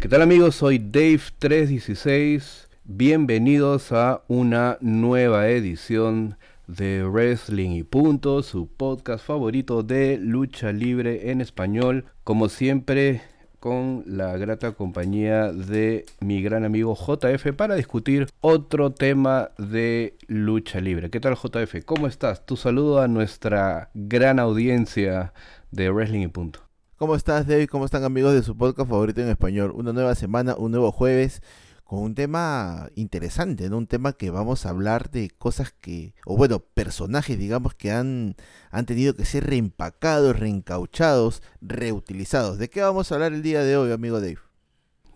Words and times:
¿Qué 0.00 0.08
tal 0.08 0.22
amigos? 0.22 0.54
Soy 0.54 0.78
Dave316. 0.78 2.68
Bienvenidos 2.84 3.92
a 3.92 4.22
una 4.28 4.78
nueva 4.80 5.48
edición 5.48 6.38
de 6.66 7.04
Wrestling 7.04 7.72
y 7.72 7.82
Punto, 7.82 8.42
su 8.42 8.66
podcast 8.66 9.22
favorito 9.22 9.82
de 9.82 10.16
lucha 10.16 10.72
libre 10.72 11.30
en 11.30 11.42
español. 11.42 12.06
Como 12.24 12.48
siempre, 12.48 13.20
con 13.58 14.02
la 14.06 14.38
grata 14.38 14.72
compañía 14.72 15.52
de 15.52 16.06
mi 16.20 16.40
gran 16.40 16.64
amigo 16.64 16.96
JF 16.96 17.52
para 17.54 17.74
discutir 17.74 18.26
otro 18.40 18.92
tema 18.92 19.50
de 19.58 20.16
lucha 20.28 20.80
libre. 20.80 21.10
¿Qué 21.10 21.20
tal 21.20 21.34
JF? 21.34 21.84
¿Cómo 21.84 22.06
estás? 22.06 22.46
Tu 22.46 22.56
saludo 22.56 23.02
a 23.02 23.06
nuestra 23.06 23.90
gran 23.92 24.38
audiencia 24.38 25.34
de 25.70 25.90
Wrestling 25.90 26.22
y 26.22 26.28
Punto. 26.28 26.69
¿Cómo 27.00 27.14
estás, 27.14 27.46
David? 27.46 27.70
¿Cómo 27.70 27.86
están 27.86 28.04
amigos 28.04 28.34
de 28.34 28.42
su 28.42 28.54
podcast 28.54 28.90
favorito 28.90 29.22
en 29.22 29.30
español? 29.30 29.72
Una 29.74 29.94
nueva 29.94 30.14
semana, 30.14 30.54
un 30.54 30.70
nuevo 30.70 30.92
jueves 30.92 31.40
con 31.82 32.00
un 32.00 32.14
tema 32.14 32.90
interesante, 32.94 33.70
¿no? 33.70 33.78
Un 33.78 33.86
tema 33.86 34.12
que 34.12 34.28
vamos 34.28 34.66
a 34.66 34.68
hablar 34.68 35.10
de 35.10 35.30
cosas 35.30 35.72
que, 35.72 36.12
o 36.26 36.36
bueno, 36.36 36.58
personajes, 36.58 37.38
digamos, 37.38 37.74
que 37.74 37.90
han, 37.90 38.36
han 38.70 38.84
tenido 38.84 39.14
que 39.14 39.24
ser 39.24 39.46
reempacados, 39.46 40.38
reencauchados, 40.38 41.42
reutilizados. 41.62 42.58
¿De 42.58 42.68
qué 42.68 42.82
vamos 42.82 43.10
a 43.10 43.14
hablar 43.14 43.32
el 43.32 43.40
día 43.40 43.62
de 43.62 43.78
hoy, 43.78 43.92
amigo 43.92 44.20
Dave? 44.20 44.36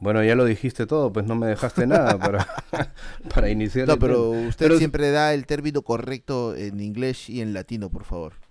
Bueno, 0.01 0.25
ya 0.25 0.37
lo 0.37 0.47
dijiste 0.47 0.87
todo, 0.87 1.13
pues 1.13 1.27
no 1.27 1.35
me 1.35 1.49
dejaste 1.49 1.87
nada 1.87 2.19
para, 2.19 2.49
para 3.35 3.51
iniciar. 3.51 3.89
No, 3.89 3.99
pero 3.99 4.31
usted 4.31 4.79
siempre 4.79 5.11
da 5.11 5.35
el 5.35 5.45
término 5.45 5.83
correcto 5.83 6.57
en 6.57 6.81
inglés 6.81 7.29
y 7.29 7.43
en 7.43 7.53
latino, 7.53 7.91
por 7.91 8.05
favor. 8.05 8.44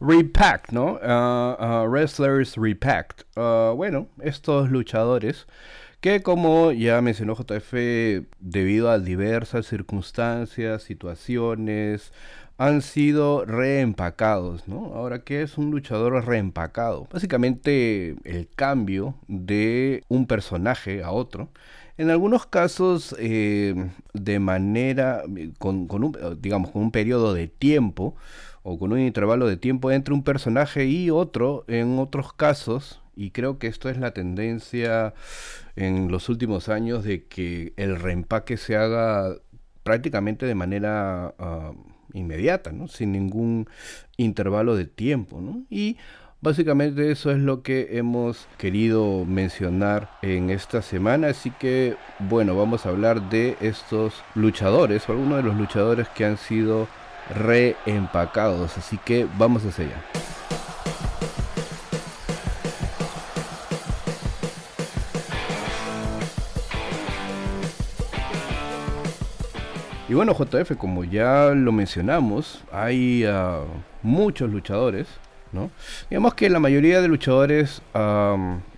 Repacked, 0.00 0.72
¿no? 0.72 0.98
Uh, 1.02 1.56
uh, 1.62 1.86
wrestlers 1.88 2.56
Repacked. 2.56 3.24
Uh, 3.36 3.74
bueno, 3.74 4.08
estos 4.22 4.70
luchadores 4.70 5.46
que 6.04 6.20
como 6.22 6.70
ya 6.72 7.00
mencionó 7.00 7.34
JF, 7.34 7.72
debido 8.38 8.90
a 8.90 8.98
diversas 8.98 9.66
circunstancias, 9.66 10.82
situaciones, 10.82 12.12
han 12.58 12.82
sido 12.82 13.46
reempacados, 13.46 14.68
¿no? 14.68 14.92
Ahora, 14.94 15.20
¿qué 15.20 15.40
es 15.40 15.56
un 15.56 15.70
luchador 15.70 16.26
reempacado? 16.26 17.08
Básicamente 17.10 18.16
el 18.24 18.48
cambio 18.54 19.14
de 19.28 20.04
un 20.08 20.26
personaje 20.26 21.02
a 21.02 21.10
otro. 21.10 21.48
En 21.96 22.10
algunos 22.10 22.44
casos, 22.44 23.16
eh, 23.18 23.74
de 24.12 24.38
manera, 24.40 25.22
con, 25.58 25.86
con, 25.86 26.12
digamos, 26.38 26.70
con 26.70 26.82
un 26.82 26.90
periodo 26.90 27.32
de 27.32 27.48
tiempo 27.48 28.14
o 28.64 28.78
con 28.78 28.92
un 28.92 28.98
intervalo 28.98 29.46
de 29.46 29.58
tiempo 29.58 29.92
entre 29.92 30.14
un 30.14 30.24
personaje 30.24 30.86
y 30.86 31.10
otro, 31.10 31.64
en 31.68 31.98
otros 31.98 32.32
casos, 32.32 33.02
y 33.14 33.30
creo 33.30 33.58
que 33.58 33.68
esto 33.68 33.90
es 33.90 33.98
la 33.98 34.12
tendencia 34.12 35.14
en 35.76 36.10
los 36.10 36.28
últimos 36.28 36.68
años 36.68 37.04
de 37.04 37.24
que 37.26 37.74
el 37.76 38.00
reempaque 38.00 38.56
se 38.56 38.76
haga 38.76 39.36
prácticamente 39.82 40.46
de 40.46 40.54
manera 40.54 41.34
ah, 41.38 41.72
inmediata, 42.14 42.72
¿no? 42.72 42.88
sin 42.88 43.12
ningún 43.12 43.68
intervalo 44.16 44.76
de 44.76 44.86
tiempo. 44.86 45.42
¿no? 45.42 45.62
Y 45.68 45.98
básicamente 46.40 47.10
eso 47.10 47.30
es 47.30 47.38
lo 47.38 47.62
que 47.62 47.98
hemos 47.98 48.48
querido 48.56 49.26
mencionar 49.26 50.10
en 50.22 50.48
esta 50.48 50.80
semana. 50.80 51.28
Así 51.28 51.50
que 51.50 51.96
bueno, 52.18 52.56
vamos 52.56 52.86
a 52.86 52.88
hablar 52.88 53.28
de 53.28 53.56
estos 53.60 54.24
luchadores 54.34 55.06
o 55.08 55.12
algunos 55.12 55.36
de 55.36 55.42
los 55.44 55.56
luchadores 55.56 56.08
que 56.08 56.24
han 56.24 56.38
sido 56.38 56.88
reempacados. 57.30 58.76
Así 58.76 58.98
que 58.98 59.26
vamos 59.38 59.64
hacia 59.64 59.86
allá. 59.86 60.02
Y 70.08 70.14
bueno, 70.14 70.32
JF, 70.34 70.76
como 70.76 71.02
ya 71.02 71.52
lo 71.56 71.72
mencionamos, 71.72 72.62
hay 72.70 73.24
ah, 73.24 73.62
muchos 74.02 74.48
luchadores, 74.48 75.08
¿no? 75.50 75.70
Digamos 76.08 76.34
que 76.34 76.48
la 76.50 76.60
mayoría 76.60 77.00
de 77.00 77.08
luchadores 77.08 77.82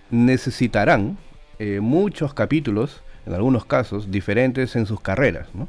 necesitarán 0.09 1.17
eh, 1.59 1.79
muchos 1.79 2.33
capítulos, 2.33 3.03
en 3.25 3.33
algunos 3.33 3.65
casos, 3.65 4.09
diferentes 4.09 4.75
en 4.75 4.85
sus 4.85 5.01
carreras, 5.01 5.47
¿no? 5.53 5.67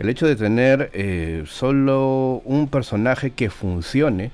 El 0.00 0.08
hecho 0.08 0.26
de 0.26 0.34
tener 0.34 0.88
eh, 0.94 1.44
solo 1.46 2.40
un 2.46 2.68
personaje 2.68 3.32
que 3.32 3.50
funcione 3.50 4.30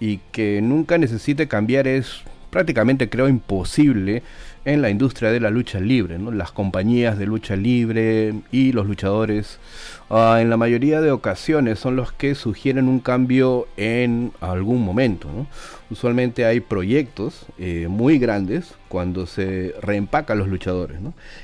y 0.00 0.20
que 0.32 0.62
nunca 0.62 0.96
necesite 0.96 1.48
cambiar 1.48 1.86
es 1.86 2.22
prácticamente 2.48 3.10
creo 3.10 3.28
imposible 3.28 4.22
en 4.64 4.80
la 4.80 4.88
industria 4.88 5.30
de 5.30 5.38
la 5.38 5.50
lucha 5.50 5.80
libre, 5.80 6.18
¿no? 6.18 6.30
Las 6.32 6.50
compañías 6.50 7.18
de 7.18 7.26
lucha 7.26 7.56
libre 7.56 8.32
y 8.52 8.72
los 8.72 8.86
luchadores 8.86 9.58
ah, 10.08 10.38
en 10.40 10.48
la 10.48 10.56
mayoría 10.56 11.02
de 11.02 11.10
ocasiones 11.10 11.78
son 11.78 11.94
los 11.94 12.12
que 12.12 12.34
sugieren 12.34 12.88
un 12.88 13.00
cambio 13.00 13.68
en 13.76 14.32
algún 14.40 14.82
momento, 14.82 15.28
Usualmente 15.90 16.46
hay 16.46 16.60
proyectos 16.60 17.44
eh, 17.58 17.86
muy 17.86 18.18
grandes 18.18 18.76
cuando 18.88 19.26
se 19.26 19.74
reempacan 19.82 20.38
los 20.38 20.48
luchadores, 20.48 20.96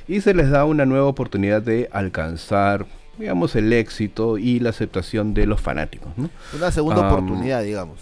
Y 0.07 0.23
se 0.23 0.33
les 0.33 0.49
da 0.49 0.65
una 0.65 0.87
nueva 0.87 1.05
oportunidad 1.05 1.61
de 1.61 1.91
alcanzar 1.93 2.87
digamos, 3.19 3.57
el 3.57 3.73
éxito 3.73 4.39
y 4.39 4.61
la 4.61 4.71
aceptación 4.71 5.35
de 5.35 5.47
los 5.47 5.61
fanáticos. 5.61 6.13
Una 6.55 6.71
segunda 6.71 7.09
oportunidad, 7.09 7.63
digamos. 7.63 7.99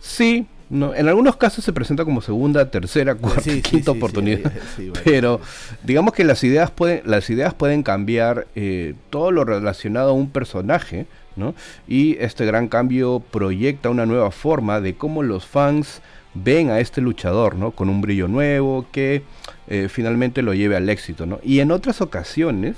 Sí, 0.00 0.46
no, 0.72 0.94
en 0.94 1.06
algunos 1.06 1.36
casos 1.36 1.64
se 1.64 1.72
presenta 1.72 2.04
como 2.04 2.22
segunda, 2.22 2.70
tercera, 2.70 3.14
cuarta, 3.14 3.50
quinta 3.62 3.90
oportunidad. 3.90 4.52
pero 5.04 5.38
digamos 5.84 6.14
que 6.14 6.24
las 6.24 6.42
ideas 6.44 6.70
pueden, 6.70 7.02
las 7.04 7.28
ideas 7.28 7.52
pueden 7.52 7.82
cambiar 7.82 8.46
eh, 8.54 8.94
todo 9.10 9.30
lo 9.32 9.44
relacionado 9.44 10.10
a 10.10 10.14
un 10.14 10.30
personaje, 10.30 11.06
¿no? 11.36 11.54
Y 11.86 12.16
este 12.20 12.46
gran 12.46 12.68
cambio 12.68 13.22
proyecta 13.30 13.90
una 13.90 14.06
nueva 14.06 14.30
forma 14.30 14.80
de 14.80 14.94
cómo 14.94 15.22
los 15.22 15.44
fans 15.44 16.00
ven 16.32 16.70
a 16.70 16.80
este 16.80 17.02
luchador, 17.02 17.54
¿no? 17.54 17.72
Con 17.72 17.90
un 17.90 18.00
brillo 18.00 18.26
nuevo 18.26 18.86
que 18.90 19.24
eh, 19.68 19.88
finalmente 19.90 20.40
lo 20.40 20.54
lleve 20.54 20.76
al 20.76 20.88
éxito, 20.88 21.26
¿no? 21.26 21.38
Y 21.42 21.60
en 21.60 21.70
otras 21.70 22.00
ocasiones 22.00 22.76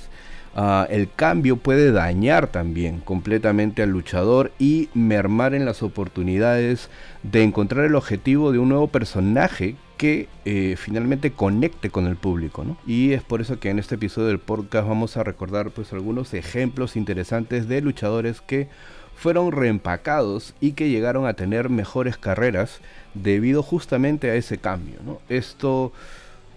Ah, 0.56 0.86
el 0.88 1.10
cambio 1.10 1.56
puede 1.56 1.90
dañar 1.90 2.46
también 2.46 3.00
completamente 3.00 3.82
al 3.82 3.90
luchador 3.90 4.52
y 4.60 4.88
mermar 4.94 5.52
en 5.52 5.64
las 5.64 5.82
oportunidades 5.82 6.90
de 7.24 7.42
encontrar 7.42 7.84
el 7.86 7.96
objetivo 7.96 8.52
de 8.52 8.60
un 8.60 8.68
nuevo 8.68 8.86
personaje 8.86 9.74
que 9.96 10.28
eh, 10.44 10.76
finalmente 10.78 11.32
conecte 11.32 11.90
con 11.90 12.06
el 12.06 12.14
público. 12.14 12.64
Y 12.86 13.12
es 13.12 13.22
por 13.22 13.40
eso 13.40 13.58
que 13.58 13.70
en 13.70 13.80
este 13.80 13.96
episodio 13.96 14.28
del 14.28 14.38
podcast 14.38 14.86
vamos 14.86 15.16
a 15.16 15.24
recordar 15.24 15.70
pues 15.70 15.92
algunos 15.92 16.32
ejemplos 16.34 16.94
interesantes 16.94 17.66
de 17.66 17.80
luchadores 17.80 18.40
que 18.40 18.68
fueron 19.16 19.50
reempacados 19.50 20.54
y 20.60 20.72
que 20.72 20.88
llegaron 20.88 21.26
a 21.26 21.34
tener 21.34 21.68
mejores 21.68 22.16
carreras 22.16 22.80
debido 23.14 23.62
justamente 23.64 24.30
a 24.30 24.36
ese 24.36 24.58
cambio. 24.58 24.98
Esto 25.28 25.92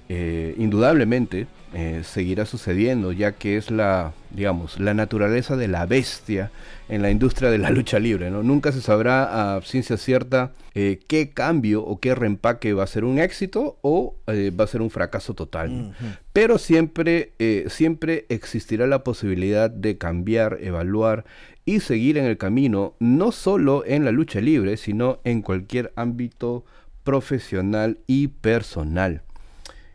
eh, 0.10 0.54
indudablemente 0.58 1.48
eh, 1.80 2.02
seguirá 2.04 2.48
sucediendo, 2.48 3.12
ya 3.12 3.34
que 3.34 3.56
es 3.56 3.70
la, 3.70 4.14
digamos, 4.32 4.80
la 4.80 4.96
naturaleza 4.96 5.56
de 5.56 5.68
la 5.68 5.86
bestia 5.86 6.50
en 6.90 7.04
la 7.04 7.12
industria 7.12 7.52
de 7.52 7.60
la 7.60 7.70
lucha 7.70 8.00
libre. 8.00 8.32
¿no? 8.32 8.42
Nunca 8.42 8.72
se 8.72 8.82
sabrá 8.82 9.56
a 9.56 9.62
ciencia 9.62 9.96
cierta 9.98 10.54
eh, 10.74 10.98
qué 11.06 11.30
cambio 11.30 11.84
o 11.84 12.00
qué 12.00 12.16
reempaque 12.16 12.74
va 12.74 12.84
a 12.84 12.88
ser 12.88 13.04
un 13.04 13.20
éxito 13.20 13.78
o 13.84 14.16
va 14.28 14.64
a 14.64 14.68
ser 14.68 14.82
un 14.82 14.90
fracaso 14.90 15.36
total. 15.36 15.94
Pero 16.34 16.58
siempre, 16.58 17.34
siempre 17.68 18.26
existirá 18.30 18.88
la 18.88 19.04
posibilidad 19.04 19.70
de 19.70 20.00
cambiar, 20.00 20.58
evaluar 20.62 21.26
y 21.64 21.82
seguir 21.82 22.18
en 22.18 22.26
el 22.26 22.40
camino, 22.40 22.96
no 23.00 23.32
solo 23.32 23.84
en 23.86 24.04
la 24.04 24.12
lucha 24.12 24.42
libre, 24.42 24.78
sino 24.78 25.20
en 25.26 25.44
cualquier 25.44 25.94
ámbito 25.96 26.66
profesional 27.04 28.00
y 28.08 28.30
personal. 28.30 29.22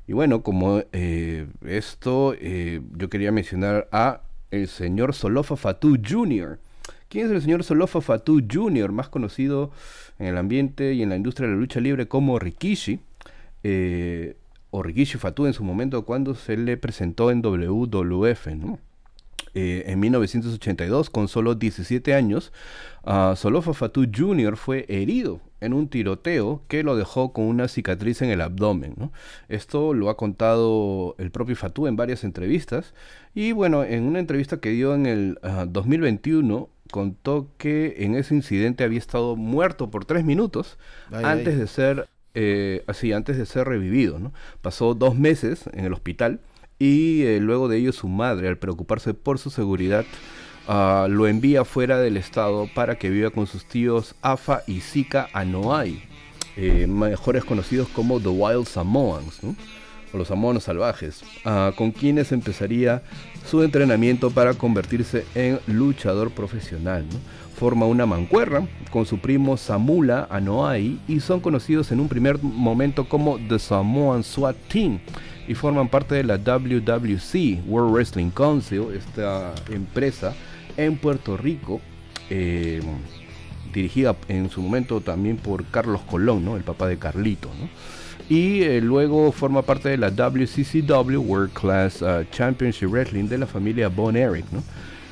Y 0.07 0.13
bueno, 0.13 0.43
como 0.43 0.83
eh, 0.93 1.47
esto, 1.67 2.34
eh, 2.39 2.81
yo 2.97 3.09
quería 3.09 3.33
mencionar 3.33 3.89
a 3.93 4.21
el 4.51 4.69
señor 4.69 5.15
Solofa 5.15 5.57
Fatu 5.57 5.97
Jr. 6.07 6.59
¿Quién 7.09 7.27
es 7.27 7.33
el 7.33 7.43
señor 7.43 7.65
Solofa 7.65 8.01
Fatu 8.01 8.43
Jr., 8.51 8.91
más 8.91 9.09
conocido 9.09 9.71
en 10.19 10.27
el 10.27 10.39
ambiente 10.39 10.95
y 10.95 11.03
en 11.03 11.10
la 11.10 11.16
industria 11.16 11.49
de 11.49 11.54
la 11.54 11.60
lucha 11.60 11.81
libre 11.81 12.09
como 12.09 12.39
Rikishi? 12.39 13.01
Eh, 13.63 14.37
o 14.71 14.83
Rikishi 14.83 15.19
Fatu 15.19 15.47
en 15.47 15.53
su 15.53 15.63
momento 15.63 16.05
cuando 16.05 16.34
se 16.34 16.57
le 16.57 16.77
presentó 16.77 17.31
en 17.31 17.43
WWF, 17.43 18.47
¿no? 18.57 18.78
Eh, 19.55 19.84
en 19.87 20.01
1982, 20.01 21.10
con 21.10 21.28
solo 21.28 21.55
17 21.55 22.15
años, 22.15 22.53
uh, 23.05 23.37
Solofa 23.37 23.75
Fatu 23.75 24.07
Jr. 24.10 24.57
fue 24.57 24.87
herido 24.89 25.41
en 25.62 25.72
un 25.72 25.88
tiroteo 25.88 26.62
que 26.68 26.82
lo 26.82 26.97
dejó 26.97 27.32
con 27.32 27.44
una 27.44 27.68
cicatriz 27.68 28.20
en 28.22 28.30
el 28.30 28.41
abdomen. 28.41 29.10
Esto 29.48 29.94
lo 29.94 30.10
ha 30.10 30.16
contado 30.16 31.14
el 31.18 31.30
propio 31.30 31.56
Fatu 31.56 31.86
en 31.86 31.97
varias 31.97 32.24
entrevistas. 32.24 32.94
Y 33.34 33.53
bueno, 33.53 33.84
en 33.84 34.03
una 34.04 34.18
entrevista 34.18 34.59
que 34.59 34.70
dio 34.70 34.94
en 34.94 35.06
el 35.06 35.38
2021, 35.68 36.68
ah, 36.68 36.86
contó 36.91 37.48
que 37.56 37.94
en 37.98 38.14
ese 38.14 38.34
incidente 38.34 38.84
había 38.84 38.98
estado 38.98 39.36
muerto 39.36 39.91
por 39.91 40.04
tres 40.04 40.24
minutos 40.24 40.78
antes 41.10 41.59
de 41.59 41.66
ser 41.66 42.09
eh, 42.34 42.82
así 42.86 43.12
antes 43.12 43.36
de 43.36 43.47
ser 43.47 43.66
revivido. 43.66 44.18
¿no? 44.18 44.32
Pasó 44.60 44.94
dos 44.94 45.16
meses 45.16 45.68
en 45.72 45.84
el 45.84 45.92
hospital 45.92 46.41
y 46.78 47.22
eh, 47.22 47.41
luego 47.41 47.68
de 47.68 47.78
ello 47.78 47.92
su 47.92 48.09
madre, 48.09 48.48
al 48.48 48.59
preocuparse 48.59 49.14
por 49.14 49.38
su 49.38 49.50
seguridad, 49.50 50.04
ah, 50.68 51.06
lo 51.09 51.26
envía 51.26 51.64
fuera 51.64 51.98
del 51.98 52.16
estado 52.16 52.68
para 52.74 52.97
que 52.97 53.10
viva 53.10 53.30
con 53.30 53.47
sus 53.47 53.64
tíos 53.64 54.14
Afa 54.22 54.62
y 54.66 54.80
Sika 54.80 55.28
Anoai, 55.32 56.03
eh, 56.56 56.86
mejores 56.86 57.44
conocidos 57.44 57.88
como 57.88 58.20
The 58.20 58.28
Wild 58.28 58.66
Samoans, 58.66 59.41
o 60.12 60.18
los 60.18 60.28
samoanos 60.28 60.64
salvajes, 60.64 61.22
ah, 61.44 61.72
con 61.76 61.91
quienes 61.91 62.32
empezaría 62.32 63.03
su 63.48 63.62
entrenamiento 63.62 64.30
para 64.30 64.54
convertirse 64.54 65.24
en 65.34 65.59
luchador 65.66 66.30
profesional. 66.30 67.04
Forma 67.56 67.86
una 67.86 68.06
mancuerra 68.06 68.66
con 68.91 69.06
su 69.06 69.18
primo 69.18 69.56
Samula 69.56 70.26
Anoai 70.30 70.98
y 71.06 71.20
son 71.20 71.41
conocidos 71.41 71.92
en 71.92 72.00
un 72.00 72.09
primer 72.09 72.42
momento 72.42 73.09
como 73.09 73.38
The 73.48 73.59
Samoan 73.59 74.24
SWAT 74.24 74.56
Team 74.68 74.98
y 75.47 75.54
forman 75.54 75.88
parte 75.88 76.14
de 76.14 76.24
la 76.24 76.38
WWC, 76.38 77.66
World 77.66 77.92
Wrestling 77.92 78.30
Council, 78.30 78.86
esta 78.94 79.54
empresa 79.70 80.34
en 80.77 80.97
Puerto 80.97 81.36
Rico, 81.36 81.80
eh, 82.30 82.80
dirigida 83.72 84.16
en 84.28 84.51
su 84.51 84.63
momento 84.63 85.01
también 85.01 85.36
por 85.36 85.65
Carlos 85.66 86.01
Colón, 86.03 86.45
¿no? 86.45 86.57
el 86.57 86.63
papá 86.63 86.89
de 86.89 86.98
Carlito. 86.98 87.48
Y 88.28 88.63
eh, 88.63 88.80
luego 88.80 89.33
forma 89.33 89.63
parte 89.63 89.89
de 89.89 89.98
la 89.98 90.10
WCCW, 90.10 91.19
World 91.19 91.53
Class 91.53 92.03
uh, 92.03 92.24
Championship 92.30 92.89
Wrestling, 92.89 93.24
de 93.24 93.39
la 93.39 93.47
familia 93.47 93.89
Bon 93.89 94.16
Eric. 94.16 94.45
¿no? 94.53 94.63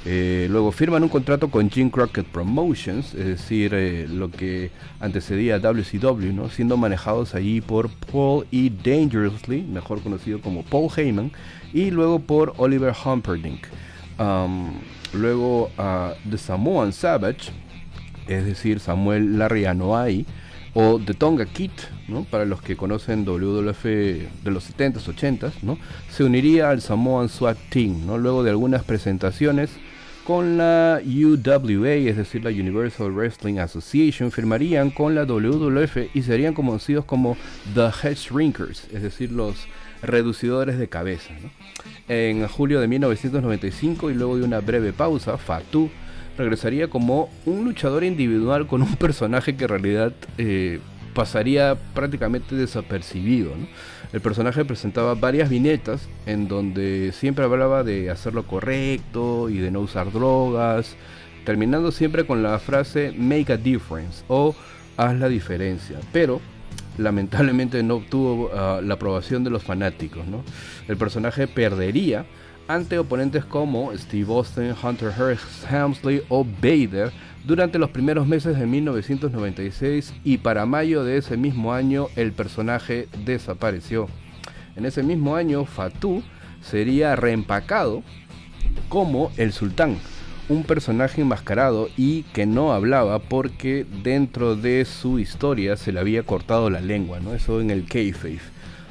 Eh, 0.06 0.46
luego 0.50 0.72
firman 0.72 1.02
un 1.02 1.10
contrato 1.10 1.50
con 1.50 1.68
Jim 1.68 1.90
Crockett 1.90 2.26
Promotions, 2.26 3.14
es 3.14 3.26
decir, 3.26 3.74
eh, 3.74 4.06
lo 4.08 4.30
que 4.30 4.70
antecedía 4.98 5.56
a 5.56 5.58
WCW, 5.58 6.32
¿no? 6.32 6.48
siendo 6.48 6.78
manejados 6.78 7.34
allí 7.34 7.60
por 7.60 7.90
Paul 8.10 8.46
E. 8.50 8.70
Dangerously, 8.82 9.62
mejor 9.62 10.00
conocido 10.00 10.40
como 10.40 10.62
Paul 10.62 10.88
Heyman, 10.96 11.30
y 11.74 11.90
luego 11.90 12.18
por 12.18 12.54
Oliver 12.56 12.94
Humperdinck. 13.04 13.66
Um, 14.18 14.72
luego 15.12 15.70
a 15.78 16.14
The 16.28 16.38
Samoan 16.38 16.92
Savage, 16.92 17.50
es 18.28 18.44
decir, 18.44 18.80
Samuel 18.80 19.38
Larry 19.38 19.64
Anoa'i, 19.64 20.26
o 20.74 21.00
The 21.04 21.14
Tonga 21.14 21.46
Kid, 21.46 21.72
¿no? 22.08 22.24
para 22.24 22.44
los 22.44 22.62
que 22.62 22.76
conocen 22.76 23.24
WWF 23.24 23.84
de 23.84 24.50
los 24.50 24.70
70s, 24.70 25.04
80s, 25.06 25.52
¿no? 25.62 25.78
se 26.10 26.24
uniría 26.24 26.70
al 26.70 26.80
Samoan 26.80 27.28
SWAT 27.28 27.58
Team, 27.70 28.06
¿no? 28.06 28.18
luego 28.18 28.44
de 28.44 28.50
algunas 28.50 28.84
presentaciones 28.84 29.70
con 30.24 30.58
la 30.58 31.00
UWA, 31.04 31.94
es 31.94 32.16
decir, 32.16 32.44
la 32.44 32.50
Universal 32.50 33.10
Wrestling 33.10 33.58
Association, 33.58 34.30
firmarían 34.30 34.90
con 34.90 35.14
la 35.14 35.24
WWF 35.24 36.14
y 36.14 36.22
serían 36.22 36.54
conocidos 36.54 37.04
como 37.04 37.36
The 37.74 37.90
Head 38.02 38.16
Shrinkers, 38.16 38.86
es 38.92 39.02
decir, 39.02 39.32
los 39.32 39.66
reducidores 40.02 40.78
de 40.78 40.88
cabeza. 40.88 41.30
En 42.10 42.48
julio 42.48 42.80
de 42.80 42.88
1995 42.88 44.10
y 44.10 44.14
luego 44.14 44.36
de 44.36 44.42
una 44.42 44.58
breve 44.58 44.92
pausa, 44.92 45.38
Fatu 45.38 45.88
regresaría 46.36 46.88
como 46.88 47.30
un 47.46 47.64
luchador 47.64 48.02
individual 48.02 48.66
con 48.66 48.82
un 48.82 48.96
personaje 48.96 49.54
que 49.54 49.62
en 49.62 49.68
realidad 49.68 50.12
eh, 50.36 50.80
pasaría 51.14 51.76
prácticamente 51.94 52.56
desapercibido. 52.56 53.52
El 54.12 54.20
personaje 54.20 54.64
presentaba 54.64 55.14
varias 55.14 55.48
viñetas 55.48 56.08
en 56.26 56.48
donde 56.48 57.12
siempre 57.12 57.44
hablaba 57.44 57.84
de 57.84 58.10
hacer 58.10 58.34
lo 58.34 58.44
correcto 58.44 59.48
y 59.48 59.58
de 59.58 59.70
no 59.70 59.78
usar 59.78 60.10
drogas, 60.10 60.96
terminando 61.44 61.92
siempre 61.92 62.26
con 62.26 62.42
la 62.42 62.58
frase 62.58 63.14
make 63.16 63.52
a 63.52 63.56
difference 63.56 64.24
o 64.26 64.56
haz 64.96 65.16
la 65.16 65.28
diferencia. 65.28 66.00
Pero 66.12 66.40
lamentablemente 67.00 67.82
no 67.82 67.96
obtuvo 67.96 68.50
ah, 68.54 68.80
la 68.82 68.94
aprobación 68.94 69.42
de 69.42 69.50
los 69.50 69.62
fanáticos. 69.62 70.24
El 70.86 70.96
personaje 70.96 71.46
perdería 71.48 72.26
ante 72.68 72.98
oponentes 72.98 73.44
como 73.44 73.96
Steve 73.96 74.32
Austin, 74.32 74.74
Hunter 74.80 75.12
Hearst 75.16 75.70
Helmsley 75.70 76.22
o 76.28 76.44
Vader 76.44 77.10
durante 77.44 77.78
los 77.78 77.90
primeros 77.90 78.26
meses 78.26 78.56
de 78.58 78.66
1996 78.66 80.14
y 80.24 80.38
para 80.38 80.66
mayo 80.66 81.02
de 81.02 81.16
ese 81.16 81.36
mismo 81.36 81.72
año 81.72 82.06
el 82.16 82.32
personaje 82.32 83.08
desapareció. 83.24 84.06
En 84.76 84.86
ese 84.86 85.02
mismo 85.02 85.34
año 85.34 85.64
Fatu 85.64 86.22
sería 86.60 87.16
reempacado 87.16 88.02
como 88.88 89.32
el 89.36 89.52
sultán, 89.52 89.96
un 90.50 90.64
personaje 90.64 91.22
enmascarado 91.22 91.88
y 91.96 92.24
que 92.34 92.44
no 92.44 92.72
hablaba 92.72 93.20
porque 93.20 93.86
dentro 94.02 94.56
de 94.56 94.84
su 94.84 95.20
historia 95.20 95.76
se 95.76 95.92
le 95.92 96.00
había 96.00 96.24
cortado 96.24 96.68
la 96.70 96.80
lengua, 96.80 97.20
¿no? 97.20 97.34
Eso 97.34 97.60
en 97.60 97.70
el 97.70 97.86
kayfabe. 97.86 98.40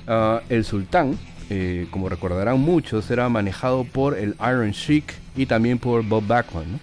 Uh, 0.07 0.39
el 0.49 0.63
sultán, 0.63 1.19
eh, 1.49 1.85
como 1.91 2.07
recordarán 2.07 2.61
muchos, 2.61 3.11
era 3.11 3.27
manejado 3.27 3.83
por 3.83 4.17
el 4.17 4.35
Iron 4.39 4.71
Sheik 4.71 5.13
y 5.35 5.45
también 5.47 5.79
por 5.79 6.03
Bob 6.03 6.25
Backlund, 6.25 6.79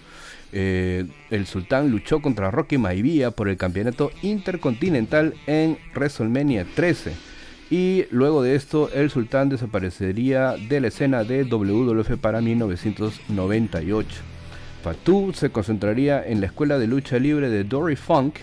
eh, 0.53 1.05
el 1.31 1.47
sultán 1.47 1.89
luchó 1.89 2.21
contra 2.21 2.51
Rocky 2.51 2.77
Maivia 2.77 3.31
por 3.31 3.49
el 3.49 3.57
campeonato 3.57 4.11
intercontinental 4.21 5.33
en 5.47 5.79
WrestleMania 5.95 6.67
13. 6.75 7.13
Y 7.71 8.05
luego 8.11 8.43
de 8.43 8.55
esto, 8.55 8.91
el 8.93 9.09
sultán 9.09 9.49
desaparecería 9.49 10.55
de 10.69 10.79
la 10.79 10.87
escena 10.87 11.23
de 11.23 11.43
WWF 11.45 12.17
para 12.21 12.41
1998. 12.41 14.36
Fatu 14.87 15.33
se 15.33 15.49
concentraría 15.49 16.25
en 16.25 16.39
la 16.39 16.45
escuela 16.45 16.79
de 16.79 16.87
lucha 16.87 17.19
libre 17.19 17.49
de 17.49 17.65
Dory 17.65 17.97
Funk 17.97 18.35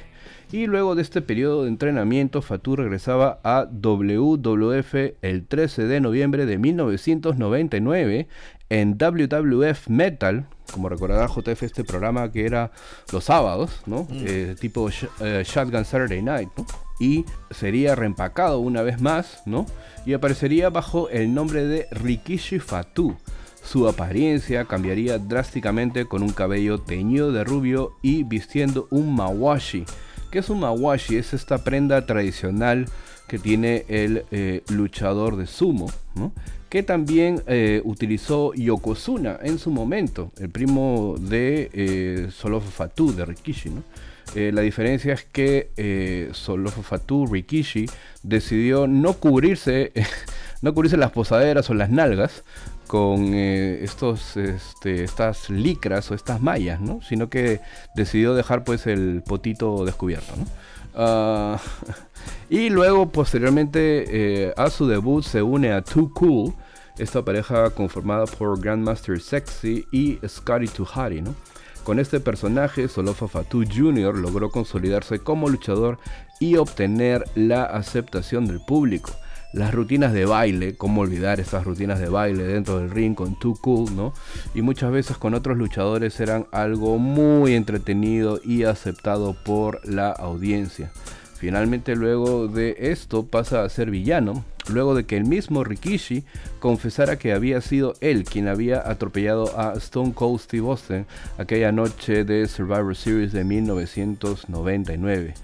y 0.52 0.66
luego 0.66 0.94
de 0.94 1.00
este 1.00 1.22
periodo 1.22 1.62
de 1.62 1.70
entrenamiento, 1.70 2.42
Fatu 2.42 2.76
regresaba 2.76 3.40
a 3.42 3.66
WWF 3.72 4.94
el 5.22 5.46
13 5.46 5.86
de 5.86 6.00
noviembre 6.02 6.44
de 6.44 6.58
1999 6.58 8.28
en 8.68 8.98
WWF 8.98 9.88
Metal, 9.88 10.46
como 10.70 10.90
recordará 10.90 11.28
JF 11.28 11.62
este 11.62 11.82
programa 11.82 12.30
que 12.30 12.44
era 12.44 12.72
los 13.10 13.24
sábados, 13.24 13.80
¿no? 13.86 14.02
Mm. 14.02 14.24
Eh, 14.26 14.56
tipo 14.60 14.90
eh, 15.20 15.44
Shotgun 15.46 15.86
Saturday 15.86 16.20
Night, 16.20 16.50
¿no? 16.58 16.66
Y 17.00 17.24
sería 17.52 17.94
reempacado 17.94 18.58
una 18.58 18.82
vez 18.82 19.00
más, 19.00 19.40
¿no? 19.46 19.64
Y 20.04 20.12
aparecería 20.12 20.68
bajo 20.68 21.08
el 21.08 21.32
nombre 21.32 21.64
de 21.64 21.88
Rikishi 21.90 22.58
Fatu. 22.58 23.16
Su 23.64 23.88
apariencia 23.88 24.66
cambiaría 24.66 25.18
drásticamente 25.18 26.04
con 26.04 26.22
un 26.22 26.30
cabello 26.30 26.78
teñido 26.78 27.32
de 27.32 27.44
rubio 27.44 27.92
y 28.02 28.22
vistiendo 28.22 28.86
un 28.90 29.14
mawashi. 29.14 29.84
¿Qué 30.30 30.40
es 30.40 30.50
un 30.50 30.60
mawashi? 30.60 31.16
Es 31.16 31.32
esta 31.32 31.64
prenda 31.64 32.06
tradicional 32.06 32.86
que 33.26 33.38
tiene 33.38 33.84
el 33.88 34.24
eh, 34.30 34.62
luchador 34.68 35.36
de 35.36 35.46
sumo, 35.46 35.90
que 36.68 36.82
también 36.82 37.42
eh, 37.46 37.80
utilizó 37.84 38.52
Yokozuna 38.54 39.38
en 39.42 39.58
su 39.58 39.70
momento, 39.70 40.30
el 40.38 40.50
primo 40.50 41.16
de 41.18 41.70
eh, 41.72 42.28
Fatu, 42.30 43.14
de 43.14 43.24
Rikishi. 43.24 43.70
Eh, 44.34 44.50
la 44.52 44.62
diferencia 44.62 45.12
es 45.12 45.24
que 45.24 45.70
eh, 45.76 46.32
Rikishi, 47.30 47.86
decidió 48.22 48.86
no 48.86 49.14
cubrirse, 49.14 49.92
no 50.62 50.74
cubrirse 50.74 50.96
las 50.96 51.12
posaderas 51.12 51.70
o 51.70 51.74
las 51.74 51.90
nalgas 51.90 52.42
con 52.86 53.34
estos, 53.34 54.36
este, 54.36 55.04
estas 55.04 55.50
licras 55.50 56.10
o 56.10 56.14
estas 56.14 56.40
mallas, 56.40 56.80
¿no? 56.80 57.00
sino 57.02 57.28
que 57.28 57.60
decidió 57.94 58.34
dejar 58.34 58.64
pues 58.64 58.86
el 58.86 59.22
potito 59.26 59.84
descubierto. 59.84 60.34
¿no? 60.36 60.46
Ah, 60.94 61.58
y 62.50 62.70
luego 62.70 63.08
posteriormente 63.08 64.52
a 64.56 64.70
su 64.70 64.86
debut 64.86 65.24
se 65.24 65.42
une 65.42 65.72
a 65.72 65.82
Too 65.82 66.12
Cool, 66.14 66.54
esta 66.98 67.24
pareja 67.24 67.70
conformada 67.70 68.26
por 68.26 68.60
Grandmaster 68.60 69.20
Sexy 69.20 69.86
y 69.90 70.18
Scotty 70.26 70.68
Tuhari, 70.68 71.22
¿no? 71.22 71.34
Con 71.84 71.98
este 71.98 72.18
personaje, 72.18 72.88
Solofa 72.88 73.28
Fatu 73.28 73.62
Jr. 73.62 74.16
logró 74.16 74.50
consolidarse 74.50 75.18
como 75.18 75.50
luchador 75.50 75.98
y 76.40 76.56
obtener 76.56 77.24
la 77.34 77.64
aceptación 77.64 78.46
del 78.46 78.60
público. 78.60 79.10
Las 79.54 79.72
rutinas 79.72 80.12
de 80.12 80.26
baile, 80.26 80.74
cómo 80.74 81.02
olvidar 81.02 81.38
esas 81.38 81.64
rutinas 81.64 82.00
de 82.00 82.08
baile 82.08 82.42
dentro 82.42 82.80
del 82.80 82.90
ring 82.90 83.14
con 83.14 83.38
Too 83.38 83.54
Cool, 83.60 83.94
¿no? 83.94 84.12
Y 84.52 84.62
muchas 84.62 84.90
veces 84.90 85.16
con 85.16 85.32
otros 85.32 85.56
luchadores 85.56 86.18
eran 86.18 86.48
algo 86.50 86.98
muy 86.98 87.54
entretenido 87.54 88.40
y 88.44 88.64
aceptado 88.64 89.36
por 89.44 89.86
la 89.88 90.10
audiencia. 90.10 90.90
Finalmente 91.36 91.94
luego 91.94 92.48
de 92.48 92.74
esto 92.80 93.26
pasa 93.26 93.62
a 93.62 93.68
ser 93.68 93.92
villano, 93.92 94.44
luego 94.68 94.96
de 94.96 95.04
que 95.04 95.16
el 95.16 95.24
mismo 95.24 95.62
Rikishi 95.62 96.24
confesara 96.58 97.16
que 97.16 97.32
había 97.32 97.60
sido 97.60 97.94
él 98.00 98.24
quien 98.24 98.48
había 98.48 98.80
atropellado 98.80 99.56
a 99.56 99.74
Stone 99.74 100.14
Cold 100.14 100.40
Steve 100.40 100.66
Austin 100.66 101.06
aquella 101.38 101.70
noche 101.70 102.24
de 102.24 102.48
Survivor 102.48 102.96
Series 102.96 103.32
de 103.32 103.44
1999. 103.44 105.34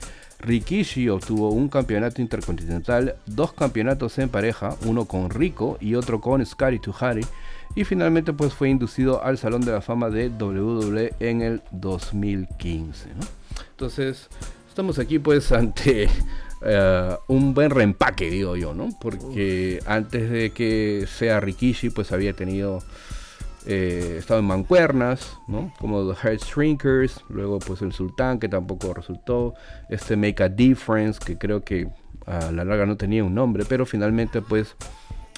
Rikishi 0.41 1.09
obtuvo 1.09 1.51
un 1.51 1.69
campeonato 1.69 2.21
intercontinental, 2.21 3.17
dos 3.27 3.53
campeonatos 3.53 4.19
en 4.19 4.29
pareja, 4.29 4.77
uno 4.87 5.05
con 5.05 5.31
Rico 5.31 5.77
y 5.81 5.95
otro 5.95 6.21
con 6.21 6.45
Scotty 6.45 6.79
Tuhari, 6.79 7.27
y 7.75 7.85
finalmente 7.85 8.33
pues 8.33 8.53
fue 8.53 8.71
inducido 8.71 9.23
al 9.23 9.39
Salón 9.39 9.61
de 9.63 9.73
la 9.73 9.81
Fama 9.81 10.11
de 10.11 10.29
WWE 10.29 11.15
en 11.21 11.43
el 11.43 11.63
2015. 11.73 13.09
Entonces, 13.71 14.29
Estamos 14.71 15.01
aquí 15.01 15.19
pues 15.19 15.51
ante, 15.53 16.09
eh, 16.63 17.17
un 17.27 17.55
buen 17.55 17.71
reempaque, 17.71 18.31
digo 18.31 18.57
yo, 18.57 18.73
¿no? 18.73 18.89
Porque 19.01 19.81
antes 19.85 20.31
de 20.31 20.51
que 20.51 21.07
sea 21.07 21.41
Rikishi, 21.41 21.91
pues 21.91 22.13
había 22.13 22.33
tenido 22.33 22.79
eh, 23.67 24.17
estado 24.19 24.41
en 24.41 24.47
mancuernas. 24.47 25.39
Como 25.79 26.13
The 26.13 26.17
Heart 26.21 26.43
Shrinkers, 26.43 27.25
luego 27.29 27.59
pues 27.59 27.83
el 27.83 27.93
Sultán, 27.93 28.39
que 28.39 28.49
tampoco 28.49 28.95
resultó, 28.95 29.55
este 29.89 30.17
Make 30.17 30.43
a 30.43 30.49
Difference, 30.49 31.21
que 31.25 31.37
creo 31.37 31.63
que 31.63 31.89
a 32.27 32.53
la 32.53 32.65
larga 32.65 32.87
no 32.87 32.97
tenía 32.97 33.25
un 33.25 33.35
nombre, 33.35 33.65
pero 33.69 33.87
finalmente 33.87 34.41
pues 34.43 34.77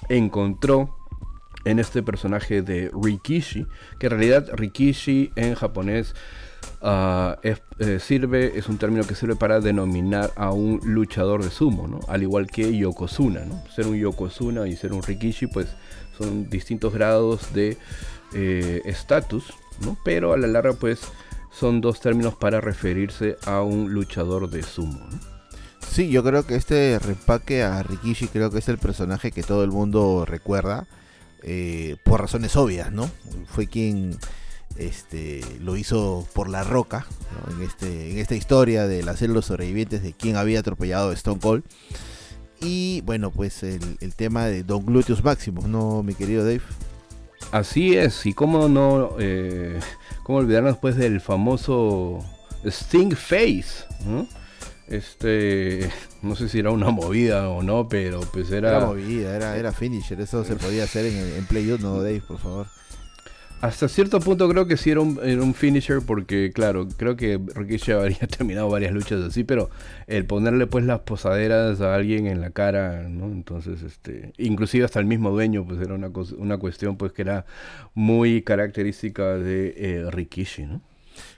encontró 0.08 0.96
en 1.64 1.78
este 1.78 2.02
personaje 2.02 2.62
de 2.62 2.90
Rikishi, 2.92 3.66
que 3.98 4.06
en 4.06 4.10
realidad 4.10 4.48
Rikishi 4.52 5.30
en 5.36 5.54
japonés 5.54 6.14
uh, 6.82 7.34
es, 7.42 7.62
eh, 7.78 7.98
sirve, 8.00 8.58
es 8.58 8.68
un 8.68 8.78
término 8.78 9.04
que 9.04 9.14
sirve 9.14 9.36
para 9.36 9.60
denominar 9.60 10.32
a 10.36 10.50
un 10.52 10.80
luchador 10.84 11.42
de 11.44 11.50
sumo, 11.50 11.86
¿no? 11.86 12.00
al 12.08 12.22
igual 12.22 12.48
que 12.48 12.76
Yokozuna. 12.76 13.44
¿no? 13.44 13.62
Ser 13.74 13.86
un 13.86 13.96
Yokozuna 13.96 14.66
y 14.66 14.76
ser 14.76 14.92
un 14.92 15.02
Rikishi 15.02 15.46
pues 15.46 15.68
distintos 16.48 16.92
grados 16.92 17.52
de 17.52 17.78
eh, 18.32 18.82
estatus, 18.84 19.52
¿no? 19.80 19.96
pero 20.04 20.32
a 20.32 20.36
la 20.36 20.46
larga 20.46 20.72
pues 20.74 21.00
son 21.50 21.80
dos 21.80 22.00
términos 22.00 22.34
para 22.34 22.60
referirse 22.60 23.36
a 23.44 23.62
un 23.62 23.92
luchador 23.92 24.48
de 24.48 24.62
sumo. 24.62 24.98
¿no? 24.98 25.32
Sí, 25.92 26.08
yo 26.08 26.24
creo 26.24 26.46
que 26.46 26.54
este 26.54 26.98
repaque 26.98 27.62
a 27.62 27.82
Rikishi 27.82 28.28
creo 28.28 28.50
que 28.50 28.60
es 28.60 28.68
el 28.68 28.78
personaje 28.78 29.30
que 29.30 29.42
todo 29.42 29.62
el 29.62 29.70
mundo 29.70 30.24
recuerda 30.26 30.86
eh, 31.42 31.96
por 32.04 32.20
razones 32.20 32.56
obvias, 32.56 32.92
¿no? 32.92 33.10
Fue 33.46 33.66
quien 33.66 34.16
este, 34.76 35.42
lo 35.60 35.76
hizo 35.76 36.26
por 36.32 36.48
la 36.48 36.64
roca 36.64 37.06
en, 37.50 37.62
este, 37.62 38.10
en 38.10 38.18
esta 38.18 38.34
historia 38.34 38.86
de 38.86 39.02
las 39.02 39.18
células 39.18 39.44
sobrevivientes 39.44 40.02
de 40.02 40.12
quien 40.14 40.36
había 40.36 40.60
atropellado 40.60 41.10
a 41.10 41.14
Stone 41.14 41.40
Cold. 41.40 41.64
Y 42.62 43.00
bueno, 43.02 43.30
pues 43.30 43.62
el, 43.62 44.14
tema 44.14 44.46
de 44.46 44.62
Don 44.62 44.86
Gluteus 44.86 45.22
Maximus, 45.24 45.66
¿no, 45.66 46.02
mi 46.02 46.14
querido 46.14 46.44
Dave? 46.44 46.62
Así 47.50 47.96
es, 47.96 48.24
y 48.24 48.34
cómo 48.34 48.68
no, 48.68 49.16
eh, 49.18 49.80
cómo 50.22 50.38
olvidarnos 50.38 50.78
pues 50.78 50.96
del 50.96 51.20
famoso 51.20 52.24
Sting 52.64 53.16
Face, 53.16 53.84
¿no? 54.06 54.26
Este, 54.86 55.90
no 56.22 56.36
sé 56.36 56.48
si 56.48 56.60
era 56.60 56.70
una 56.70 56.90
movida 56.90 57.48
o 57.48 57.62
no, 57.62 57.88
pero 57.88 58.20
pues 58.20 58.50
era... 58.50 58.76
Era 58.76 58.86
movida, 58.86 59.34
era, 59.34 59.56
era 59.56 59.72
finisher, 59.72 60.20
eso 60.20 60.44
se 60.44 60.54
podía 60.54 60.84
hacer 60.84 61.06
en, 61.06 61.16
en 61.16 61.46
Play 61.46 61.76
no 61.80 61.96
Dave, 61.96 62.20
por 62.20 62.38
favor. 62.38 62.66
Hasta 63.62 63.86
cierto 63.86 64.18
punto 64.18 64.48
creo 64.48 64.66
que 64.66 64.76
sí 64.76 64.90
era 64.90 65.00
un, 65.00 65.54
finisher 65.54 66.02
porque, 66.04 66.50
claro, 66.52 66.88
creo 66.96 67.14
que 67.14 67.40
Rikishi 67.54 67.92
habría 67.92 68.18
terminado 68.26 68.68
varias 68.68 68.92
luchas 68.92 69.22
así, 69.22 69.44
pero 69.44 69.70
el 70.08 70.26
ponerle 70.26 70.66
pues 70.66 70.84
las 70.84 71.02
posaderas 71.02 71.80
a 71.80 71.94
alguien 71.94 72.26
en 72.26 72.40
la 72.40 72.50
cara, 72.50 73.08
¿no? 73.08 73.26
Entonces, 73.26 73.82
este, 73.82 74.32
inclusive 74.36 74.84
hasta 74.84 74.98
el 74.98 75.06
mismo 75.06 75.30
dueño, 75.30 75.64
pues 75.64 75.80
era 75.80 75.94
una, 75.94 76.10
una 76.38 76.58
cuestión 76.58 76.96
pues 76.96 77.12
que 77.12 77.22
era 77.22 77.46
muy 77.94 78.42
característica 78.42 79.38
de 79.38 79.74
eh, 79.76 80.10
Rikishi, 80.10 80.64
¿no? 80.64 80.82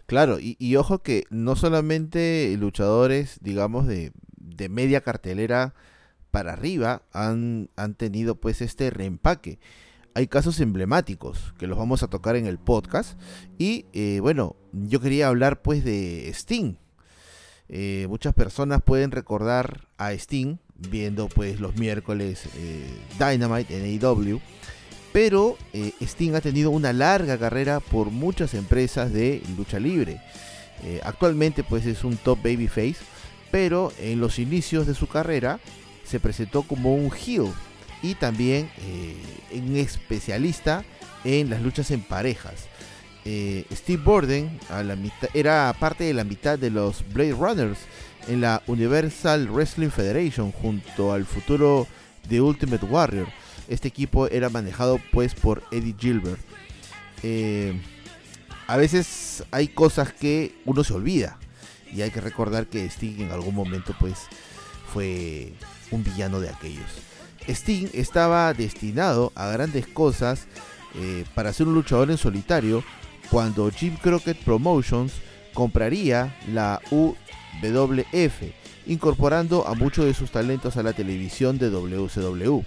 Claro, 0.06 0.38
y, 0.40 0.76
ojo 0.76 1.02
que 1.02 1.24
no 1.28 1.56
solamente 1.56 2.56
luchadores, 2.58 3.38
digamos, 3.42 3.86
de, 3.86 4.12
de 4.38 4.70
media 4.70 5.02
cartelera 5.02 5.74
para 6.30 6.54
arriba 6.54 7.02
han, 7.12 7.68
han 7.76 7.94
tenido 7.94 8.36
pues 8.36 8.62
este 8.62 8.88
reempaque 8.88 9.58
hay 10.14 10.28
casos 10.28 10.60
emblemáticos 10.60 11.52
que 11.58 11.66
los 11.66 11.76
vamos 11.76 12.02
a 12.04 12.08
tocar 12.08 12.36
en 12.36 12.46
el 12.46 12.58
podcast. 12.58 13.18
Y 13.58 13.86
eh, 13.92 14.20
bueno, 14.20 14.56
yo 14.72 15.00
quería 15.00 15.28
hablar 15.28 15.60
pues 15.60 15.84
de 15.84 16.28
Sting. 16.28 16.76
Eh, 17.68 18.06
muchas 18.08 18.32
personas 18.32 18.80
pueden 18.82 19.10
recordar 19.10 19.88
a 19.98 20.12
Sting 20.12 20.58
viendo 20.76 21.28
pues 21.28 21.60
los 21.60 21.76
miércoles 21.76 22.46
eh, 22.56 22.86
Dynamite 23.18 23.76
en 23.76 24.00
AEW. 24.00 24.40
Pero 25.12 25.56
Sting 26.00 26.34
ha 26.34 26.40
tenido 26.40 26.70
una 26.70 26.92
larga 26.92 27.38
carrera 27.38 27.80
por 27.80 28.10
muchas 28.10 28.54
empresas 28.54 29.12
de 29.12 29.42
lucha 29.56 29.78
libre. 29.78 30.20
actualmente 31.04 31.62
pues 31.62 31.86
es 31.86 32.02
un 32.02 32.16
top 32.16 32.38
babyface. 32.42 32.96
Pero 33.52 33.92
en 34.00 34.20
los 34.20 34.40
inicios 34.40 34.88
de 34.88 34.94
su 34.94 35.06
carrera 35.06 35.60
se 36.04 36.18
presentó 36.18 36.62
como 36.62 36.94
un 36.94 37.12
heel 37.12 37.52
y 38.04 38.14
también 38.16 38.70
eh, 38.82 39.16
un 39.54 39.76
especialista 39.76 40.84
en 41.24 41.48
las 41.48 41.62
luchas 41.62 41.90
en 41.90 42.02
parejas. 42.02 42.66
Eh, 43.24 43.64
Steve 43.72 44.02
Borden 44.04 44.60
era 45.32 45.74
parte 45.80 46.04
de 46.04 46.12
la 46.12 46.24
mitad 46.24 46.58
de 46.58 46.68
los 46.68 47.02
Blade 47.14 47.32
Runners 47.32 47.78
en 48.28 48.42
la 48.42 48.62
Universal 48.66 49.48
Wrestling 49.48 49.88
Federation 49.88 50.52
junto 50.52 51.14
al 51.14 51.24
futuro 51.24 51.86
de 52.28 52.42
Ultimate 52.42 52.84
Warrior. 52.84 53.26
Este 53.68 53.88
equipo 53.88 54.28
era 54.28 54.50
manejado 54.50 55.00
pues 55.10 55.34
por 55.34 55.62
Eddie 55.70 55.94
Gilbert. 55.98 56.40
Eh, 57.22 57.80
a 58.66 58.76
veces 58.76 59.44
hay 59.50 59.68
cosas 59.68 60.12
que 60.12 60.54
uno 60.66 60.84
se 60.84 60.92
olvida 60.92 61.38
y 61.90 62.02
hay 62.02 62.10
que 62.10 62.20
recordar 62.20 62.66
que 62.66 62.90
Steve 62.90 63.22
en 63.22 63.30
algún 63.30 63.54
momento 63.54 63.96
pues 63.98 64.18
fue 64.92 65.54
un 65.90 66.04
villano 66.04 66.38
de 66.40 66.50
aquellos. 66.50 67.13
Sting 67.48 67.88
estaba 67.92 68.52
destinado 68.54 69.32
a 69.34 69.48
grandes 69.48 69.86
cosas 69.86 70.46
eh, 70.94 71.24
para 71.34 71.52
ser 71.52 71.66
un 71.66 71.74
luchador 71.74 72.10
en 72.10 72.18
solitario 72.18 72.84
cuando 73.30 73.70
Jim 73.70 73.96
Crockett 73.96 74.38
Promotions 74.38 75.12
compraría 75.52 76.36
la 76.52 76.80
UWF, 76.90 78.42
incorporando 78.86 79.66
a 79.66 79.74
muchos 79.74 80.04
de 80.04 80.14
sus 80.14 80.30
talentos 80.30 80.76
a 80.76 80.82
la 80.82 80.92
televisión 80.92 81.58
de 81.58 81.70
WCW. 81.70 82.62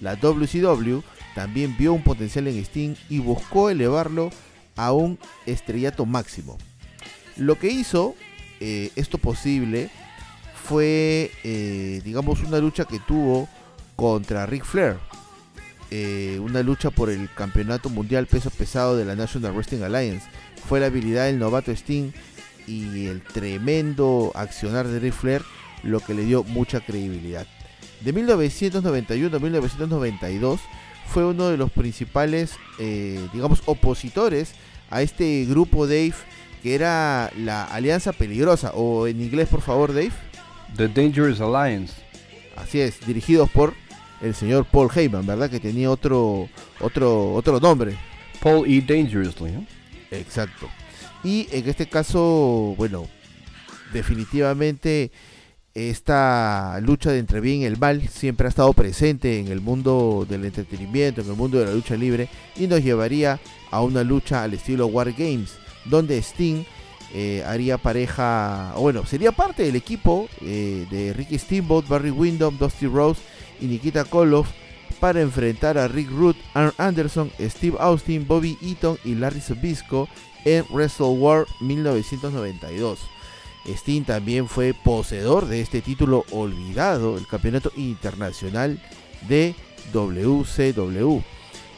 La 0.00 0.16
WCW 0.16 1.00
también 1.34 1.76
vio 1.76 1.92
un 1.92 2.02
potencial 2.02 2.48
en 2.48 2.64
Sting 2.64 2.94
y 3.08 3.18
buscó 3.18 3.70
elevarlo 3.70 4.30
a 4.76 4.92
un 4.92 5.18
estrellato 5.46 6.06
máximo. 6.06 6.58
Lo 7.36 7.58
que 7.58 7.68
hizo 7.68 8.14
eh, 8.60 8.90
esto 8.96 9.18
posible 9.18 9.90
fue, 10.64 11.30
eh, 11.44 12.00
digamos, 12.04 12.42
una 12.42 12.58
lucha 12.58 12.84
que 12.84 12.98
tuvo 13.00 13.48
contra 14.00 14.46
Ric 14.46 14.64
Flair. 14.64 14.96
Eh, 15.90 16.38
una 16.40 16.62
lucha 16.62 16.90
por 16.90 17.10
el 17.10 17.28
campeonato 17.34 17.90
mundial 17.90 18.26
peso 18.26 18.48
pesado 18.48 18.96
de 18.96 19.04
la 19.04 19.14
National 19.14 19.52
Wrestling 19.52 19.82
Alliance. 19.82 20.26
Fue 20.66 20.80
la 20.80 20.86
habilidad 20.86 21.26
del 21.26 21.38
novato 21.38 21.70
Sting 21.70 22.10
y 22.66 23.06
el 23.06 23.20
tremendo 23.20 24.32
accionar 24.34 24.88
de 24.88 25.00
Ric 25.00 25.12
Flair 25.12 25.42
lo 25.82 26.00
que 26.00 26.14
le 26.14 26.24
dio 26.24 26.44
mucha 26.44 26.80
credibilidad. 26.80 27.46
De 28.00 28.14
1991 28.14 29.36
a 29.36 29.38
1992 29.38 30.60
fue 31.06 31.26
uno 31.26 31.48
de 31.48 31.58
los 31.58 31.70
principales, 31.70 32.54
eh, 32.78 33.28
digamos, 33.34 33.62
opositores 33.66 34.54
a 34.88 35.02
este 35.02 35.44
grupo 35.44 35.86
Dave 35.86 36.14
que 36.62 36.74
era 36.74 37.30
la 37.36 37.64
Alianza 37.64 38.12
Peligrosa, 38.12 38.72
o 38.74 39.06
en 39.06 39.20
inglés 39.20 39.48
por 39.48 39.60
favor 39.60 39.92
Dave. 39.92 40.12
The 40.76 40.88
Dangerous 40.88 41.40
Alliance. 41.40 41.94
Así 42.56 42.80
es, 42.80 43.04
dirigidos 43.06 43.50
por 43.50 43.74
el 44.20 44.34
señor 44.34 44.66
Paul 44.66 44.90
Heyman, 44.94 45.26
¿verdad? 45.26 45.50
Que 45.50 45.60
tenía 45.60 45.90
otro, 45.90 46.48
otro, 46.80 47.32
otro 47.34 47.60
nombre. 47.60 47.96
Paul 48.40 48.68
E. 48.68 48.80
Dangerously, 48.80 49.52
¿no? 49.52 49.66
Exacto. 50.10 50.68
Y 51.22 51.48
en 51.52 51.68
este 51.68 51.88
caso, 51.88 52.74
bueno, 52.76 53.06
definitivamente 53.92 55.10
esta 55.74 56.80
lucha 56.82 57.12
de 57.12 57.18
entre 57.18 57.40
bien 57.40 57.60
y 57.60 57.64
el 57.64 57.78
mal 57.78 58.08
siempre 58.08 58.46
ha 58.46 58.48
estado 58.48 58.72
presente 58.72 59.38
en 59.38 59.48
el 59.48 59.60
mundo 59.60 60.26
del 60.28 60.44
entretenimiento, 60.44 61.20
en 61.20 61.28
el 61.28 61.36
mundo 61.36 61.58
de 61.58 61.66
la 61.66 61.72
lucha 61.72 61.96
libre 61.96 62.28
y 62.56 62.66
nos 62.66 62.82
llevaría 62.82 63.38
a 63.70 63.82
una 63.82 64.02
lucha 64.02 64.42
al 64.42 64.54
estilo 64.54 64.86
War 64.88 65.12
Games, 65.12 65.52
donde 65.84 66.18
Sting 66.18 66.64
eh, 67.14 67.44
haría 67.46 67.78
pareja, 67.78 68.74
bueno, 68.76 69.06
sería 69.06 69.32
parte 69.32 69.62
del 69.62 69.76
equipo 69.76 70.28
eh, 70.40 70.86
de 70.90 71.12
Ricky 71.12 71.38
Steamboat, 71.38 71.86
Barry 71.86 72.10
Windham, 72.10 72.58
Dusty 72.58 72.86
Rose 72.86 73.20
y 73.60 73.66
Nikita 73.66 74.04
Koloff 74.04 74.48
para 75.00 75.20
enfrentar 75.20 75.78
a 75.78 75.88
Rick 75.88 76.10
Root, 76.10 76.36
Arn 76.54 76.72
Anderson, 76.78 77.30
Steve 77.40 77.76
Austin, 77.80 78.26
Bobby 78.26 78.58
Eaton 78.62 78.98
y 79.04 79.14
Larry 79.14 79.40
Sabisco 79.40 80.08
en 80.44 80.64
Wrestle 80.70 81.06
War 81.06 81.46
1992. 81.60 82.98
Sting 83.66 84.04
también 84.04 84.48
fue 84.48 84.74
poseedor 84.74 85.46
de 85.46 85.60
este 85.60 85.80
título 85.80 86.24
olvidado, 86.30 87.16
el 87.18 87.26
Campeonato 87.26 87.72
Internacional 87.76 88.80
de 89.28 89.54
WCW. 89.92 91.20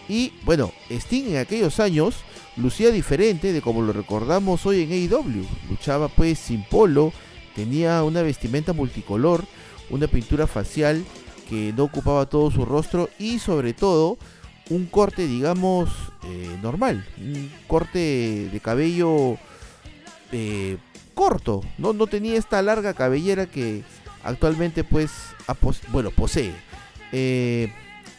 Y 0.09 0.33
bueno, 0.45 0.73
Sting 0.91 1.31
en 1.31 1.37
aquellos 1.39 1.81
años 1.81 2.17
lucía 2.57 2.91
diferente 2.91 3.53
de 3.53 3.63
como 3.63 3.83
lo 3.83 3.93
recordamos 3.93 4.67
hoy 4.67 4.83
en 4.83 4.93
AEW. 4.93 5.47
Luchaba 5.71 6.09
pues 6.09 6.39
sin 6.39 6.65
polo, 6.65 7.13
tenía 7.55 8.03
una 8.05 8.23
vestimenta 8.23 8.73
multicolor, 8.73 9.45
una 9.91 10.07
pintura 10.07 10.47
facial 10.47 11.05
que 11.49 11.73
no 11.77 11.85
ocupaba 11.85 12.27
todo 12.27 12.51
su 12.51 12.65
rostro 12.65 13.09
y 13.19 13.39
sobre 13.39 13.73
todo 13.73 14.19
un 14.71 14.87
corte 14.87 15.27
digamos 15.27 15.91
eh, 16.25 16.57
normal, 16.63 17.05
un 17.19 17.51
corte 17.67 18.49
de 18.53 18.61
cabello 18.61 19.37
eh, 20.31 20.79
corto, 21.15 21.63
¿no? 21.79 21.93
no 21.93 22.07
tenía 22.07 22.39
esta 22.39 22.63
larga 22.63 22.95
cabellera 22.95 23.47
que 23.47 23.83
actualmente 24.25 24.85
pues, 24.85 25.13
bueno, 25.89 26.11
posee. 26.11 26.53
Eh, 27.13 27.73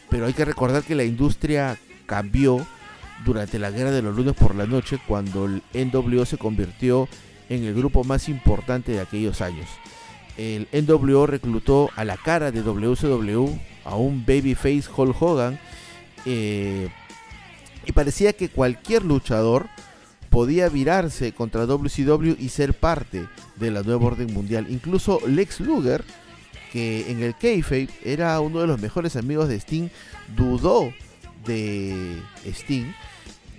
pero 0.08 0.26
hay 0.26 0.32
que 0.32 0.44
recordar 0.44 0.82
que 0.84 0.94
la 0.94 1.04
industria 1.04 1.76
cambió 2.06 2.64
durante 3.24 3.58
la 3.58 3.70
guerra 3.70 3.90
de 3.90 4.02
los 4.02 4.14
lunes 4.14 4.34
por 4.34 4.54
la 4.54 4.66
noche 4.66 4.98
cuando 5.06 5.46
el 5.46 5.62
NWO 5.72 6.24
se 6.24 6.38
convirtió 6.38 7.08
en 7.48 7.64
el 7.64 7.74
grupo 7.74 8.04
más 8.04 8.28
importante 8.28 8.92
de 8.92 9.00
aquellos 9.00 9.40
años. 9.40 9.66
El 10.36 10.68
NWO 10.72 11.26
reclutó 11.26 11.90
a 11.96 12.04
la 12.04 12.16
cara 12.16 12.50
de 12.50 12.62
WCW 12.62 13.48
a 13.84 13.96
un 13.96 14.24
babyface 14.26 14.84
Hulk 14.94 15.20
Hogan 15.20 15.58
eh, 16.24 16.88
y 17.86 17.92
parecía 17.92 18.32
que 18.32 18.48
cualquier 18.48 19.04
luchador 19.04 19.68
podía 20.30 20.68
virarse 20.68 21.32
contra 21.32 21.66
WCW 21.66 22.34
y 22.38 22.48
ser 22.48 22.74
parte 22.74 23.28
de 23.56 23.70
la 23.70 23.82
nueva 23.82 24.06
orden 24.06 24.32
mundial. 24.34 24.66
Incluso 24.68 25.20
Lex 25.26 25.60
Luger, 25.60 26.02
que 26.72 27.10
en 27.10 27.22
el 27.22 27.36
kayfabe 27.36 27.88
era 28.02 28.40
uno 28.40 28.60
de 28.60 28.66
los 28.66 28.80
mejores 28.80 29.14
amigos 29.14 29.48
de 29.48 29.56
Sting, 29.56 29.88
dudó 30.36 30.92
de 31.46 32.20
Sting 32.44 32.92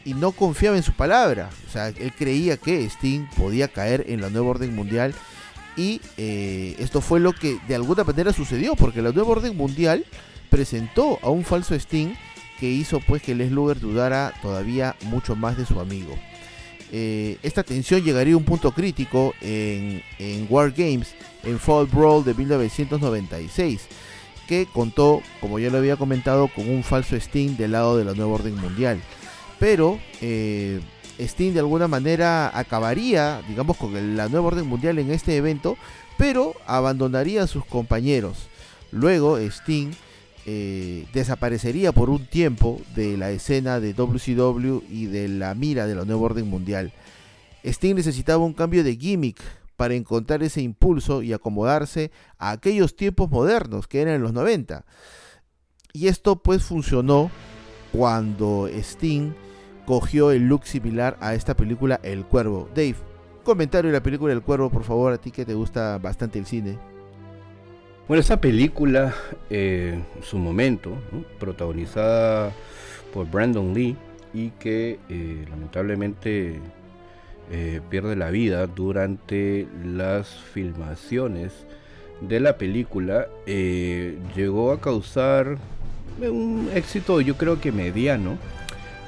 y 0.04 0.14
no 0.16 0.34
confiaba 0.34 0.76
en 0.76 0.84
su 0.84 0.92
palabra. 0.92 1.50
O 1.68 1.72
sea, 1.72 1.88
él 1.88 2.12
creía 2.18 2.58
que 2.58 2.84
Sting 2.86 3.26
podía 3.38 3.68
caer 3.70 4.06
en 4.08 4.20
la 4.20 4.30
nueva 4.30 4.50
orden 4.50 4.76
mundial. 4.76 5.16
Y 5.78 6.02
eh, 6.18 6.76
esto 6.80 7.02
fue 7.02 7.20
lo 7.20 7.34
que 7.34 7.58
de 7.68 7.76
alguna 7.76 8.04
manera 8.04 8.32
sucedió, 8.34 8.76
porque 8.76 9.02
la 9.02 9.12
nueva 9.12 9.32
orden 9.32 9.58
mundial 9.58 10.06
presentó 10.50 11.20
a 11.22 11.30
un 11.30 11.44
falso 11.44 11.76
Sting 11.76 12.14
que 12.60 12.70
hizo 12.70 13.02
pues 13.02 13.22
que 13.22 13.36
Les 13.36 13.52
Luger 13.52 13.80
dudara 13.80 14.34
todavía 14.42 14.96
mucho 15.04 15.36
más 15.36 15.58
de 15.58 15.66
su 15.66 15.80
amigo. 15.80 16.16
Eh, 16.92 17.38
esta 17.44 17.64
tensión 17.64 18.04
llegaría 18.04 18.36
a 18.36 18.38
un 18.38 18.46
punto 18.46 18.72
crítico 18.72 19.34
en, 19.42 20.02
War 20.50 20.72
Games, 20.72 21.14
en 21.44 21.60
Fall 21.60 21.88
Brawl 21.88 22.24
de 22.24 22.34
1996, 22.34 23.82
que 24.48 24.68
contó, 24.72 25.22
como 25.42 25.60
ya 25.60 25.70
lo 25.70 25.80
había 25.80 25.98
comentado, 25.98 26.48
con 26.48 26.70
un 26.70 26.84
falso 26.84 27.16
Sting 27.18 27.58
del 27.58 27.74
lado 27.74 27.98
de 27.98 28.06
la 28.06 28.14
nueva 28.14 28.36
orden 28.36 28.56
mundial 28.56 29.02
pero 29.60 30.00
eh, 30.22 30.80
Sting 31.20 31.54
de 31.54 31.60
alguna 31.60 31.88
manera 31.88 32.58
acabaría, 32.58 33.42
digamos, 33.48 33.78
con 33.78 34.18
la 34.18 34.28
nueva 34.28 34.48
orden 34.48 34.68
mundial 34.68 35.00
en 35.00 35.12
este 35.12 35.38
evento, 35.38 35.78
pero 36.18 36.54
abandonaría 36.68 37.44
a 37.44 37.48
sus 37.48 37.66
compañeros. 37.66 38.48
Luego 38.92 39.38
Sting 39.38 39.92
eh, 40.46 41.08
desaparecería 41.14 41.92
por 41.92 42.10
un 42.10 42.26
tiempo 42.26 42.80
de 42.96 43.18
la 43.18 43.32
escena 43.32 43.80
de 43.80 43.94
WCW 43.94 44.84
y 44.90 45.06
de 45.06 45.28
la 45.28 45.56
mira 45.56 45.88
de 45.88 45.96
la 45.96 46.06
nueva 46.06 46.22
orden 46.22 46.48
mundial. 46.50 46.94
Sting 47.64 47.96
necesitaba 47.96 48.44
un 48.44 48.54
cambio 48.54 48.84
de 48.84 48.96
gimmick 48.96 49.42
para 49.76 49.96
encontrar 49.96 50.44
ese 50.44 50.62
impulso 50.62 51.22
y 51.24 51.34
acomodarse 51.34 52.12
a 52.38 52.52
aquellos 52.52 52.96
tiempos 52.96 53.30
modernos 53.30 53.88
que 53.88 54.02
eran 54.02 54.22
los 54.22 54.34
90. 54.34 54.86
Y 55.94 56.08
esto 56.08 56.36
pues 56.38 56.64
funcionó 56.64 57.32
cuando 57.92 58.68
Sting 58.68 59.34
cogió 59.86 60.32
el 60.32 60.48
look 60.48 60.66
similar 60.66 61.18
a 61.20 61.34
esta 61.36 61.56
película 61.56 62.00
El 62.04 62.26
Cuervo. 62.26 62.70
Dave, 62.76 62.96
comentario 63.44 63.92
de 63.92 63.98
la 63.98 64.04
película 64.04 64.34
El 64.34 64.42
Cuervo, 64.42 64.70
por 64.70 64.84
favor, 64.84 65.14
a 65.14 65.18
ti 65.18 65.32
que 65.32 65.46
te 65.46 65.54
gusta 65.54 65.98
bastante 66.00 66.40
el 66.40 66.46
cine. 66.46 66.78
Bueno, 68.08 68.22
esta 68.22 68.40
película, 68.40 69.16
eh, 69.50 70.00
su 70.22 70.38
momento, 70.38 70.96
protagonizada 71.40 72.52
por 73.14 73.30
Brandon 73.30 73.74
Lee 73.74 73.96
y 74.34 74.50
que 74.52 75.00
eh, 75.10 75.46
lamentablemente 75.50 76.60
eh, 77.52 77.82
pierde 77.90 78.16
la 78.16 78.30
vida 78.30 78.68
durante 78.68 79.68
las 79.84 80.30
filmaciones 80.30 81.66
de 82.22 82.40
la 82.40 82.58
película, 82.58 83.28
llegó 83.46 84.72
a 84.72 84.80
causar 84.80 85.58
un 86.22 86.70
éxito 86.74 87.20
yo 87.20 87.36
creo 87.36 87.60
que 87.60 87.74
mediano 87.74 88.38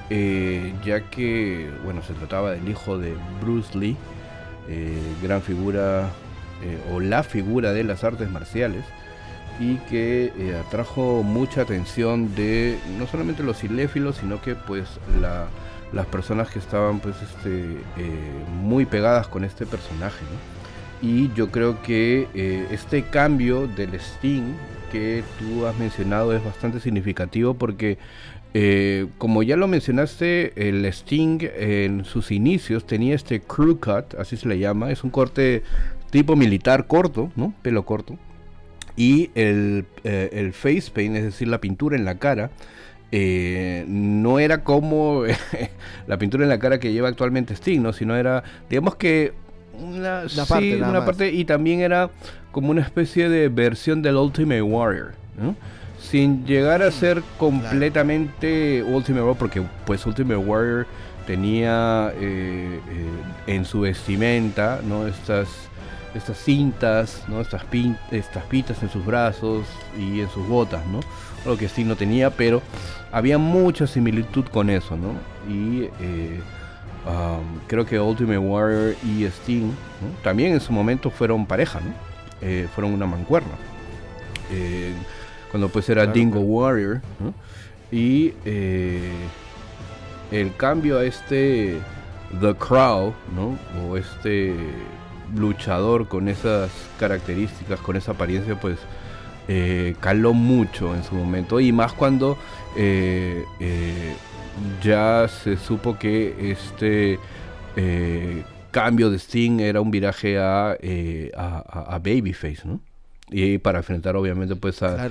eh, 0.09 0.73
ya 0.85 1.01
que, 1.09 1.69
bueno, 1.83 2.01
se 2.01 2.13
trataba 2.13 2.51
del 2.51 2.67
hijo 2.69 2.97
de 2.97 3.15
Bruce 3.41 3.77
Lee, 3.77 3.97
eh, 4.69 4.97
gran 5.21 5.41
figura 5.41 6.09
eh, 6.63 6.79
o 6.93 6.99
la 6.99 7.23
figura 7.23 7.73
de 7.73 7.83
las 7.83 8.03
artes 8.03 8.29
marciales, 8.29 8.85
y 9.59 9.75
que 9.89 10.31
atrajo 10.65 11.23
mucha 11.23 11.61
atención 11.61 12.35
de 12.35 12.77
no 12.99 13.07
solamente 13.07 13.41
los 13.41 13.57
cinéfilos, 13.57 14.17
sino 14.17 14.39
que 14.39 14.53
pues 14.53 14.87
las 15.93 16.05
personas 16.05 16.49
que 16.49 16.59
estaban 16.59 16.99
pues 16.99 17.15
este, 17.23 17.65
muy 18.61 18.85
pegadas 18.85 19.27
con 19.27 19.43
este 19.43 19.65
personaje. 19.65 20.23
Y 21.01 21.33
yo 21.33 21.49
creo 21.49 21.81
que 21.81 22.27
este 22.69 23.03
cambio 23.05 23.65
del 23.65 23.95
Sting 23.95 24.53
que 24.91 25.23
tú 25.39 25.65
has 25.65 25.75
mencionado 25.77 26.35
es 26.35 26.43
bastante 26.43 26.79
significativo 26.79 27.55
porque 27.55 27.97
eh, 28.53 29.07
como 29.17 29.43
ya 29.43 29.55
lo 29.55 29.67
mencionaste, 29.67 30.69
el 30.69 30.85
Sting 30.85 31.39
en 31.55 32.05
sus 32.05 32.31
inicios 32.31 32.85
tenía 32.85 33.15
este 33.15 33.41
crew 33.41 33.79
cut, 33.79 34.15
así 34.17 34.37
se 34.37 34.47
le 34.47 34.59
llama, 34.59 34.91
es 34.91 35.03
un 35.03 35.09
corte 35.09 35.63
tipo 36.09 36.35
militar 36.35 36.87
corto, 36.87 37.31
¿no? 37.35 37.53
Pelo 37.61 37.85
corto. 37.85 38.17
Y 38.95 39.29
el, 39.35 39.85
eh, 40.03 40.51
face 40.53 40.89
paint, 40.91 41.15
es 41.15 41.23
decir, 41.23 41.47
la 41.47 41.61
pintura 41.61 41.95
en 41.95 42.05
la 42.05 42.15
cara, 42.17 42.49
eh, 43.11 43.85
no 43.87 44.39
era 44.39 44.63
como 44.63 45.23
la 46.07 46.17
pintura 46.17 46.43
en 46.43 46.49
la 46.49 46.59
cara 46.59 46.79
que 46.79 46.91
lleva 46.91 47.09
actualmente 47.09 47.53
Sting, 47.53 47.81
¿no? 47.81 47.93
Sino 47.93 48.15
era, 48.15 48.43
digamos 48.69 48.95
que 48.95 49.33
una, 49.79 50.23
parte, 50.47 50.81
una 50.81 51.05
parte, 51.05 51.31
y 51.31 51.45
también 51.45 51.81
era 51.81 52.09
como 52.51 52.71
una 52.71 52.81
especie 52.81 53.29
de 53.29 53.49
versión 53.49 54.01
del 54.01 54.15
Ultimate 54.15 54.63
Warrior, 54.63 55.13
¿no? 55.39 55.55
Sin 56.09 56.45
llegar 56.45 56.81
a 56.81 56.91
ser 56.91 57.21
completamente 57.37 58.83
Ultimate 58.83 59.21
Warrior, 59.21 59.37
porque 59.37 59.61
pues 59.85 60.05
Ultimate 60.05 60.37
Warrior 60.37 60.87
tenía 61.25 62.13
eh, 62.15 62.79
eh, 62.89 63.53
en 63.53 63.65
su 63.65 63.81
vestimenta, 63.81 64.79
¿no? 64.83 65.07
Estas, 65.07 65.49
estas 66.15 66.37
cintas, 66.37 67.23
¿no? 67.27 67.41
Estas, 67.41 67.63
pin, 67.65 67.97
estas 68.11 68.45
pitas 68.45 68.81
en 68.81 68.89
sus 68.89 69.05
brazos 69.05 69.65
y 69.99 70.21
en 70.21 70.29
sus 70.29 70.47
botas, 70.47 70.85
¿no? 70.87 71.01
Lo 71.45 71.57
que 71.57 71.67
sí 71.67 71.83
no 71.83 71.95
tenía, 71.95 72.29
pero 72.29 72.61
había 73.11 73.37
mucha 73.37 73.85
similitud 73.85 74.45
con 74.45 74.69
eso, 74.69 74.95
¿no? 74.95 75.13
Y 75.51 75.89
eh, 75.99 76.39
um, 77.05 77.59
creo 77.67 77.85
que 77.85 77.99
Ultimate 77.99 78.37
Warrior 78.37 78.95
y 79.05 79.25
Sting 79.25 79.71
también 80.23 80.53
en 80.53 80.61
su 80.61 80.71
momento 80.71 81.09
fueron 81.09 81.45
pareja, 81.45 81.79
¿no? 81.81 82.07
fueron 82.75 82.93
una 82.93 83.07
mancuerna 83.07 83.53
cuando 85.51 85.69
pues 85.69 85.89
era 85.89 86.05
Dingo 86.05 86.39
Warrior. 86.39 87.01
Y 87.91 88.33
eh, 88.45 89.11
el 90.31 90.55
cambio 90.55 90.99
a 90.99 91.05
este 91.05 91.79
The 92.41 92.55
Crow, 92.55 93.13
¿no? 93.33 93.57
O 93.81 93.97
este 93.97 94.55
luchador 95.35 96.07
con 96.07 96.27
esas 96.27 96.71
características, 96.99 97.79
con 97.79 97.95
esa 97.95 98.11
apariencia, 98.11 98.59
pues 98.59 98.77
eh, 99.47 99.95
caló 99.99 100.33
mucho 100.33 100.95
en 100.95 101.03
su 101.03 101.15
momento. 101.15 101.59
Y 101.59 101.71
más 101.71 101.93
cuando 101.93 102.37
eh, 102.75 103.45
ya 104.83 105.27
se 105.27 105.55
supo 105.57 105.97
que 105.97 106.51
este 106.51 107.19
cambio 108.71 109.09
de 109.09 109.17
Sting 109.17 109.59
era 109.61 109.79
un 109.81 109.91
viraje 109.91 110.37
a, 110.39 110.71
a, 110.71 111.95
a 111.95 111.99
Babyface, 111.99 112.61
¿no? 112.65 112.81
Y 113.29 113.57
para 113.57 113.79
enfrentar 113.79 114.15
obviamente 114.15 114.55
pues 114.55 114.81
a, 114.83 115.09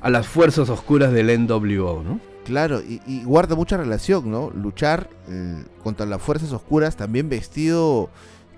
a 0.00 0.10
las 0.10 0.26
fuerzas 0.26 0.68
oscuras 0.70 1.12
del 1.12 1.46
NWO, 1.46 2.02
¿no? 2.02 2.20
Claro, 2.48 2.80
y, 2.80 3.22
guarda 3.24 3.54
mucha 3.56 3.76
relación, 3.76 4.30
¿no? 4.30 4.50
Luchar 4.50 5.10
eh, 5.28 5.64
contra 5.82 6.06
las 6.06 6.22
fuerzas 6.22 6.50
oscuras 6.52 6.96
también 6.96 7.28
vestido 7.28 8.08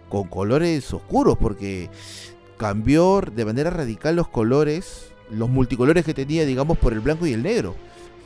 con 0.08 0.28
colores 0.28 0.94
oscuros, 0.94 1.36
porque 1.36 1.90
cambió 2.56 3.20
de 3.20 3.44
manera 3.44 3.70
radical 3.70 4.14
los 4.14 4.28
colores, 4.28 5.10
los 5.28 5.48
multicolores 5.48 6.04
que 6.04 6.14
tenía, 6.14 6.44
digamos, 6.44 6.78
por 6.78 6.92
el 6.92 7.00
blanco 7.00 7.26
y 7.26 7.32
el 7.32 7.42
negro. 7.42 7.74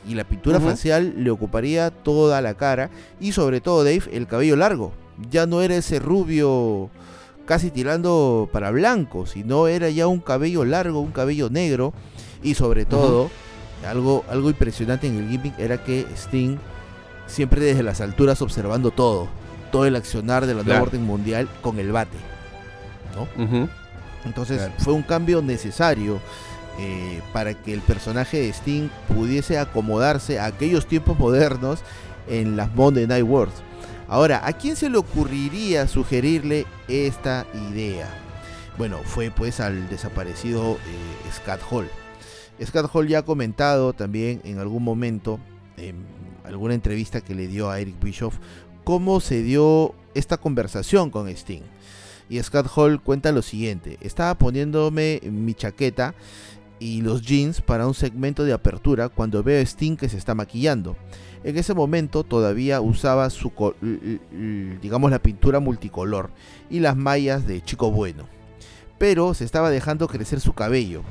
Y 0.07 0.13
la 0.13 0.23
pintura 0.23 0.59
facial 0.59 1.15
le 1.23 1.31
ocuparía 1.31 1.89
toda 1.89 2.39
la 2.41 2.53
cara 2.53 2.91
y 3.19 3.31
sobre 3.31 3.59
todo, 3.59 3.83
Dave, 3.83 4.03
el 4.11 4.27
cabello 4.27 4.55
largo. 4.55 4.93
Ya 5.31 5.47
no 5.47 5.63
era 5.63 5.75
ese 5.77 5.97
rubio 5.97 6.91
casi 7.45 7.71
tirando 7.71 8.49
para 8.51 8.71
blanco, 8.71 9.25
sino 9.25 9.67
era 9.67 9.89
ya 9.89 10.07
un 10.07 10.19
cabello 10.19 10.65
largo, 10.65 10.99
un 10.99 11.11
cabello 11.11 11.49
negro 11.49 11.93
y 12.43 12.55
sobre 12.55 12.85
todo 12.85 13.29
algo, 13.87 14.23
algo 14.29 14.49
impresionante 14.49 15.07
en 15.07 15.17
el 15.17 15.29
gimmick 15.29 15.57
era 15.59 15.83
que 15.83 16.05
Sting 16.15 16.57
siempre 17.27 17.61
desde 17.61 17.83
las 17.83 18.01
alturas 18.01 18.41
observando 18.41 18.91
todo, 18.91 19.27
todo 19.71 19.85
el 19.85 19.95
accionar 19.95 20.45
de 20.45 20.53
la 20.53 20.63
nueva 20.63 20.83
orden 20.83 21.03
mundial 21.03 21.47
con 21.61 21.79
el 21.79 21.91
bate, 21.91 22.17
¿no? 23.15 23.67
Entonces 24.25 24.69
fue 24.79 24.93
un 24.93 25.03
cambio 25.03 25.41
necesario 25.41 26.19
eh, 26.79 27.21
para 27.31 27.53
que 27.53 27.73
el 27.73 27.81
personaje 27.81 28.41
de 28.41 28.49
Sting 28.49 28.89
pudiese 29.07 29.59
acomodarse 29.59 30.39
a 30.39 30.45
aquellos 30.45 30.87
tiempos 30.87 31.17
modernos 31.17 31.79
en 32.27 32.57
las 32.57 32.73
Monday 32.73 33.07
Night 33.07 33.25
Wars. 33.25 33.53
Ahora, 34.07 34.45
¿a 34.45 34.53
quién 34.53 34.75
se 34.75 34.89
le 34.89 34.97
ocurriría 34.97 35.87
sugerirle 35.87 36.65
esta 36.87 37.45
idea? 37.71 38.25
bueno, 38.77 38.99
fue 39.03 39.31
pues 39.31 39.59
al 39.59 39.89
desaparecido 39.89 40.73
eh, 40.73 41.31
Scott 41.31 41.61
Hall. 41.69 41.89
Scott 42.63 42.89
Hall 42.93 43.07
ya 43.07 43.19
ha 43.19 43.25
comentado 43.25 43.93
también 43.93 44.41
en 44.43 44.59
algún 44.59 44.83
momento, 44.83 45.39
en 45.77 46.05
alguna 46.43 46.73
entrevista 46.73 47.21
que 47.21 47.35
le 47.35 47.47
dio 47.47 47.69
a 47.69 47.79
Eric 47.79 48.01
Bischoff, 48.01 48.37
cómo 48.83 49.19
se 49.19 49.41
dio 49.43 49.93
esta 50.13 50.37
conversación 50.37 51.09
con 51.09 51.27
Sting. 51.29 51.63
Y 52.27 52.41
Scott 52.41 52.67
Hall 52.75 53.01
cuenta 53.01 53.31
lo 53.31 53.41
siguiente, 53.41 53.97
estaba 54.01 54.33
poniéndome 54.35 55.21
mi 55.23 55.53
chaqueta 55.53 56.15
y 56.79 57.01
los 57.01 57.21
jeans 57.21 57.61
para 57.61 57.87
un 57.87 57.93
segmento 57.93 58.43
de 58.43 58.53
apertura 58.53 59.09
cuando 59.09 59.43
veo 59.43 59.61
a 59.61 59.65
Sting 59.65 59.95
que 59.95 60.09
se 60.09 60.17
está 60.17 60.35
maquillando. 60.35 60.95
En 61.43 61.57
ese 61.57 61.73
momento 61.73 62.23
todavía 62.23 62.81
usaba 62.81 63.29
su 63.29 63.51
digamos 64.81 65.11
la 65.11 65.19
pintura 65.19 65.59
multicolor 65.59 66.31
y 66.69 66.79
las 66.79 66.97
mallas 66.97 67.45
de 67.45 67.63
chico 67.63 67.91
bueno. 67.91 68.27
Pero 68.97 69.33
se 69.33 69.45
estaba 69.45 69.69
dejando 69.69 70.07
crecer 70.07 70.39
su 70.39 70.53
cabello. 70.53 71.03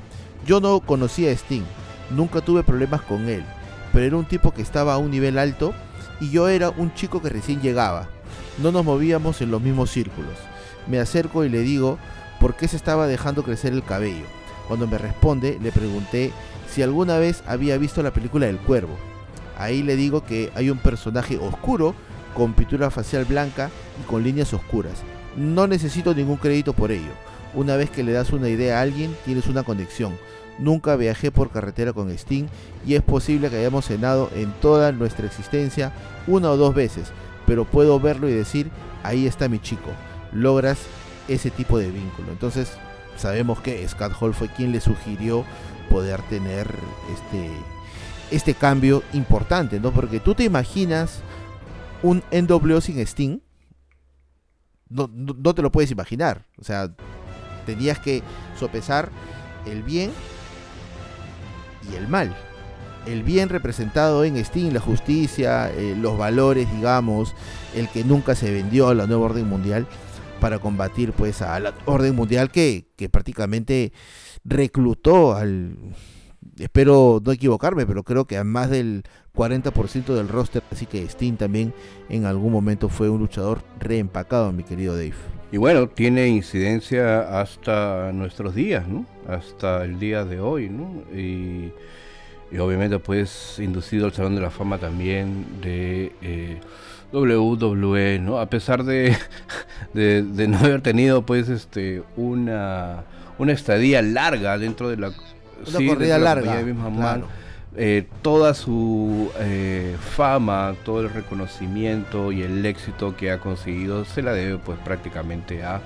Yo 0.46 0.60
no 0.60 0.80
conocía 0.80 1.30
a 1.30 1.32
Sting, 1.32 1.62
nunca 2.10 2.40
tuve 2.40 2.62
problemas 2.62 3.02
con 3.02 3.28
él, 3.28 3.44
pero 3.92 4.04
era 4.04 4.16
un 4.16 4.26
tipo 4.26 4.52
que 4.52 4.62
estaba 4.62 4.94
a 4.94 4.98
un 4.98 5.10
nivel 5.10 5.38
alto 5.38 5.72
y 6.20 6.30
yo 6.30 6.48
era 6.48 6.70
un 6.70 6.92
chico 6.94 7.22
que 7.22 7.30
recién 7.30 7.60
llegaba. 7.60 8.08
No 8.58 8.72
nos 8.72 8.84
movíamos 8.84 9.40
en 9.40 9.50
los 9.50 9.62
mismos 9.62 9.90
círculos. 9.90 10.34
Me 10.86 10.98
acerco 10.98 11.44
y 11.44 11.48
le 11.48 11.60
digo 11.60 11.98
por 12.40 12.56
qué 12.56 12.68
se 12.68 12.76
estaba 12.76 13.06
dejando 13.06 13.42
crecer 13.42 13.72
el 13.72 13.82
cabello. 13.82 14.26
Cuando 14.68 14.86
me 14.86 14.98
responde, 14.98 15.58
le 15.62 15.72
pregunté 15.72 16.32
si 16.70 16.82
alguna 16.82 17.18
vez 17.18 17.42
había 17.46 17.78
visto 17.78 18.02
la 18.02 18.12
película 18.12 18.46
del 18.46 18.58
cuervo. 18.58 18.96
Ahí 19.58 19.82
le 19.82 19.96
digo 19.96 20.24
que 20.24 20.50
hay 20.54 20.70
un 20.70 20.78
personaje 20.78 21.38
oscuro 21.38 21.94
con 22.34 22.54
pintura 22.54 22.90
facial 22.90 23.24
blanca 23.24 23.70
y 24.02 24.06
con 24.08 24.22
líneas 24.22 24.52
oscuras. 24.52 25.02
No 25.36 25.66
necesito 25.66 26.14
ningún 26.14 26.36
crédito 26.36 26.72
por 26.72 26.90
ello. 26.90 27.12
Una 27.54 27.76
vez 27.76 27.90
que 27.90 28.02
le 28.02 28.12
das 28.12 28.32
una 28.32 28.48
idea 28.48 28.78
a 28.78 28.82
alguien, 28.82 29.14
tienes 29.24 29.46
una 29.46 29.62
conexión. 29.62 30.16
Nunca 30.58 30.96
viajé 30.96 31.30
por 31.30 31.50
carretera 31.50 31.92
con 31.92 32.10
Sting 32.10 32.46
y 32.86 32.94
es 32.94 33.02
posible 33.02 33.50
que 33.50 33.58
hayamos 33.58 33.86
cenado 33.86 34.30
en 34.34 34.52
toda 34.60 34.92
nuestra 34.92 35.26
existencia 35.26 35.92
una 36.26 36.50
o 36.50 36.56
dos 36.56 36.74
veces, 36.74 37.08
pero 37.46 37.64
puedo 37.64 37.98
verlo 38.00 38.28
y 38.28 38.32
decir, 38.32 38.70
ahí 39.02 39.26
está 39.26 39.48
mi 39.48 39.58
chico. 39.58 39.90
Logras 40.32 40.78
ese 41.28 41.50
tipo 41.50 41.78
de 41.78 41.90
vínculo. 41.90 42.30
Entonces 42.30 42.72
sabemos 43.16 43.60
que 43.60 43.86
Scott 43.88 44.12
Hall 44.20 44.34
fue 44.34 44.48
quien 44.48 44.72
le 44.72 44.80
sugirió 44.80 45.44
poder 45.90 46.22
tener 46.22 46.68
este, 47.12 47.50
este 48.30 48.54
cambio 48.54 49.02
importante, 49.12 49.80
¿no? 49.80 49.92
Porque 49.92 50.20
tú 50.20 50.34
te 50.34 50.44
imaginas 50.44 51.20
un 52.02 52.22
NWO 52.30 52.80
sin 52.80 52.98
Sting, 52.98 53.40
no, 54.88 55.54
te 55.54 55.62
lo 55.62 55.72
puedes 55.72 55.90
imaginar. 55.90 56.44
O 56.58 56.64
sea, 56.64 56.90
tenías 57.66 57.98
que 57.98 58.22
sopesar 58.58 59.08
el 59.66 59.82
bien 59.82 60.12
y 61.90 61.96
el 61.96 62.08
mal. 62.08 62.36
El 63.06 63.22
bien 63.22 63.48
representado 63.50 64.24
en 64.24 64.42
Steam, 64.42 64.72
la 64.72 64.80
justicia, 64.80 65.70
eh, 65.70 65.94
los 65.98 66.16
valores, 66.16 66.70
digamos, 66.72 67.34
el 67.74 67.88
que 67.88 68.04
nunca 68.04 68.34
se 68.34 68.50
vendió 68.50 68.88
a 68.88 68.94
la 68.94 69.06
nueva 69.06 69.26
orden 69.26 69.48
mundial 69.48 69.86
para 70.44 70.58
combatir 70.58 71.12
pues 71.12 71.40
a 71.40 71.58
la 71.58 71.72
orden 71.86 72.14
mundial 72.14 72.50
que, 72.50 72.84
que 72.96 73.08
prácticamente 73.08 73.94
reclutó 74.44 75.34
al, 75.34 75.78
espero 76.58 77.18
no 77.24 77.32
equivocarme, 77.32 77.86
pero 77.86 78.02
creo 78.02 78.26
que 78.26 78.36
a 78.36 78.44
más 78.44 78.68
del 78.68 79.04
40% 79.34 80.04
del 80.14 80.28
roster, 80.28 80.62
así 80.70 80.84
que 80.84 81.08
Steam 81.08 81.38
también 81.38 81.72
en 82.10 82.26
algún 82.26 82.52
momento 82.52 82.90
fue 82.90 83.08
un 83.08 83.20
luchador 83.20 83.62
reempacado, 83.80 84.52
mi 84.52 84.64
querido 84.64 84.94
Dave. 84.94 85.14
Y 85.50 85.56
bueno, 85.56 85.88
tiene 85.88 86.28
incidencia 86.28 87.40
hasta 87.40 88.12
nuestros 88.12 88.54
días, 88.54 88.86
¿no? 88.86 89.06
Hasta 89.26 89.82
el 89.82 89.98
día 89.98 90.26
de 90.26 90.40
hoy, 90.40 90.68
¿no? 90.68 91.04
Y, 91.18 91.72
obviamente 92.60 92.98
pues 92.98 93.58
inducido 93.60 94.04
al 94.04 94.12
Salón 94.12 94.34
de 94.34 94.42
la 94.42 94.50
Fama 94.50 94.76
también 94.76 95.46
de 95.62 96.12
eh, 96.20 96.60
WWE, 97.14 98.18
¿no? 98.18 98.38
A 98.38 98.46
pesar 98.46 98.84
de, 98.84 99.16
de, 99.92 100.48
no 100.48 100.58
haber 100.58 100.80
tenido 100.80 101.22
pues 101.22 101.48
este 101.48 102.02
una, 102.16 103.04
una 103.38 103.52
estadía 103.52 104.02
larga 104.02 104.58
dentro 104.58 104.88
de 104.88 104.96
la... 104.96 105.08
Una 105.08 105.88
corrida 105.88 106.18
larga. 106.18 106.62
Eh, 107.76 108.06
toda 108.22 108.54
su 108.54 109.32
eh, 109.40 109.96
fama, 110.14 110.76
todo 110.84 111.00
el 111.00 111.10
reconocimiento 111.10 112.30
y 112.30 112.42
el 112.42 112.64
éxito 112.64 113.16
que 113.16 113.32
ha 113.32 113.40
conseguido 113.40 114.04
se 114.04 114.22
la 114.22 114.32
debe 114.32 114.58
pues 114.58 114.78
prácticamente 114.78 115.64
a 115.64 115.80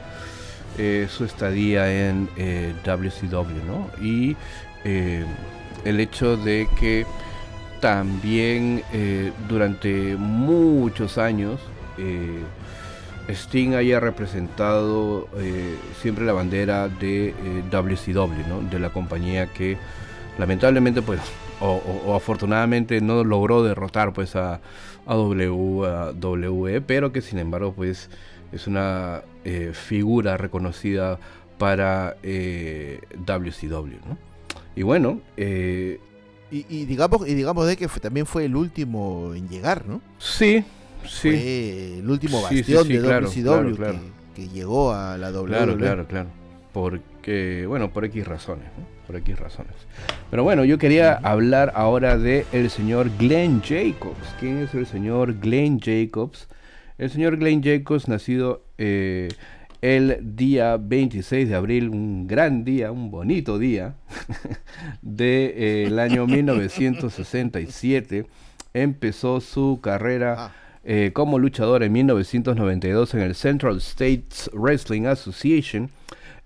eh, 0.76 1.06
su 1.08 1.24
estadía 1.24 2.08
en 2.08 2.28
WCW, 2.84 3.64
¿no? 3.66 3.90
Y 4.04 4.36
el 4.84 6.00
hecho 6.00 6.36
de 6.36 6.68
que 6.78 7.06
también 7.80 8.82
durante 9.48 10.16
muchos 10.16 11.18
años 11.18 11.60
Sting 13.28 13.74
haya 13.74 14.00
representado 14.00 15.28
siempre 16.00 16.24
la 16.24 16.32
bandera 16.32 16.88
de 16.88 17.34
WCW, 17.70 18.48
¿no? 18.48 18.60
De 18.70 18.78
la 18.78 18.90
compañía 18.90 19.46
que 19.46 19.76
lamentablemente 20.38 21.02
pues 21.02 21.20
o, 21.60 22.14
afortunadamente 22.14 23.00
no 23.00 23.24
logró 23.24 23.62
derrotar 23.62 24.12
pues 24.12 24.36
a, 24.36 24.60
a, 25.06 25.16
WWE, 25.16 26.80
pero 26.80 27.12
que 27.12 27.20
sin 27.20 27.38
embargo 27.38 27.72
pues 27.72 28.08
es 28.52 28.66
una 28.66 29.22
eh, 29.44 29.72
figura 29.74 30.36
reconocida 30.36 31.18
para 31.58 32.16
eh, 32.22 33.00
WCW, 33.26 33.98
¿no? 34.06 34.18
Y 34.76 34.82
bueno, 34.82 35.20
eh, 35.36 35.98
y, 36.50 36.84
digamos 36.86 37.28
y 37.28 37.34
digamos 37.34 37.66
de 37.66 37.76
que 37.76 37.86
también 37.88 38.26
fue 38.26 38.44
el 38.44 38.56
último 38.56 39.32
en 39.34 39.48
llegar, 39.48 39.86
¿no? 39.86 40.00
Sí, 40.18 40.64
sí. 41.06 41.30
Fue 41.30 41.98
el 41.98 42.10
último 42.10 42.42
bastión 42.42 42.88
de 42.88 43.00
WCW 43.00 43.74
Que, 44.34 44.48
llegó 44.48 44.92
a 44.92 45.18
la 45.18 45.30
WWE. 45.30 45.46
Claro, 45.48 45.76
claro, 45.76 46.06
claro. 46.06 46.28
Porque, 46.72 47.66
bueno, 47.66 47.90
por 47.90 48.04
X 48.04 48.26
razones, 48.26 48.66
¿no? 48.78 48.98
por 49.08 49.16
X 49.16 49.38
razones. 49.38 49.72
Pero 50.30 50.44
bueno, 50.44 50.64
yo 50.64 50.76
quería 50.76 51.14
hablar 51.14 51.72
ahora 51.74 52.18
de 52.18 52.44
el 52.52 52.68
señor 52.68 53.10
Glenn 53.18 53.62
Jacobs. 53.62 54.34
¿Quién 54.38 54.58
es 54.58 54.74
el 54.74 54.86
señor 54.86 55.40
Glenn 55.40 55.80
Jacobs? 55.80 56.46
El 56.98 57.10
señor 57.10 57.38
Glenn 57.38 57.62
Jacobs, 57.62 58.06
nacido 58.06 58.62
eh, 58.76 59.28
el 59.80 60.18
día 60.36 60.76
26 60.76 61.48
de 61.48 61.54
abril, 61.54 61.88
un 61.88 62.26
gran 62.26 62.64
día, 62.64 62.90
un 62.90 63.10
bonito 63.10 63.58
día, 63.58 63.94
del 65.02 65.90
de, 65.94 66.00
año 66.00 66.26
1967, 66.28 68.26
empezó 68.74 69.40
su 69.40 69.80
carrera. 69.82 70.34
Ah. 70.38 70.52
Eh, 70.84 71.10
como 71.12 71.38
luchador 71.38 71.82
en 71.82 71.92
1992 71.92 73.12
en 73.12 73.20
el 73.20 73.34
Central 73.34 73.76
States 73.78 74.48
Wrestling 74.54 75.04
Association 75.04 75.90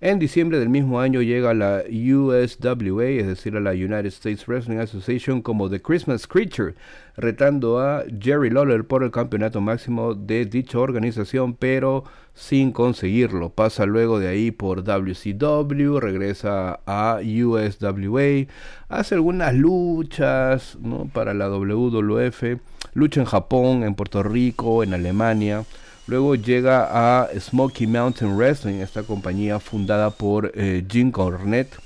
en 0.05 0.19
diciembre 0.19 0.59
del 0.59 0.67
mismo 0.67 0.99
año 0.99 1.21
llega 1.21 1.51
a 1.51 1.53
la 1.53 1.81
USWA, 1.87 3.05
es 3.05 3.25
decir, 3.25 3.55
a 3.55 3.61
la 3.61 3.71
United 3.71 4.07
States 4.07 4.45
Wrestling 4.47 4.79
Association, 4.79 5.41
como 5.41 5.69
The 5.69 5.81
Christmas 5.81 6.27
Creature, 6.27 6.73
retando 7.15 7.79
a 7.79 8.03
Jerry 8.19 8.49
Lawler 8.49 8.83
por 8.83 9.01
el 9.03 9.11
campeonato 9.11 9.61
máximo 9.61 10.13
de 10.13 10.43
dicha 10.43 10.77
organización, 10.77 11.53
pero 11.53 12.03
sin 12.33 12.71
conseguirlo. 12.71 13.49
Pasa 13.49 13.85
luego 13.85 14.19
de 14.19 14.27
ahí 14.27 14.51
por 14.51 14.83
WCW, 14.83 15.99
regresa 15.99 16.79
a 16.85 17.19
USWA, 17.21 18.47
hace 18.89 19.15
algunas 19.15 19.53
luchas 19.53 20.77
para 21.13 21.33
la 21.33 21.49
WWF, 21.49 22.59
lucha 22.93 23.21
en 23.21 23.25
Japón, 23.25 23.83
en 23.83 23.95
Puerto 23.95 24.23
Rico, 24.23 24.83
en 24.83 24.93
Alemania. 24.93 25.63
Luego 26.05 26.35
llega 26.35 27.21
a 27.21 27.29
Smoky 27.39 27.87
Mountain 27.87 28.35
Wrestling, 28.35 28.81
esta 28.81 29.03
compañía 29.03 29.59
fundada 29.59 30.09
por 30.09 30.51
eh, 30.55 30.83
Jim 30.89 31.11
Cornette. 31.11 31.77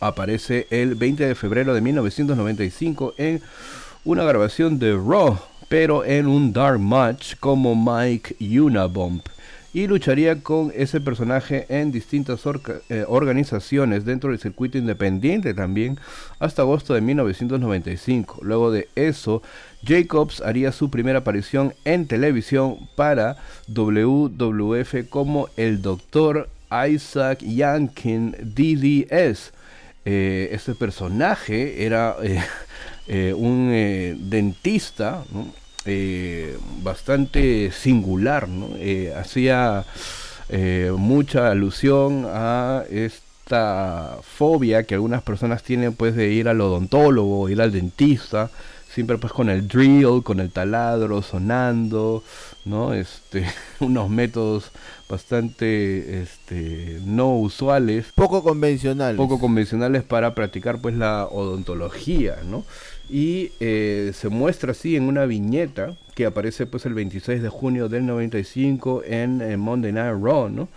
Aparece 0.00 0.66
el 0.70 0.94
20 0.94 1.26
de 1.26 1.34
febrero 1.34 1.74
de 1.74 1.80
1995 1.80 3.14
en 3.16 3.40
una 4.04 4.24
grabación 4.24 4.78
de 4.78 4.92
Raw, 4.92 5.38
pero 5.68 6.04
en 6.04 6.26
un 6.26 6.52
Dark 6.52 6.80
Match 6.80 7.34
como 7.38 7.74
Mike 7.76 8.36
Unabomb. 8.40 9.22
Y 9.74 9.86
lucharía 9.86 10.42
con 10.42 10.72
ese 10.74 11.00
personaje 11.00 11.66
en 11.68 11.92
distintas 11.92 12.40
eh, 12.88 13.04
organizaciones 13.06 14.04
dentro 14.04 14.30
del 14.30 14.38
circuito 14.38 14.78
independiente 14.78 15.52
también 15.52 15.98
hasta 16.38 16.62
agosto 16.62 16.94
de 16.94 17.02
1995. 17.02 18.38
Luego 18.42 18.70
de 18.70 18.88
eso 18.94 19.42
Jacobs 19.84 20.40
haría 20.40 20.72
su 20.72 20.90
primera 20.90 21.18
aparición 21.18 21.74
en 21.84 22.06
televisión 22.06 22.88
para 22.96 23.36
WWF 23.68 25.08
como 25.10 25.48
el 25.56 25.82
Dr. 25.82 26.48
Isaac 26.88 27.40
Yankin 27.40 28.32
DDS. 28.40 29.52
Eh, 30.04 30.48
este 30.52 30.74
personaje 30.74 31.84
era 31.84 32.16
eh, 32.22 32.42
eh, 33.08 33.34
un 33.34 33.70
dentista 34.30 35.24
bastante 36.82 37.70
singular, 37.72 38.48
hacía 39.16 39.84
Eh, 40.50 40.92
mucha 40.96 41.50
alusión 41.50 42.26
a 42.26 42.84
esta 42.90 44.18
fobia 44.22 44.84
que 44.84 44.94
algunas 44.94 45.22
personas 45.22 45.62
tienen 45.62 45.92
pues 45.94 46.16
de 46.16 46.32
ir 46.32 46.48
al 46.48 46.60
odontólogo, 46.60 47.50
ir 47.50 47.60
al 47.60 47.70
dentista, 47.70 48.50
siempre 48.88 49.18
pues 49.18 49.32
con 49.32 49.50
el 49.50 49.68
drill, 49.68 50.22
con 50.22 50.40
el 50.40 50.50
taladro 50.50 51.20
sonando, 51.20 52.24
¿no? 52.64 52.94
Este, 52.94 53.44
unos 53.80 54.08
métodos 54.08 54.70
bastante 55.08 56.22
este, 56.22 56.98
no 57.04 57.36
usuales. 57.36 58.06
Poco 58.14 58.42
convencionales. 58.42 59.18
Poco 59.18 59.38
convencionales 59.38 60.02
para 60.02 60.34
practicar 60.34 60.80
pues 60.80 60.94
la 60.94 61.26
odontología, 61.26 62.38
¿no? 62.44 62.64
Y 63.08 63.52
eh, 63.60 64.12
se 64.14 64.28
muestra 64.28 64.72
así 64.72 64.96
en 64.96 65.04
una 65.04 65.24
viñeta 65.24 65.96
que 66.14 66.26
aparece 66.26 66.66
pues 66.66 66.84
el 66.84 66.94
26 66.94 67.42
de 67.42 67.48
junio 67.48 67.88
del 67.88 68.04
95 68.04 69.02
en, 69.06 69.40
en 69.40 69.60
Monday 69.60 69.92
Night 69.92 70.16
Raw, 70.20 70.48
¿no? 70.48 70.68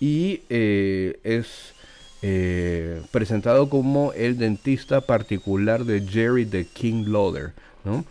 Y 0.00 0.42
eh, 0.48 1.18
es 1.22 1.74
eh, 2.22 3.02
presentado 3.12 3.68
como 3.68 4.12
el 4.14 4.38
dentista 4.38 5.00
particular 5.02 5.84
de 5.84 6.00
Jerry 6.00 6.46
the 6.46 6.64
King 6.64 7.04
Lawler, 7.06 7.52
¿no? 7.84 8.04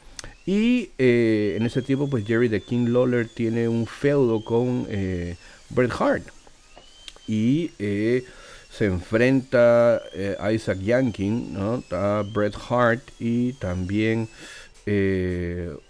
Y 0.46 0.92
eh, 1.00 1.56
en 1.58 1.66
ese 1.66 1.82
tiempo, 1.82 2.08
pues 2.08 2.26
Jerry 2.26 2.48
the 2.48 2.62
King 2.62 2.90
Lawler 2.90 3.28
tiene 3.28 3.68
un 3.68 3.88
feudo 3.88 4.44
con 4.46 4.86
eh, 4.90 5.38
Bret 5.70 5.92
Hart. 6.00 6.28
Y 7.28 7.72
se 8.78 8.86
enfrenta 8.86 10.02
a 10.40 10.52
Isaac 10.52 10.80
Yankin, 10.80 11.54
¿no? 11.54 11.84
A 11.92 12.24
Bret 12.34 12.56
Hart 12.70 13.02
y 13.20 13.54
también 13.54 14.28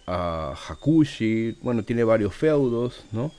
a 0.08 0.54
Hakushi. 0.54 1.58
Bueno, 1.62 1.84
tiene 1.84 2.04
varios 2.04 2.36
feudos, 2.36 3.06
¿no? 3.12 3.32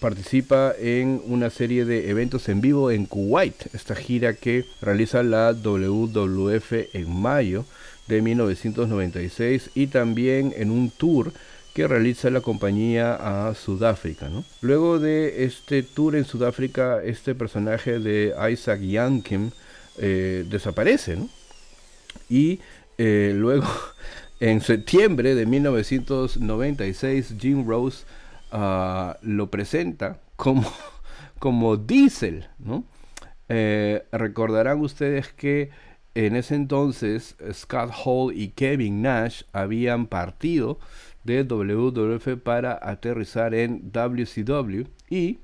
participa 0.00 0.72
en 0.78 1.20
una 1.26 1.50
serie 1.50 1.84
de 1.84 2.08
eventos 2.08 2.48
en 2.48 2.62
vivo 2.62 2.90
en 2.90 3.04
Kuwait, 3.04 3.74
esta 3.74 3.94
gira 3.94 4.32
que 4.32 4.64
realiza 4.80 5.22
la 5.22 5.52
WWF 5.52 6.72
en 6.94 7.20
mayo 7.20 7.66
de 8.08 8.22
1996 8.22 9.68
y 9.74 9.88
también 9.88 10.54
en 10.56 10.70
un 10.70 10.88
tour 10.88 11.34
que 11.74 11.86
realiza 11.86 12.30
la 12.30 12.40
compañía 12.40 13.48
a 13.48 13.54
Sudáfrica. 13.54 14.30
Luego 14.62 14.98
de 14.98 15.44
este 15.44 15.82
tour 15.82 16.16
en 16.16 16.24
Sudáfrica, 16.24 17.02
este 17.04 17.34
personaje 17.34 17.98
de 17.98 18.34
Isaac 18.50 18.80
Yankim 18.80 19.50
eh, 19.98 20.46
desaparece 20.48 21.18
y 22.30 22.60
eh, 22.96 23.32
luego 23.36 23.66
en 24.40 24.62
septiembre 24.62 25.34
de 25.34 25.44
1996 25.44 27.34
Jim 27.38 27.66
Rose 27.68 28.06
Ah, 28.52 29.16
lo 29.22 29.50
presenta 29.50 30.20
como, 30.36 30.70
como 31.38 31.76
Diesel, 31.76 32.48
¿no? 32.58 32.84
Eh, 33.48 34.04
recordarán 34.12 34.80
ustedes 34.80 35.32
que 35.32 35.70
en 36.14 36.36
ese 36.36 36.56
entonces 36.56 37.36
Scott 37.52 37.92
Hall 38.04 38.36
y 38.36 38.48
Kevin 38.48 39.02
Nash 39.02 39.42
habían 39.52 40.06
partido 40.06 40.78
de 41.24 41.44
WWF 41.44 42.40
para 42.42 42.78
aterrizar 42.82 43.54
en 43.54 43.92
WCW 43.92 44.84
y 45.08 45.38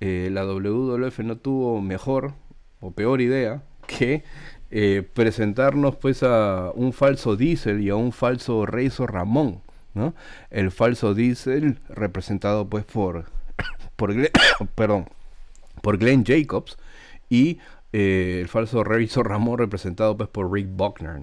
eh, 0.00 0.30
la 0.32 0.44
WWF 0.44 1.18
no 1.20 1.36
tuvo 1.36 1.80
mejor 1.80 2.34
o 2.80 2.90
peor 2.92 3.20
idea 3.20 3.62
que 3.86 4.24
eh, 4.70 5.08
presentarnos 5.14 5.96
pues 5.96 6.22
a 6.22 6.70
un 6.74 6.92
falso 6.92 7.36
Diesel 7.36 7.80
y 7.80 7.90
a 7.90 7.96
un 7.96 8.12
falso 8.12 8.66
Razor 8.66 9.12
Ramón 9.12 9.62
el 10.50 10.70
falso 10.70 11.14
Diesel 11.14 11.78
representado 11.88 12.68
pues 12.68 12.84
por, 12.84 13.26
por, 13.96 14.14
Glenn, 14.14 14.30
perdón, 14.74 15.06
por 15.82 15.98
Glenn 15.98 16.24
Jacobs 16.24 16.76
y 17.28 17.58
eh, 17.92 18.38
el 18.40 18.48
falso 18.48 18.84
Razor 18.84 19.28
Ramón 19.28 19.58
representado 19.58 20.16
pues 20.16 20.28
por 20.28 20.52
Rick 20.52 20.68
Buckner, 20.70 21.20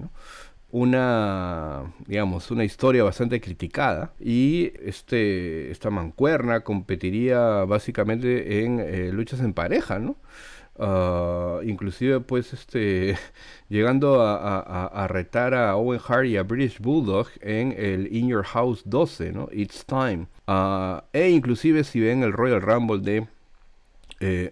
Una, 0.70 1.92
digamos, 2.06 2.50
una 2.50 2.64
historia 2.64 3.04
bastante 3.04 3.40
criticada 3.40 4.12
y 4.20 4.72
este, 4.82 5.70
esta 5.70 5.90
mancuerna 5.90 6.60
competiría 6.60 7.64
básicamente 7.64 8.64
en 8.64 8.80
eh, 8.80 9.10
luchas 9.12 9.40
en 9.40 9.54
pareja, 9.54 9.98
¿no? 9.98 10.16
Ah, 10.78 11.60
inclusive 11.64 12.20
pues 12.20 12.52
este 12.52 13.16
llegando 13.68 14.20
a, 14.22 15.06
retar 15.08 15.54
a 15.54 15.76
Owen 15.76 16.00
Hart 16.06 16.26
y 16.26 16.36
a 16.36 16.42
British 16.42 16.78
Bulldog 16.78 17.28
en 17.40 17.72
el 17.72 18.14
In 18.14 18.28
Your 18.28 18.44
House 18.44 18.82
12, 18.84 19.32
¿no? 19.32 19.48
It's 19.52 19.84
Time. 19.84 20.26
Ah, 20.46 21.04
e 21.12 21.30
inclusive 21.30 21.84
si 21.84 22.00
ven 22.00 22.22
el 22.22 22.32
Royal 22.32 22.60
Rumble 22.60 23.00
de 23.00 23.26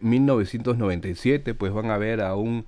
1997, 0.01 1.51
eh, 1.51 1.55
pues 1.55 1.73
van 1.73 1.91
a 1.91 1.99
ver 1.99 2.21
a 2.21 2.35
un 2.35 2.67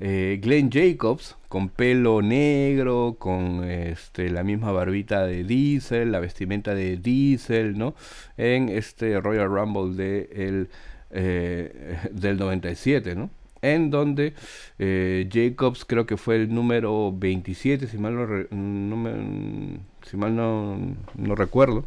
eh, 0.00 0.38
Glenn 0.42 0.70
Jacobs 0.70 1.36
con 1.48 1.68
pelo 1.68 2.20
negro, 2.20 3.16
con 3.18 3.64
este, 3.64 4.28
la 4.30 4.42
misma 4.42 4.72
barbita 4.72 5.26
de 5.26 5.44
Diesel, 5.44 6.12
la 6.12 6.20
vestimenta 6.20 6.74
de 6.74 6.96
Diesel, 6.96 7.78
¿no? 7.78 7.94
En 8.36 8.68
este 8.68 9.20
Royal 9.20 9.48
Rumble 9.48 9.96
de 9.96 10.28
el 10.32 10.68
eh, 11.10 11.98
del 12.12 12.36
97, 12.36 13.14
¿no? 13.14 13.30
En 13.62 13.90
donde 13.90 14.34
eh, 14.78 15.28
Jacobs 15.32 15.84
creo 15.84 16.04
que 16.04 16.16
fue 16.16 16.36
el 16.36 16.54
número 16.54 17.12
27, 17.16 17.86
si 17.86 17.96
mal 17.96 18.14
no, 18.14 19.80
si 20.02 20.16
mal 20.16 20.36
no, 20.36 21.34
recuerdo. 21.34 21.84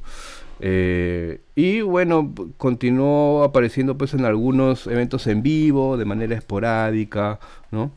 Eh, 0.59 1.41
y 1.55 1.81
bueno, 1.81 2.33
continuó 2.57 3.43
apareciendo 3.43 3.97
pues 3.97 4.13
en 4.13 4.25
algunos 4.25 4.87
eventos 4.87 5.27
en 5.27 5.41
vivo, 5.41 5.97
de 5.97 6.05
manera 6.05 6.35
esporádica, 6.35 7.39
¿no? 7.71 7.91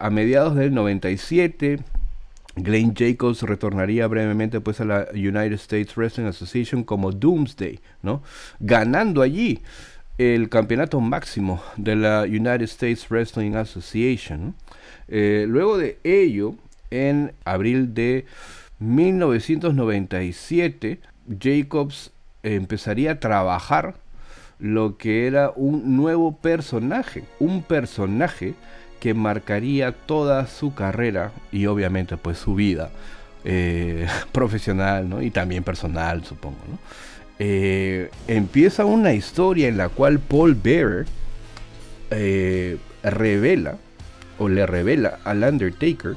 a 0.00 0.10
mediados 0.10 0.54
del 0.54 0.72
97 0.72 1.80
Glenn 2.62 2.94
Jacobs 2.94 3.42
retornaría 3.42 4.06
brevemente 4.06 4.60
pues 4.60 4.80
a 4.80 4.84
la 4.84 5.08
United 5.12 5.52
States 5.52 5.96
Wrestling 5.96 6.26
Association 6.26 6.84
como 6.84 7.12
Doomsday, 7.12 7.80
¿no? 8.02 8.22
Ganando 8.60 9.22
allí 9.22 9.60
el 10.18 10.48
campeonato 10.48 11.00
máximo 11.00 11.62
de 11.76 11.96
la 11.96 12.22
United 12.22 12.62
States 12.62 13.08
Wrestling 13.08 13.54
Association. 13.54 14.54
Eh, 15.08 15.46
luego 15.48 15.78
de 15.78 15.98
ello, 16.04 16.54
en 16.90 17.32
abril 17.44 17.94
de 17.94 18.24
1997, 18.78 21.00
Jacobs 21.40 22.12
empezaría 22.42 23.12
a 23.12 23.20
trabajar 23.20 23.96
lo 24.58 24.96
que 24.96 25.26
era 25.26 25.52
un 25.54 25.96
nuevo 25.96 26.36
personaje, 26.36 27.24
un 27.38 27.62
personaje 27.62 28.54
que 29.00 29.14
marcaría 29.14 29.92
toda 29.92 30.46
su 30.46 30.74
carrera 30.74 31.32
y 31.52 31.66
obviamente 31.66 32.16
pues 32.16 32.38
su 32.38 32.54
vida 32.54 32.90
eh, 33.44 34.06
profesional 34.32 35.08
¿no? 35.08 35.22
y 35.22 35.30
también 35.30 35.64
personal 35.64 36.24
supongo. 36.24 36.56
Eh, 37.38 38.10
empieza 38.26 38.84
una 38.84 39.12
historia 39.12 39.68
en 39.68 39.76
la 39.76 39.88
cual 39.88 40.18
Paul 40.18 40.56
Bearer 40.56 41.06
eh, 42.10 42.78
revela 43.04 43.76
o 44.38 44.48
le 44.48 44.66
revela 44.66 45.20
al 45.24 45.44
Undertaker 45.44 46.16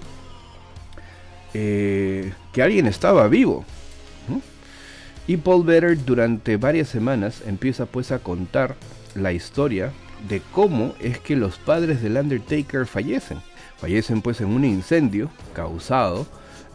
que 1.54 2.62
alguien 2.62 2.88
estaba 2.88 3.28
vivo. 3.28 3.66
Y 5.28 5.38
Paul 5.38 5.64
Bearer 5.64 6.04
durante 6.04 6.58
varias 6.58 6.90
semanas 6.90 7.42
empieza 7.46 7.86
pues 7.86 8.12
a 8.12 8.20
contar 8.20 8.76
la 9.16 9.32
historia 9.34 9.92
de 10.28 10.42
cómo 10.52 10.94
es 11.00 11.20
que 11.20 11.36
los 11.36 11.58
padres 11.58 12.02
del 12.02 12.18
Undertaker 12.18 12.86
fallecen. 12.86 13.40
Fallecen 13.78 14.22
pues 14.22 14.42
en 14.42 14.48
un 14.48 14.66
incendio 14.66 15.30
causado 15.54 16.28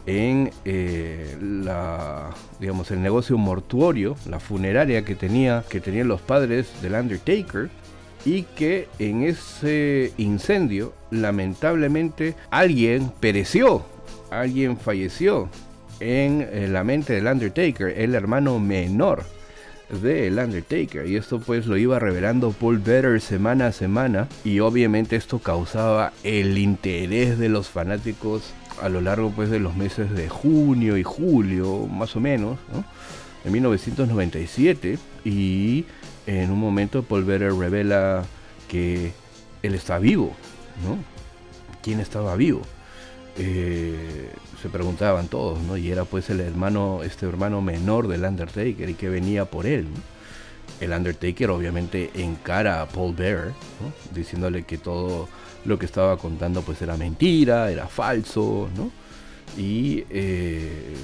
en 0.05 0.51
eh, 0.63 1.37
la, 1.41 2.31
digamos, 2.59 2.91
el 2.91 3.01
negocio 3.01 3.37
mortuorio, 3.37 4.15
la 4.27 4.39
funeraria 4.39 5.03
que, 5.03 5.15
tenía, 5.15 5.63
que 5.69 5.81
tenían 5.81 6.07
los 6.07 6.21
padres 6.21 6.81
del 6.81 6.93
Undertaker 6.93 7.69
y 8.25 8.43
que 8.43 8.87
en 8.99 9.23
ese 9.23 10.13
incendio 10.17 10.93
lamentablemente 11.11 12.35
alguien 12.49 13.11
pereció, 13.19 13.85
alguien 14.29 14.77
falleció 14.77 15.49
en, 15.99 16.47
en 16.51 16.73
la 16.73 16.83
mente 16.83 17.13
del 17.13 17.27
Undertaker, 17.27 17.89
el 17.97 18.15
hermano 18.15 18.59
menor 18.59 19.23
de 19.89 20.27
El 20.27 20.37
Undertaker 20.37 21.07
y 21.07 21.15
esto 21.15 21.39
pues 21.39 21.65
lo 21.65 21.77
iba 21.77 21.97
revelando 21.97 22.51
Paul 22.51 22.79
Better 22.79 23.21
semana 23.21 23.67
a 23.67 23.71
semana 23.71 24.27
y 24.43 24.59
obviamente 24.59 25.15
esto 25.15 25.39
causaba 25.39 26.11
el 26.23 26.57
interés 26.57 27.39
de 27.39 27.49
los 27.49 27.69
fanáticos 27.69 28.53
a 28.81 28.89
lo 28.89 29.01
largo 29.01 29.31
pues 29.31 29.49
de 29.49 29.59
los 29.59 29.75
meses 29.75 30.11
de 30.11 30.27
junio 30.27 30.97
y 30.97 31.03
julio 31.03 31.87
más 31.87 32.15
o 32.15 32.19
menos 32.19 32.57
¿no? 32.73 32.83
en 33.45 33.51
1997 33.51 34.99
y 35.23 35.85
en 36.25 36.51
un 36.51 36.59
momento 36.59 37.03
Paul 37.03 37.23
Better 37.23 37.53
revela 37.53 38.25
que 38.67 39.13
él 39.63 39.73
está 39.73 39.99
vivo 39.99 40.35
¿no? 40.83 40.97
¿quién 41.81 42.01
estaba 42.01 42.35
vivo? 42.35 42.61
Eh, 43.37 44.31
se 44.61 44.69
preguntaban 44.69 45.27
todos, 45.27 45.59
¿no? 45.61 45.77
Y 45.77 45.91
era 45.91 46.05
pues 46.05 46.29
el 46.29 46.39
hermano, 46.39 47.03
este 47.03 47.27
hermano 47.27 47.61
menor 47.61 48.07
del 48.07 48.23
Undertaker 48.23 48.89
y 48.89 48.95
que 48.95 49.09
venía 49.09 49.45
por 49.45 49.67
él. 49.67 49.87
El 50.79 50.91
Undertaker 50.91 51.49
obviamente 51.49 52.11
encara 52.15 52.81
a 52.81 52.87
Paul 52.87 53.15
Bearer, 53.15 53.53
diciéndole 54.13 54.63
que 54.63 54.77
todo 54.77 55.27
lo 55.65 55.77
que 55.77 55.85
estaba 55.85 56.17
contando 56.17 56.61
pues 56.61 56.81
era 56.81 56.97
mentira, 56.97 57.71
era 57.71 57.87
falso, 57.87 58.69
¿no? 58.75 58.91
Y 59.57 60.05
eh, 60.09 60.95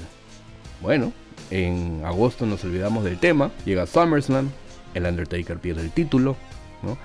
bueno, 0.80 1.12
en 1.50 2.02
agosto 2.04 2.46
nos 2.46 2.64
olvidamos 2.64 3.04
del 3.04 3.18
tema, 3.18 3.50
llega 3.64 3.86
SummerSlam, 3.86 4.50
el 4.94 5.06
Undertaker 5.06 5.58
pierde 5.58 5.82
el 5.82 5.90
título, 5.90 6.36
¿no? 6.82 6.98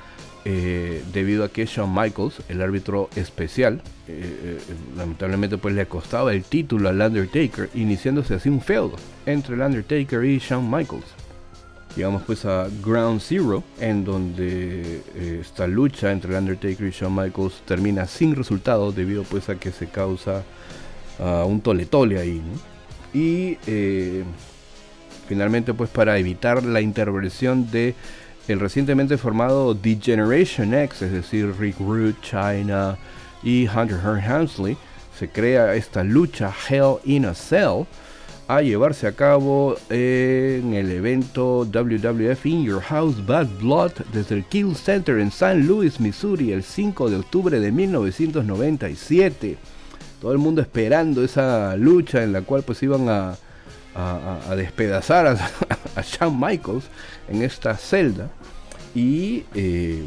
Eh, 0.45 1.03
debido 1.11 1.43
a 1.43 1.49
que 1.49 1.65
Shawn 1.65 1.93
Michaels, 1.93 2.41
el 2.47 2.61
árbitro 2.61 3.09
especial, 3.17 3.81
eh, 4.07 4.57
eh, 4.57 4.57
lamentablemente 4.95 5.57
pues 5.57 5.75
le 5.75 5.85
costaba 5.85 6.33
el 6.33 6.43
título 6.43 6.87
al 6.87 7.01
Undertaker, 7.01 7.69
iniciándose 7.73 8.35
así 8.35 8.47
un 8.47 8.61
feudo 8.61 8.95
entre 9.25 9.55
el 9.55 9.61
Undertaker 9.61 10.23
y 10.23 10.39
Shawn 10.39 10.71
Michaels. 10.71 11.05
Llegamos 11.95 12.21
pues 12.21 12.45
a 12.45 12.69
Ground 12.85 13.19
Zero, 13.19 13.63
en 13.81 14.05
donde 14.05 15.01
esta 15.41 15.67
lucha 15.67 16.11
entre 16.11 16.31
el 16.31 16.37
Undertaker 16.37 16.87
y 16.87 16.91
Shawn 16.91 17.15
Michaels 17.15 17.61
termina 17.65 18.05
sin 18.05 18.33
resultado 18.35 18.93
debido 18.93 19.23
pues 19.23 19.49
a 19.49 19.55
que 19.55 19.71
se 19.71 19.87
causa 19.87 20.43
uh, 21.19 21.45
un 21.45 21.59
tole 21.59 21.85
tole 21.85 22.17
ahí. 22.17 22.41
Y 23.13 23.57
finalmente 25.27 25.73
pues 25.73 25.89
para 25.89 26.17
evitar 26.17 26.63
la 26.63 26.79
intervención 26.79 27.69
de 27.71 27.95
el 28.49 28.59
recientemente 28.59 29.17
formado 29.17 29.75
The 29.75 29.99
Generation 30.01 30.73
X, 30.73 31.03
es 31.03 31.11
decir, 31.11 31.53
Rick 31.59 31.79
Root, 31.79 32.15
China 32.21 32.97
y 33.43 33.67
Hunter 33.67 33.99
Hearn 34.03 34.19
Hansley, 34.19 34.75
se 35.17 35.29
crea 35.29 35.75
esta 35.75 36.03
lucha 36.03 36.51
Hell 36.67 36.95
in 37.05 37.25
a 37.25 37.35
Cell 37.35 37.85
a 38.47 38.61
llevarse 38.61 39.05
a 39.05 39.11
cabo 39.11 39.75
en 39.89 40.73
el 40.73 40.89
evento 40.89 41.65
WWF 41.65 42.45
In 42.47 42.63
Your 42.63 42.81
House 42.81 43.23
Bad 43.23 43.47
Blood 43.59 43.91
desde 44.11 44.35
el 44.35 44.45
Kill 44.45 44.75
Center 44.75 45.19
en 45.19 45.29
San 45.29 45.67
Luis, 45.67 45.99
Missouri, 45.99 46.51
el 46.51 46.63
5 46.63 47.11
de 47.11 47.17
octubre 47.17 47.59
de 47.59 47.71
1997. 47.71 49.57
Todo 50.19 50.31
el 50.31 50.39
mundo 50.39 50.61
esperando 50.61 51.23
esa 51.23 51.75
lucha 51.75 52.23
en 52.23 52.33
la 52.33 52.41
cual 52.41 52.63
pues 52.63 52.81
iban 52.81 53.07
a, 53.07 53.37
despedazar 54.55 55.27
a 55.95 56.01
Shawn 56.01 56.39
Michaels 56.39 56.85
en 57.27 57.43
esta 57.43 57.75
celda 57.75 58.29
y 58.95 59.43
eh, 59.53 60.03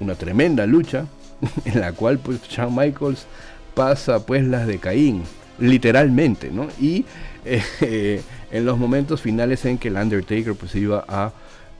una 0.00 0.14
tremenda 0.14 0.66
lucha 0.66 1.06
en 1.64 1.80
la 1.80 1.92
cual 1.92 2.18
pues 2.18 2.42
Shawn 2.48 2.74
Michaels 2.74 3.26
pasa 3.74 4.24
pues 4.24 4.44
las 4.44 4.66
de 4.66 4.78
Caín 4.78 5.22
literalmente 5.58 6.50
no 6.50 6.68
y 6.80 7.04
eh, 7.44 8.22
en 8.50 8.64
los 8.64 8.78
momentos 8.78 9.20
finales 9.20 9.64
en 9.64 9.78
que 9.78 9.88
el 9.88 9.96
Undertaker 9.96 10.54
pues 10.54 10.74
iba 10.74 11.04
a 11.08 11.32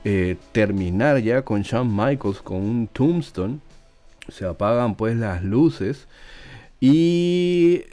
eh, 0.03 0.37
terminar 0.51 1.19
ya 1.19 1.43
con 1.43 1.61
Shawn 1.61 1.95
Michaels 1.95 2.41
con 2.41 2.57
un 2.57 2.87
tombstone 2.87 3.59
se 4.29 4.45
apagan 4.45 4.95
pues 4.95 5.15
las 5.15 5.43
luces 5.43 6.07
y 6.79 7.83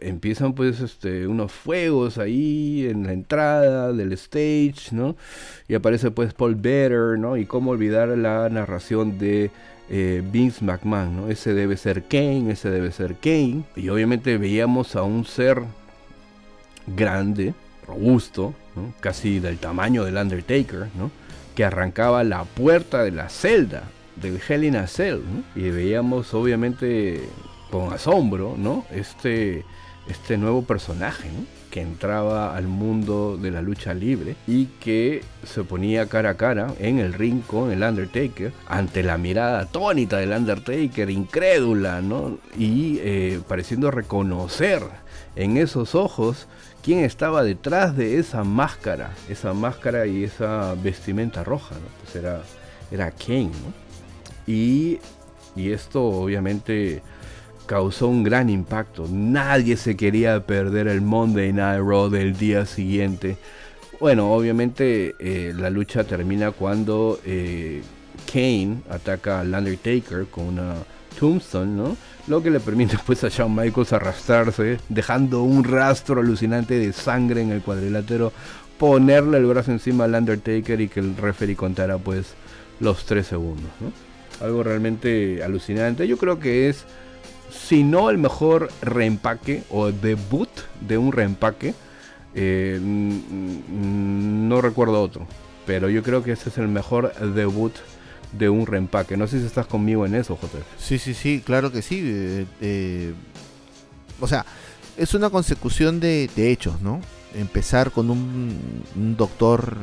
empiezan 0.00 0.54
pues 0.54 0.80
este 0.80 1.26
unos 1.26 1.52
fuegos 1.52 2.18
ahí 2.18 2.86
en 2.88 3.06
la 3.06 3.12
entrada 3.12 3.92
del 3.92 4.12
stage, 4.12 4.92
¿no? 4.92 5.16
Y 5.68 5.74
aparece 5.74 6.10
pues 6.10 6.34
Paul 6.34 6.54
Better, 6.54 7.18
¿no? 7.18 7.36
Y 7.36 7.46
cómo 7.46 7.70
olvidar 7.70 8.08
la 8.08 8.48
narración 8.48 9.18
de 9.18 9.50
eh, 9.88 10.22
Vince 10.24 10.64
McMahon, 10.64 11.16
¿no? 11.16 11.28
Ese 11.28 11.54
debe 11.54 11.76
ser 11.76 12.04
Kane, 12.04 12.52
ese 12.52 12.70
debe 12.70 12.92
ser 12.92 13.16
Kane. 13.16 13.64
Y 13.76 13.88
obviamente 13.88 14.38
veíamos 14.38 14.96
a 14.96 15.02
un 15.02 15.24
ser 15.24 15.62
grande, 16.86 17.54
robusto, 17.86 18.54
casi 19.00 19.40
del 19.40 19.58
tamaño 19.58 20.04
del 20.04 20.16
Undertaker, 20.16 20.88
¿no? 20.96 21.10
Que 21.54 21.64
arrancaba 21.64 22.24
la 22.24 22.44
puerta 22.44 23.02
de 23.02 23.10
la 23.10 23.28
celda 23.28 23.82
del 24.16 24.40
Hell 24.46 24.64
in 24.64 24.76
a 24.76 24.86
Cell, 24.86 25.18
¿no? 25.18 25.60
Y 25.60 25.70
veíamos 25.70 26.32
obviamente 26.34 27.20
con 27.70 27.92
asombro, 27.92 28.54
¿no? 28.58 28.84
Este 28.90 29.64
este 30.10 30.36
nuevo 30.36 30.62
personaje, 30.62 31.30
que 31.70 31.80
entraba 31.80 32.56
al 32.56 32.66
mundo 32.66 33.36
de 33.36 33.50
la 33.50 33.62
lucha 33.62 33.94
libre 33.94 34.34
y 34.46 34.66
que 34.66 35.22
se 35.44 35.62
ponía 35.62 36.06
cara 36.06 36.30
a 36.30 36.36
cara 36.36 36.74
en 36.80 36.98
el 36.98 37.12
ring 37.12 37.42
con 37.46 37.70
el 37.70 37.82
Undertaker 37.82 38.52
ante 38.66 39.02
la 39.02 39.16
mirada 39.16 39.60
atónita 39.60 40.18
del 40.18 40.32
Undertaker, 40.32 41.08
incrédula, 41.10 42.00
¿no? 42.00 42.38
Y 42.58 42.98
eh, 43.00 43.40
pareciendo 43.46 43.90
reconocer 43.90 44.82
en 45.36 45.56
esos 45.56 45.94
ojos 45.94 46.48
quién 46.82 47.00
estaba 47.00 47.44
detrás 47.44 47.96
de 47.96 48.18
esa 48.18 48.42
máscara, 48.42 49.12
esa 49.28 49.52
máscara 49.52 50.06
y 50.06 50.24
esa 50.24 50.74
vestimenta 50.74 51.44
roja, 51.44 51.76
Pues 52.02 52.16
era, 52.16 52.42
era 52.90 53.10
Kane, 53.12 53.44
¿no? 53.44 53.90
Y, 54.46 54.98
y 55.54 55.70
esto 55.70 56.04
obviamente 56.04 57.02
causó 57.70 58.08
un 58.08 58.24
gran 58.24 58.50
impacto. 58.50 59.06
Nadie 59.08 59.76
se 59.76 59.96
quería 59.96 60.44
perder 60.44 60.88
el 60.88 61.02
Monday 61.02 61.52
Night 61.52 61.80
Raw 61.80 62.10
del 62.10 62.36
día 62.36 62.66
siguiente. 62.66 63.36
Bueno, 64.00 64.32
obviamente 64.32 65.14
eh, 65.20 65.52
la 65.56 65.70
lucha 65.70 66.02
termina 66.02 66.50
cuando 66.50 67.20
eh, 67.24 67.80
Kane 68.26 68.78
ataca 68.90 69.38
al 69.38 69.54
Undertaker 69.54 70.26
con 70.26 70.46
una 70.46 70.74
tombstone, 71.16 71.76
¿no? 71.76 71.96
Lo 72.26 72.42
que 72.42 72.50
le 72.50 72.58
permite 72.58 72.98
pues 73.06 73.22
a 73.22 73.28
Shawn 73.28 73.54
Michaels 73.54 73.92
arrastrarse, 73.92 74.80
dejando 74.88 75.44
un 75.44 75.62
rastro 75.62 76.22
alucinante 76.22 76.74
de 76.74 76.92
sangre 76.92 77.40
en 77.40 77.52
el 77.52 77.62
cuadrilátero, 77.62 78.32
ponerle 78.78 79.38
el 79.38 79.46
brazo 79.46 79.70
encima 79.70 80.06
al 80.06 80.14
Undertaker 80.16 80.80
y 80.80 80.88
que 80.88 80.98
el 80.98 81.16
referee 81.16 81.54
contara 81.54 81.98
pues 81.98 82.34
los 82.80 83.04
3 83.04 83.24
segundos, 83.24 83.70
Algo 84.40 84.64
realmente 84.64 85.44
alucinante. 85.44 86.08
Yo 86.08 86.16
creo 86.16 86.40
que 86.40 86.68
es 86.68 86.84
si 87.50 87.82
no 87.82 88.10
el 88.10 88.18
mejor 88.18 88.70
reempaque 88.82 89.64
o 89.70 89.90
debut 89.92 90.48
de 90.80 90.98
un 90.98 91.12
reempaque. 91.12 91.74
Eh, 92.34 92.78
no 92.80 94.60
recuerdo 94.60 95.02
otro, 95.02 95.26
pero 95.66 95.88
yo 95.90 96.02
creo 96.02 96.22
que 96.22 96.32
ese 96.32 96.48
es 96.48 96.58
el 96.58 96.68
mejor 96.68 97.12
debut 97.34 97.72
de 98.32 98.48
un 98.48 98.66
reempaque. 98.66 99.16
No 99.16 99.26
sé 99.26 99.40
si 99.40 99.46
estás 99.46 99.66
conmigo 99.66 100.06
en 100.06 100.14
eso, 100.14 100.36
José. 100.36 100.58
Sí, 100.78 100.98
sí, 100.98 101.14
sí, 101.14 101.42
claro 101.44 101.72
que 101.72 101.82
sí. 101.82 102.00
Eh, 102.02 102.46
eh, 102.60 103.14
o 104.20 104.28
sea, 104.28 104.46
es 104.96 105.14
una 105.14 105.30
consecución 105.30 105.98
de, 105.98 106.30
hechos, 106.36 106.80
¿no? 106.80 107.00
Empezar 107.34 107.90
con 107.90 108.10
un, 108.10 109.16
doctor, 109.16 109.76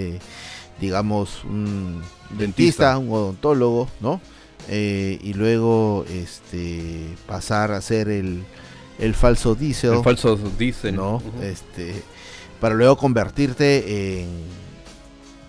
digamos, 0.80 1.44
un 1.44 2.00
dentista, 2.38 2.96
un 2.98 3.10
odontólogo, 3.10 3.88
¿no? 4.00 4.20
Eh, 4.68 5.18
y 5.22 5.34
luego 5.34 6.04
este 6.08 7.14
pasar 7.26 7.72
a 7.72 7.80
ser 7.80 8.08
el, 8.08 8.44
el 8.98 9.14
falso 9.14 9.54
diesel. 9.54 9.94
El 9.94 10.02
falso 10.02 10.36
diesel. 10.36 10.96
¿no? 10.96 11.22
este, 11.42 11.94
para 12.60 12.74
luego 12.74 12.96
convertirte 12.96 14.20
en, 14.22 14.28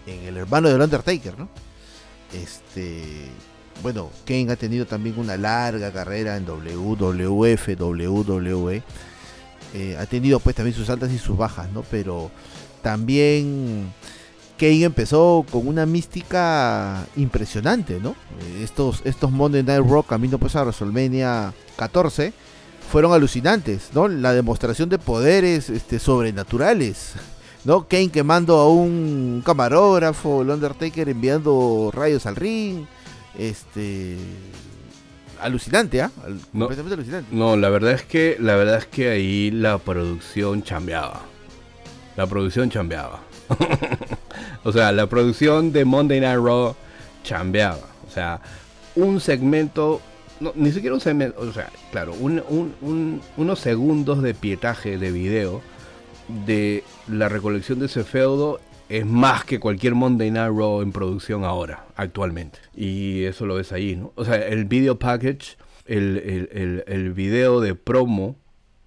en 0.08 0.26
el 0.26 0.38
hermano 0.38 0.70
del 0.70 0.82
Undertaker, 0.82 1.38
¿no? 1.38 1.48
Este, 2.34 3.30
bueno, 3.82 4.10
Kane 4.26 4.52
ha 4.52 4.56
tenido 4.56 4.86
también 4.86 5.20
una 5.20 5.38
larga 5.38 5.92
carrera 5.92 6.38
en 6.38 6.46
WWF, 6.46 7.68
WWE. 7.80 8.84
Eh, 9.76 9.98
ha 10.00 10.06
tenido 10.06 10.40
pues 10.40 10.56
también 10.56 10.76
sus 10.76 10.90
altas 10.90 11.12
y 11.12 11.18
sus 11.18 11.38
bajas, 11.38 11.72
¿no? 11.72 11.84
Pero 11.90 12.32
también 12.82 13.92
Kane 14.64 14.86
empezó 14.86 15.46
con 15.52 15.68
una 15.68 15.86
mística 15.86 17.06
impresionante, 17.18 18.00
¿no? 18.00 18.16
Estos, 18.62 19.02
estos 19.04 19.30
Monday 19.30 19.62
Night 19.62 19.86
Rock 19.86 20.08
camino 20.08 20.38
pues 20.38 20.56
a 20.56 20.62
WrestleMania 20.62 21.54
14 21.76 22.32
fueron 22.90 23.12
alucinantes, 23.12 23.90
¿no? 23.94 24.08
La 24.08 24.32
demostración 24.32 24.88
de 24.88 25.00
poderes 25.00 25.70
este, 25.70 26.00
sobrenaturales, 26.00 27.12
¿no? 27.66 27.90
Kane 27.90 28.08
quemando 28.08 28.56
a 28.56 28.70
un 28.70 29.44
camarógrafo, 29.46 30.44
el 30.44 30.52
Undertaker 30.52 31.10
enviando 31.10 31.92
rayos 31.94 32.26
al 32.26 32.38
ring, 32.38 32.86
este 33.38 34.16
alucinante, 35.42 36.04
¿ah? 36.04 36.12
No, 36.54 36.68
completamente 36.68 36.94
alucinante. 36.94 37.36
No, 37.36 37.58
la 37.58 37.68
verdad 37.68 37.92
es 37.92 38.04
que 38.04 38.38
la 38.40 38.56
verdad 38.56 38.78
es 38.78 38.86
que 38.86 39.10
ahí 39.10 39.52
la 39.52 39.78
producción 39.78 40.64
chambeaba. 40.64 41.22
La 42.16 42.28
producción 42.28 42.70
chambeaba. 42.70 43.20
o 44.64 44.72
sea, 44.72 44.92
la 44.92 45.08
producción 45.08 45.72
de 45.72 45.86
Monday 45.86 46.20
Night 46.20 46.40
Raw 46.40 46.76
chambeaba. 47.24 47.88
O 48.08 48.10
sea, 48.10 48.42
un 48.96 49.20
segmento, 49.20 50.02
ni 50.56 50.72
siquiera 50.72 50.94
un 50.94 51.02
segmento, 51.02 51.40
o 51.42 51.52
sea, 51.52 51.70
claro, 51.92 52.14
unos 52.14 53.60
segundos 53.60 54.22
de 54.22 54.34
pietaje 54.34 54.98
de 54.98 55.12
video 55.12 55.62
de 56.46 56.84
la 57.08 57.30
recolección 57.30 57.80
de 57.80 57.88
ese 57.88 58.04
feudo 58.04 58.60
es 58.90 59.06
más 59.06 59.44
que 59.46 59.60
cualquier 59.60 59.96
Monday 59.96 60.30
Night 60.30 60.54
Raw 60.56 60.82
en 60.82 60.92
producción 60.92 61.44
ahora, 61.44 61.86
actualmente. 61.96 62.60
Y 62.76 63.24
eso 63.24 63.46
lo 63.46 63.56
ves 63.56 63.72
ahí, 63.72 63.96
¿no? 63.96 64.12
O 64.16 64.26
sea, 64.26 64.36
el 64.36 64.66
video 64.66 65.00
package, 65.00 65.58
el, 65.86 66.50
el, 66.52 66.84
el 66.86 67.14
video 67.14 67.60
de 67.60 67.76
promo 67.76 68.36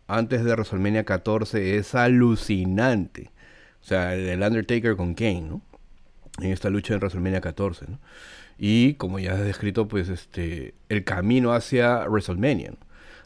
antes 0.06 0.44
de 0.44 0.52
WrestleMania 0.52 1.04
14 1.04 1.76
es 1.76 1.94
alucinante. 1.94 3.30
O 3.86 3.88
sea, 3.88 4.16
el 4.16 4.42
Undertaker 4.42 4.96
con 4.96 5.14
Kane, 5.14 5.42
¿no? 5.42 5.62
En 6.40 6.50
esta 6.50 6.70
lucha 6.70 6.92
en 6.92 6.98
WrestleMania 6.98 7.40
14, 7.40 7.86
¿no? 7.88 8.00
Y 8.58 8.94
como 8.94 9.20
ya 9.20 9.34
has 9.34 9.44
descrito, 9.44 9.86
pues 9.86 10.08
este 10.08 10.74
el 10.88 11.04
camino 11.04 11.52
hacia 11.52 12.04
WrestleMania. 12.08 12.72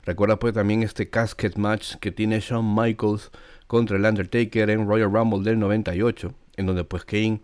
Recuerda 0.05 0.39
pues 0.39 0.53
también 0.53 0.83
este 0.83 1.09
casket 1.09 1.57
match 1.57 1.95
que 1.95 2.13
tiene 2.13 2.41
Shawn 2.41 2.75
Michaels 2.75 3.31
contra 3.69 3.97
el 3.97 4.05
Undertaker 4.05 4.69
en 4.69 4.87
Royal 4.87 5.11
Rumble 5.11 5.49
del 5.49 5.59
98, 5.59 6.35
en 6.59 6.67
donde 6.67 6.85
pues 6.85 7.07
Kane 7.07 7.41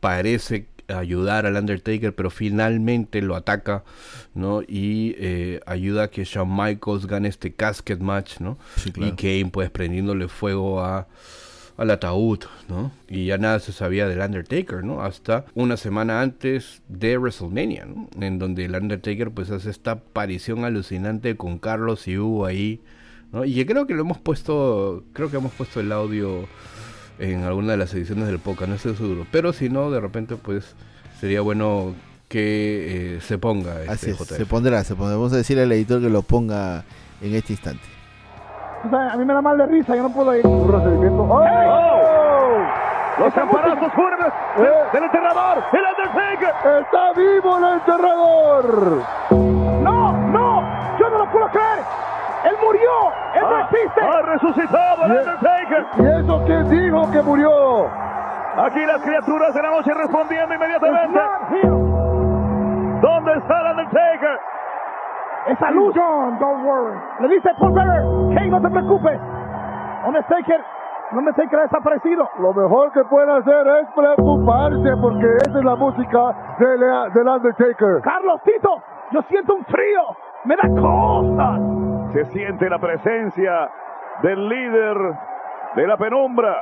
parece 0.00 0.66
ayudar 0.88 1.46
al 1.46 1.56
Undertaker, 1.56 2.14
pero 2.14 2.28
finalmente 2.28 3.22
lo 3.22 3.34
ataca, 3.34 3.82
¿no? 4.34 4.60
Y 4.60 5.14
eh, 5.16 5.60
ayuda 5.64 6.02
a 6.02 6.08
que 6.08 6.24
Shawn 6.24 6.54
Michaels 6.54 7.06
gane 7.06 7.28
este 7.28 7.54
casket 7.54 8.00
match, 8.00 8.40
¿no? 8.40 8.58
Y 8.94 9.12
Kane 9.12 9.48
pues 9.50 9.70
prendiéndole 9.70 10.28
fuego 10.28 10.84
a 10.84 11.08
al 11.78 11.92
ataúd, 11.92 12.40
¿no? 12.68 12.90
Y 13.08 13.26
ya 13.26 13.38
nada 13.38 13.60
se 13.60 13.72
sabía 13.72 14.08
del 14.08 14.18
Undertaker, 14.18 14.84
¿no? 14.84 15.00
Hasta 15.00 15.44
una 15.54 15.76
semana 15.76 16.20
antes 16.20 16.82
de 16.88 17.16
WrestleMania, 17.16 17.86
¿no? 17.86 18.08
En 18.20 18.40
donde 18.40 18.64
el 18.64 18.74
Undertaker 18.74 19.30
pues 19.30 19.50
hace 19.50 19.70
esta 19.70 19.92
aparición 19.92 20.64
alucinante 20.64 21.36
con 21.36 21.60
Carlos 21.60 22.08
y 22.08 22.18
Hugo 22.18 22.46
ahí, 22.46 22.80
¿no? 23.32 23.44
Y 23.44 23.64
creo 23.64 23.86
que 23.86 23.94
lo 23.94 24.00
hemos 24.00 24.18
puesto, 24.18 25.04
creo 25.12 25.30
que 25.30 25.36
hemos 25.36 25.52
puesto 25.52 25.78
el 25.78 25.92
audio 25.92 26.46
en 27.20 27.44
alguna 27.44 27.72
de 27.72 27.78
las 27.78 27.94
ediciones 27.94 28.26
del 28.26 28.40
podcast, 28.40 28.68
no 28.68 28.74
estoy 28.74 28.96
seguro. 28.96 29.24
Pero 29.30 29.52
si 29.52 29.68
no, 29.68 29.92
de 29.92 30.00
repente 30.00 30.34
pues 30.34 30.74
sería 31.20 31.42
bueno 31.42 31.94
que 32.26 33.16
eh, 33.16 33.20
se 33.20 33.38
ponga 33.38 33.82
este 33.82 34.10
Así 34.10 34.24
se 34.24 34.46
pondrá, 34.46 34.82
se 34.82 34.96
pondrá. 34.96 35.16
Vamos 35.16 35.32
a 35.32 35.36
decirle 35.36 35.62
al 35.62 35.70
editor 35.70 36.02
que 36.02 36.10
lo 36.10 36.22
ponga 36.22 36.84
en 37.22 37.36
este 37.36 37.52
instante 37.52 37.97
a 38.84 39.16
mí 39.16 39.24
me 39.24 39.34
da 39.34 39.42
mal 39.42 39.58
de 39.58 39.66
risa, 39.66 39.96
yo 39.96 40.02
no 40.02 40.10
puedo 40.10 40.34
ir. 40.34 40.46
Un 40.46 40.66
procedimiento. 40.66 41.22
¡Oh! 41.22 41.44
¡Oh! 41.44 42.18
Los 43.18 43.34
campanazos 43.34 43.92
fuertes 43.94 44.32
eh. 44.58 44.72
del 44.92 45.04
enterrador, 45.04 45.62
el 45.72 45.80
Undertaker. 45.80 46.54
Está 46.80 47.12
vivo 47.14 47.58
el 47.58 47.64
enterrador. 47.64 49.02
No, 49.82 50.12
no, 50.12 50.62
yo 50.98 51.10
no 51.10 51.18
lo 51.18 51.30
puedo 51.30 51.48
creer. 51.48 51.80
Él 52.44 52.56
murió, 52.62 52.90
él 53.34 53.42
no 53.42 53.56
ah, 53.56 53.68
existe. 53.68 54.00
Ha 54.00 54.22
resucitado 54.22 55.04
el 55.06 55.12
Undertaker. 55.18 55.86
¿Y 55.98 56.06
eso 56.20 56.42
quién 56.46 56.70
dijo 56.70 57.10
que 57.10 57.22
murió? 57.22 57.86
Aquí 58.58 58.80
las 58.86 59.02
criaturas 59.02 59.52
de 59.52 59.62
la 59.62 59.70
noche 59.70 59.94
respondiendo 59.94 60.54
inmediatamente. 60.54 61.20
¿Dónde 63.00 63.32
está 63.32 63.60
el 63.60 63.66
Undertaker? 63.66 64.40
Esa 65.48 65.70
luz. 65.70 65.94
John, 65.94 66.38
don't 66.38 66.64
worry. 66.64 66.98
Le 67.20 67.28
dice 67.28 67.50
Paul 67.58 67.72
Bearer, 67.72 68.02
hey, 68.38 68.50
no 68.50 68.60
te 68.60 68.68
preocupes. 68.68 69.18
Undertaker, 70.06 70.60
Undertaker 71.12 71.58
ha 71.58 71.62
desaparecido. 71.62 72.28
Lo 72.38 72.52
mejor 72.52 72.92
que 72.92 73.02
puede 73.04 73.32
hacer 73.32 73.66
es 73.66 73.88
preocuparse 73.94 74.96
porque 75.00 75.26
esa 75.46 75.58
es 75.58 75.64
la 75.64 75.76
música 75.76 76.36
del, 76.58 76.80
del 77.14 77.28
Undertaker. 77.28 78.00
Carlos 78.02 78.42
Tito, 78.44 78.82
yo 79.10 79.22
siento 79.22 79.54
un 79.54 79.64
frío. 79.64 80.02
Me 80.44 80.54
da 80.56 80.68
cosas. 80.80 82.12
Se 82.12 82.24
siente 82.26 82.68
la 82.68 82.78
presencia 82.78 83.70
del 84.22 84.48
líder 84.48 84.96
de 85.76 85.86
la 85.86 85.96
penumbra. 85.96 86.56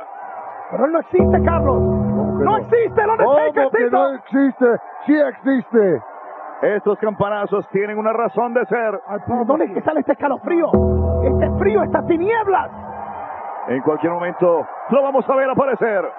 Pero 0.71 0.85
él 0.85 0.91
no 0.91 0.99
existe, 0.99 1.43
Carlos. 1.43 1.81
No, 1.81 2.31
no, 2.43 2.57
existe 2.57 3.01
el 3.01 3.09
Undertaker, 3.09 3.69
¿Cómo 3.71 3.89
no 3.91 4.13
existe? 4.15 4.65
Sí 5.05 5.13
existe. 5.19 6.01
Estos 6.61 6.97
campanazos 6.97 7.67
tienen 7.69 7.97
una 7.97 8.13
razón 8.13 8.53
de 8.53 8.65
ser. 8.65 8.99
¿Por 9.27 9.45
dónde 9.45 9.65
es 9.65 9.71
que 9.73 9.81
sale 9.81 9.99
este 9.99 10.13
escalofrío? 10.13 10.71
Este 11.23 11.51
frío, 11.59 11.83
estas 11.83 12.05
tinieblas. 12.07 12.71
En 13.67 13.81
cualquier 13.81 14.13
momento 14.13 14.65
lo 14.89 15.03
vamos 15.03 15.29
a 15.29 15.35
ver 15.35 15.49
aparecer. 15.49 16.09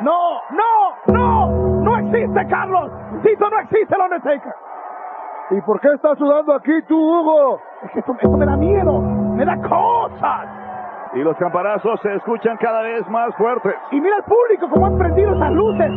No, 0.00 0.40
no, 0.50 1.14
no, 1.14 1.46
no 1.82 1.98
existe, 1.98 2.46
Carlos. 2.48 2.90
Tito, 3.22 3.48
no 3.48 3.60
existe 3.60 3.94
el 3.94 4.00
Undertaker. 4.00 4.54
¿Y 5.50 5.60
por 5.60 5.78
qué 5.80 5.92
estás 5.92 6.18
sudando 6.18 6.54
aquí 6.54 6.72
tú, 6.88 6.96
Hugo? 6.98 7.60
Es 7.82 7.90
que 7.92 7.98
esto, 8.00 8.14
esto 8.14 8.36
me 8.36 8.46
da 8.46 8.56
miedo, 8.56 8.98
me 9.00 9.44
da 9.44 9.56
cosas. 9.58 10.63
Y 11.14 11.22
los 11.22 11.36
campanazos 11.36 12.00
se 12.00 12.12
escuchan 12.14 12.56
cada 12.56 12.82
vez 12.82 13.08
más 13.08 13.34
fuertes. 13.36 13.74
Y 13.92 14.00
mira 14.00 14.16
el 14.16 14.24
público 14.24 14.68
cómo 14.68 14.86
han 14.86 14.98
prendido 14.98 15.34
esas 15.34 15.52
luces, 15.52 15.90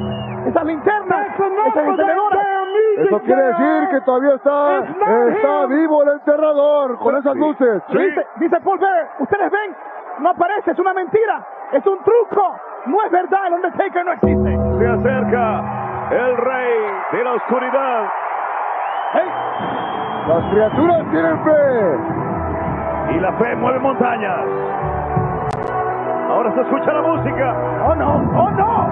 esas 0.45 0.65
linternas, 0.65 1.28
esas 1.34 1.76
encendedoras. 1.76 2.47
Eso 2.97 3.20
quiere 3.22 3.41
decir 3.43 3.89
que 3.91 4.01
todavía 4.01 4.36
está, 4.36 4.80
está 5.30 5.65
vivo 5.68 6.03
el 6.03 6.09
enterrador 6.09 6.97
con 6.99 7.15
esas 7.18 7.36
luces. 7.36 7.82
Dice, 7.89 8.28
dice 8.38 8.59
Paul 8.61 8.80
Bear, 8.80 9.09
ustedes 9.20 9.51
ven, 9.51 9.76
no 10.20 10.30
aparece, 10.30 10.72
es 10.72 10.80
una 10.80 10.93
mentira, 10.93 11.45
es 11.72 11.86
un 11.86 11.97
truco, 12.03 12.55
no 12.86 13.03
es 13.03 13.11
verdad, 13.11 13.47
el 13.47 13.53
Undertaker 13.53 14.05
no 14.05 14.11
existe. 14.13 14.57
Se 14.80 14.88
acerca 14.88 15.61
el 16.11 16.38
rey 16.38 16.74
de 17.11 17.24
la 17.24 17.34
oscuridad. 17.34 18.09
Las 20.28 20.43
criaturas 20.51 21.05
tienen 21.11 21.43
fe. 21.43 21.97
Y 23.15 23.20
la 23.20 23.32
fe 23.34 23.55
mueve 23.55 23.80
montañas. 23.80 24.39
Ahora 26.38 26.53
se 26.53 26.61
escucha 26.61 26.93
la 26.93 27.01
música. 27.01 27.55
¡Oh 27.83 27.95
no! 27.95 28.21
¡Oh 28.38 28.51
no! 28.51 28.88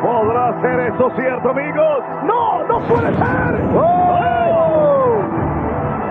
¿Podrá 0.00 0.58
ser 0.62 0.80
eso 0.80 1.10
cierto, 1.14 1.50
amigos? 1.50 2.04
¡No! 2.24 2.64
¡No 2.64 2.80
puede 2.88 3.12
ser! 3.12 3.60
¡Oh! 3.76 5.18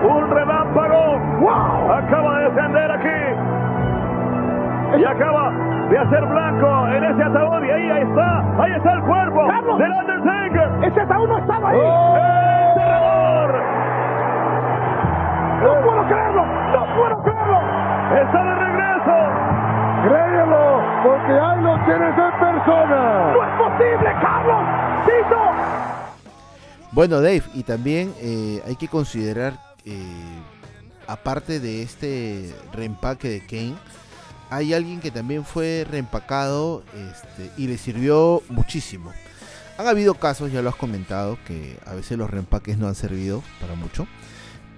¡Un 0.04 0.30
relámpago! 0.30 1.18
¡Wow! 1.40 1.92
Acaba 1.92 2.38
de 2.38 2.44
descender 2.50 2.92
aquí. 2.92 3.18
Y 5.00 5.04
acaba 5.04 5.50
de 5.90 5.98
hacer 5.98 6.24
blanco 6.24 6.88
en 6.90 7.02
ese 7.02 7.24
ataúd. 7.24 7.64
Y 7.64 7.70
ahí, 7.72 7.90
ahí 7.90 8.02
está. 8.02 8.44
Ahí 8.62 8.72
está 8.76 8.92
el 8.92 9.02
cuerpo 9.02 9.44
¡Carlos! 9.48 9.78
del 9.80 9.90
Undertaker. 9.92 10.70
Ese 10.84 11.00
ataúd 11.00 11.28
no 11.30 11.38
estaba 11.38 11.70
ahí. 11.70 11.80
¡Oh! 11.82 12.16
¡El! 12.16 13.50
¡No 15.64 15.74
puedo 15.84 16.02
creerlo! 16.06 16.44
¡No 16.46 16.86
puedo 16.94 17.22
creerlo! 17.24 17.58
¡Está 18.22 18.44
de 18.44 18.54
regreso! 18.54 18.97
Créelo, 20.08 20.82
porque 21.04 21.32
ahí 21.32 21.62
lo 21.62 21.84
tienes 21.84 22.16
en 22.16 22.40
persona. 22.40 23.32
¡No 23.34 23.44
es 23.44 23.52
posible, 23.58 24.10
Carlos! 24.22 24.62
¡Tito! 25.04 25.40
Bueno, 26.92 27.20
Dave, 27.20 27.42
y 27.52 27.62
también 27.62 28.14
eh, 28.18 28.62
hay 28.66 28.76
que 28.76 28.88
considerar, 28.88 29.60
eh, 29.84 30.00
aparte 31.06 31.60
de 31.60 31.82
este 31.82 32.54
reempaque 32.72 33.28
de 33.28 33.40
Kane, 33.46 33.74
hay 34.48 34.72
alguien 34.72 35.00
que 35.00 35.10
también 35.10 35.44
fue 35.44 35.86
reempacado 35.88 36.84
este, 36.94 37.50
y 37.58 37.66
le 37.66 37.76
sirvió 37.76 38.42
muchísimo. 38.48 39.12
Han 39.76 39.88
habido 39.88 40.14
casos, 40.14 40.50
ya 40.50 40.62
lo 40.62 40.70
has 40.70 40.76
comentado, 40.76 41.36
que 41.46 41.78
a 41.84 41.92
veces 41.92 42.16
los 42.16 42.30
reempaques 42.30 42.78
no 42.78 42.88
han 42.88 42.94
servido 42.94 43.42
para 43.60 43.74
mucho. 43.74 44.08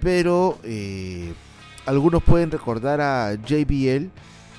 Pero 0.00 0.58
eh, 0.64 1.34
algunos 1.86 2.20
pueden 2.20 2.50
recordar 2.50 3.00
a 3.00 3.34
JBL 3.34 4.10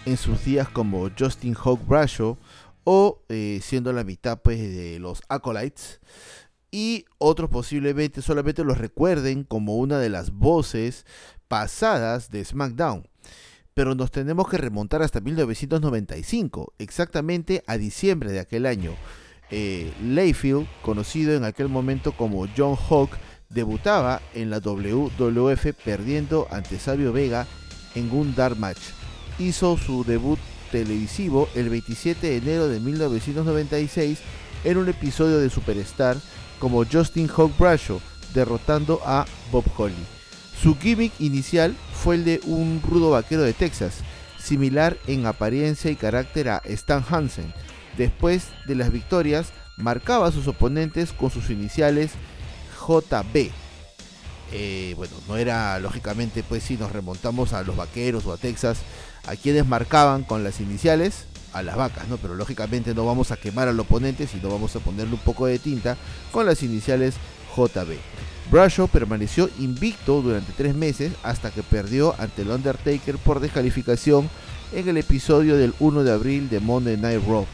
en 0.06 0.18
sus 0.18 0.44
días 0.44 0.68
como 0.70 1.10
Justin 1.18 1.56
Hawk 1.56 1.86
Bradshaw 1.86 2.38
o 2.84 3.22
eh, 3.30 3.60
siendo 3.62 3.94
la 3.94 4.04
mitad 4.04 4.42
pues, 4.42 4.60
de 4.60 5.00
los 5.00 5.22
Acolytes. 5.30 6.00
Y 6.72 7.06
otros 7.18 7.50
posiblemente 7.50 8.22
solamente 8.22 8.64
los 8.64 8.78
recuerden 8.78 9.44
como 9.44 9.78
una 9.78 10.00
de 10.00 10.10
las 10.10 10.32
voces 10.32 11.06
pasadas 11.48 12.30
de 12.30 12.46
SmackDown. 12.46 13.08
Pero 13.74 13.96
nos 13.96 14.12
tenemos 14.12 14.50
que 14.50 14.58
remontar 14.58 15.02
hasta 15.02 15.22
1995, 15.22 16.74
exactamente 16.78 17.64
a 17.68 17.78
diciembre 17.78 18.32
de 18.32 18.40
aquel 18.40 18.66
año. 18.66 18.96
Eh, 19.50 19.94
Layfield, 20.02 20.68
conocido 20.82 21.36
en 21.36 21.44
aquel 21.44 21.68
momento 21.68 22.14
como 22.14 22.48
John 22.56 22.76
Hawk, 22.90 23.12
debutaba 23.50 24.22
en 24.34 24.50
la 24.50 24.60
WWF 24.60 25.74
perdiendo 25.84 26.48
ante 26.52 26.80
Sabio 26.80 27.12
Vega 27.12 27.48
en 27.96 28.10
un 28.12 28.34
Dark 28.34 28.58
Match 28.58 29.01
hizo 29.42 29.78
su 29.78 30.04
debut 30.04 30.40
televisivo 30.72 31.50
el 31.56 31.70
27 31.70 32.28
de 32.28 32.38
enero 32.38 32.68
de 32.68 32.80
1996 32.80 34.20
en 34.64 34.78
un 34.78 34.90
episodio 34.90 35.40
de 35.40 35.50
Superstar 35.50 36.18
como 36.60 36.86
Justin 36.86 37.28
Hawk 37.28 37.58
Bradshaw, 37.58 38.00
derrotando 38.34 39.02
a 39.04 39.26
Bob 39.52 39.66
Holly. 39.76 39.96
Su 40.62 40.78
gimmick 40.78 41.14
inicial 41.20 41.76
fue 41.94 42.16
el 42.16 42.26
de 42.26 42.40
un 42.46 42.82
rudo 42.88 43.10
vaquero 43.10 43.42
de 43.42 43.54
Texas, 43.54 43.96
similar 44.38 44.98
en 45.08 45.26
apariencia 45.26 45.90
y 45.90 45.96
carácter 45.96 46.50
a 46.50 46.62
Stan 46.66 47.04
Hansen, 47.10 47.54
Después 47.98 48.48
de 48.68 48.76
las 48.76 48.92
victorias, 48.92 49.52
marcaba 49.78 50.28
a 50.28 50.32
sus 50.32 50.48
oponentes 50.48 51.12
con 51.12 51.30
sus 51.30 51.50
iniciales 51.50 52.12
JB. 52.88 53.52
Eh, 54.54 54.94
bueno, 54.98 55.14
no 55.28 55.38
era 55.38 55.80
lógicamente, 55.80 56.44
pues 56.44 56.64
si 56.64 56.78
nos 56.78 56.92
remontamos 56.92 57.54
a 57.54 57.64
los 57.64 57.76
vaqueros 57.76 58.26
o 58.26 58.34
a 58.34 58.38
Texas, 58.38 58.80
a 59.28 59.36
quienes 59.36 59.68
marcaban 59.68 60.24
con 60.24 60.44
las 60.44 60.60
iniciales 60.60 61.26
a 61.54 61.64
las 61.64 61.76
vacas, 61.76 62.08
¿no? 62.08 62.18
Pero 62.18 62.36
lógicamente 62.36 62.94
no 62.94 63.06
vamos 63.06 63.32
a 63.32 63.38
quemar 63.38 63.68
al 63.68 63.80
oponente, 63.80 64.28
sino 64.28 64.50
vamos 64.50 64.76
a 64.76 64.80
ponerle 64.80 65.14
un 65.14 65.20
poco 65.20 65.48
de 65.48 65.60
tinta 65.60 65.98
con 66.32 66.46
las 66.46 66.64
iniciales 66.64 67.16
JB. 67.56 67.98
Bradshaw 68.50 68.88
permaneció 68.88 69.50
invicto 69.60 70.22
durante 70.22 70.52
tres 70.54 70.76
meses 70.76 71.14
hasta 71.24 71.52
que 71.52 71.64
perdió 71.64 72.16
ante 72.18 72.42
el 72.42 72.50
Undertaker 72.50 73.18
por 73.18 73.40
descalificación 73.40 74.30
en 74.74 74.88
el 74.88 74.98
episodio 74.98 75.58
del 75.58 75.74
1 75.80 76.04
de 76.04 76.12
abril 76.12 76.50
de 76.50 76.60
Monday 76.60 76.98
Night 76.98 77.22
Raw. 77.26 77.46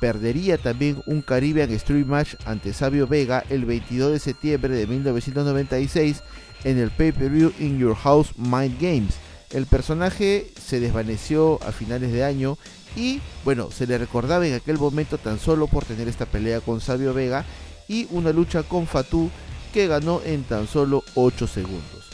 Perdería 0.00 0.58
también 0.58 1.02
un 1.06 1.22
Caribbean 1.22 1.70
Street 1.72 2.06
Match 2.06 2.34
ante 2.44 2.72
Sabio 2.72 3.08
Vega 3.08 3.44
el 3.50 3.64
22 3.64 4.12
de 4.12 4.18
septiembre 4.20 4.74
de 4.74 4.86
1996 4.86 6.22
en 6.62 6.78
el 6.78 6.90
pay-per-view 6.90 7.52
In 7.58 7.78
Your 7.78 7.96
House 7.96 8.32
Mind 8.36 8.80
Games. 8.80 9.14
El 9.50 9.66
personaje 9.66 10.52
se 10.62 10.78
desvaneció 10.78 11.58
a 11.62 11.72
finales 11.72 12.12
de 12.12 12.24
año 12.24 12.58
y 12.96 13.20
bueno, 13.44 13.70
se 13.70 13.86
le 13.86 13.96
recordaba 13.96 14.46
en 14.46 14.54
aquel 14.54 14.78
momento 14.78 15.16
tan 15.16 15.38
solo 15.38 15.66
por 15.68 15.84
tener 15.84 16.06
esta 16.08 16.26
pelea 16.26 16.60
con 16.60 16.80
Sabio 16.80 17.14
Vega 17.14 17.44
y 17.88 18.06
una 18.10 18.32
lucha 18.32 18.62
con 18.62 18.86
Fatu 18.86 19.30
que 19.72 19.86
ganó 19.86 20.20
en 20.24 20.44
tan 20.44 20.66
solo 20.66 21.02
8 21.14 21.46
segundos. 21.46 22.08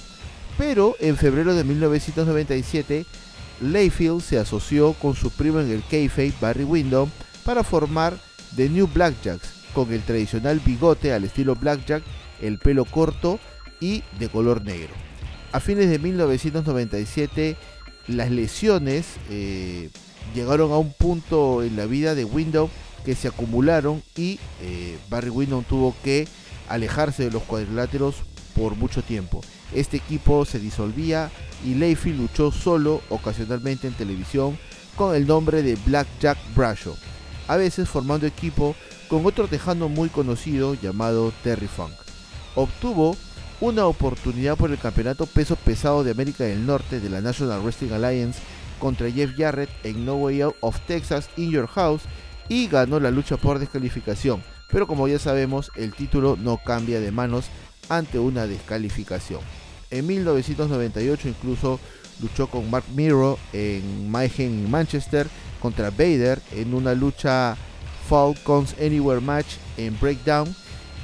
Pero 0.57 0.95
en 1.01 1.17
febrero 1.17 1.55
de 1.55 1.65
1997, 1.65 3.05
Layfield 3.61 4.21
se 4.21 4.39
asoció 4.39 4.93
con 4.93 5.17
su 5.17 5.31
primo 5.31 5.61
en 5.61 5.71
el 5.71 5.83
kayfabe 5.91 6.35
Barry 6.41 6.65
Windham 6.65 7.11
para 7.45 7.65
formar 7.65 8.17
The 8.55 8.69
New 8.69 8.89
Blackjacks, 8.93 9.49
con 9.75 9.93
el 9.93 10.03
tradicional 10.03 10.61
bigote 10.61 11.13
al 11.13 11.25
estilo 11.25 11.57
Blackjack, 11.57 12.05
el 12.41 12.59
pelo 12.59 12.85
corto 12.85 13.41
y 13.81 14.05
de 14.19 14.29
color 14.29 14.63
negro. 14.63 15.04
A 15.55 15.61
fines 15.61 15.89
de 15.89 16.01
1997, 16.01 17.57
las 18.09 18.29
lesiones 18.29 19.07
eh, 19.31 19.89
llegaron 20.35 20.73
a 20.73 20.79
un 20.79 20.93
punto 20.93 21.63
en 21.63 21.77
la 21.77 21.87
vida 21.87 22.17
de 22.17 22.25
Windham 22.25 22.67
que 23.05 23.15
se 23.15 23.29
acumularon 23.29 24.03
y 24.17 24.41
eh, 24.61 24.99
Barry 25.09 25.31
Windham 25.31 25.63
tuvo 25.63 25.95
que 26.03 26.27
alejarse 26.69 27.23
de 27.23 27.31
los 27.31 27.45
cuadriláteros 27.45 28.17
por 28.57 28.75
mucho 28.75 29.03
tiempo. 29.05 29.43
Este 29.73 29.97
equipo 29.97 30.45
se 30.45 30.59
disolvía 30.59 31.31
y 31.65 31.77
Layfield 31.77 32.23
luchó 32.23 32.51
solo 32.51 33.01
ocasionalmente 33.09 33.87
en 33.87 33.95
televisión 33.95 34.59
con 34.97 35.15
el 35.15 35.25
nombre 35.25 35.63
de 35.63 35.77
Black 35.87 36.09
Jack 36.19 36.39
Bradshaw, 36.57 36.97
a 37.47 37.57
veces 37.57 37.89
formando 37.89 38.27
equipo 38.27 38.75
con 39.09 39.25
otro 39.25 39.47
tejano 39.47 39.89
muy 39.89 40.09
conocido 40.09 40.75
llamado 40.75 41.33
Terry 41.45 41.69
Funk. 41.69 41.95
Obtuvo 42.57 43.17
una 43.65 43.87
oportunidad 43.87 44.59
por 44.59 44.71
el 44.71 44.79
campeonato 44.79 45.25
peso 45.25 45.57
pesado 45.57 46.05
de 46.05 46.11
América 46.11 46.45
del 46.45 46.67
Norte 46.67 47.01
de 47.01 47.09
la 47.09 47.23
National 47.23 47.63
Wrestling 47.63 47.93
Alliance 47.93 48.39
contra 48.79 49.11
Jeff 49.11 49.31
Jarrett 49.39 49.71
en 49.85 50.05
No 50.05 50.17
Way 50.17 50.43
Out 50.43 50.57
of 50.61 50.81
Texas 50.87 51.31
in 51.39 51.51
Your 51.51 51.67
House 51.69 52.03
y 52.51 52.67
ganó 52.69 53.01
la 53.01 53.11
lucha 53.11 53.39
por 53.39 53.59
descalificación 53.59 54.43
pero 54.71 54.87
como 54.87 55.09
ya 55.09 55.19
sabemos 55.19 55.71
el 55.77 55.95
título 55.95 56.37
no 56.37 56.59
cambia 56.59 57.01
de 57.01 57.11
manos 57.11 57.47
ante 57.89 58.19
una 58.19 58.47
descalificación. 58.47 59.41
En 59.91 60.07
1998 60.07 61.29
incluso 61.29 61.81
luchó 62.21 62.49
con 62.49 62.71
Mark 62.71 62.85
Miro 62.95 63.39
en 63.55 64.11
Mayhem 64.11 64.69
Manchester 64.69 65.27
contra 65.61 65.91
Vader 65.91 66.43
en 66.53 66.75
una 66.75 66.93
lucha 66.93 67.57
Falcons 68.09 68.75
Anywhere 68.79 69.23
Match 69.23 69.55
en 69.79 69.99
Breakdown 69.99 70.55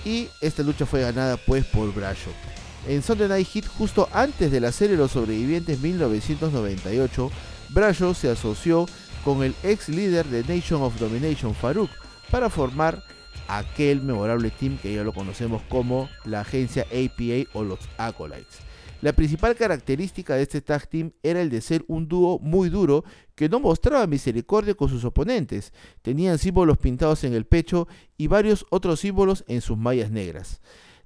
y 0.05 0.29
esta 0.43 0.63
lucha 0.63 0.85
fue 0.85 1.01
ganada 1.01 1.39
pues 1.39 1.65
por 1.65 1.95
Bradshaw. 1.95 2.50
En 2.87 3.03
Sunday 3.03 3.29
Night 3.29 3.47
Heat 3.47 3.67
justo 3.67 4.09
antes 4.13 4.51
de 4.51 4.59
la 4.59 4.73
serie 4.73 4.97
Los 4.97 5.13
Sobrevivientes 5.13 5.81
1998, 5.81 7.31
Bradshaw 7.69 8.15
se 8.15 8.31
asoció 8.31 8.87
con 9.23 9.43
el 9.43 9.55
ex 9.63 9.91
líder 9.91 10.27
de 10.27 10.43
Nation 10.45 10.83
of 10.83 10.99
Domination 10.99 11.55
Farouk 11.55 11.91
para 12.31 12.49
formar 12.49 13.03
aquel 13.49 14.01
memorable 14.03 14.51
team 14.51 14.79
que 14.79 14.95
ya 14.95 15.05
lo 15.05 15.13
conocemos 15.13 15.61
como 15.69 16.09
la 16.25 16.41
agencia 16.41 16.87
APA 16.91 17.51
o 17.53 17.65
los 17.65 17.81
Acolytes. 17.99 18.61
La 19.03 19.13
principal 19.13 19.57
característica 19.57 20.35
de 20.35 20.43
este 20.43 20.61
tag 20.61 20.87
team 20.87 21.13
era 21.23 21.41
el 21.41 21.51
de 21.51 21.61
ser 21.61 21.85
un 21.87 22.09
dúo 22.09 22.39
muy 22.39 22.71
duro 22.71 23.05
que 23.35 23.49
no 23.49 23.61
mostraba 23.61 24.07
misericordia 24.07 24.75
con 24.75 24.89
sus 24.89 25.05
oponentes. 25.05 25.73
Tenían 26.03 26.39
símbolos 26.39 26.79
pintados 26.79 27.25
en 27.25 27.35
el 27.35 27.47
pecho 27.47 27.89
y 28.17 28.27
varios 28.27 28.67
otros 28.71 29.01
símbolos 29.01 29.45
en 29.49 29.61
sus 29.61 29.79
mallas 29.79 30.11
negras. 30.11 30.61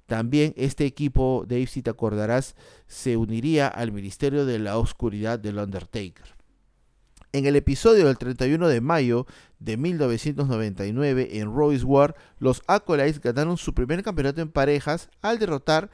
También 0.07 0.53
este 0.55 0.85
equipo, 0.85 1.45
Dave, 1.47 1.67
si 1.67 1.81
te 1.81 1.89
acordarás, 1.89 2.55
se 2.87 3.17
uniría 3.17 3.67
al 3.67 3.91
Ministerio 3.91 4.45
de 4.45 4.59
la 4.59 4.77
Oscuridad 4.77 5.39
del 5.39 5.57
Undertaker. 5.57 6.35
En 7.31 7.45
el 7.45 7.57
episodio 7.57 8.05
del 8.05 8.17
31 8.17 8.67
de 8.69 8.79
mayo 8.79 9.25
de 9.59 9.75
1999 9.75 11.39
en 11.39 11.53
Royce 11.53 11.83
War, 11.83 12.15
los 12.39 12.61
Acolytes 12.67 13.19
ganaron 13.19 13.57
su 13.57 13.73
primer 13.73 14.03
campeonato 14.03 14.41
en 14.41 14.49
parejas 14.49 15.09
al 15.21 15.37
derrotar 15.39 15.89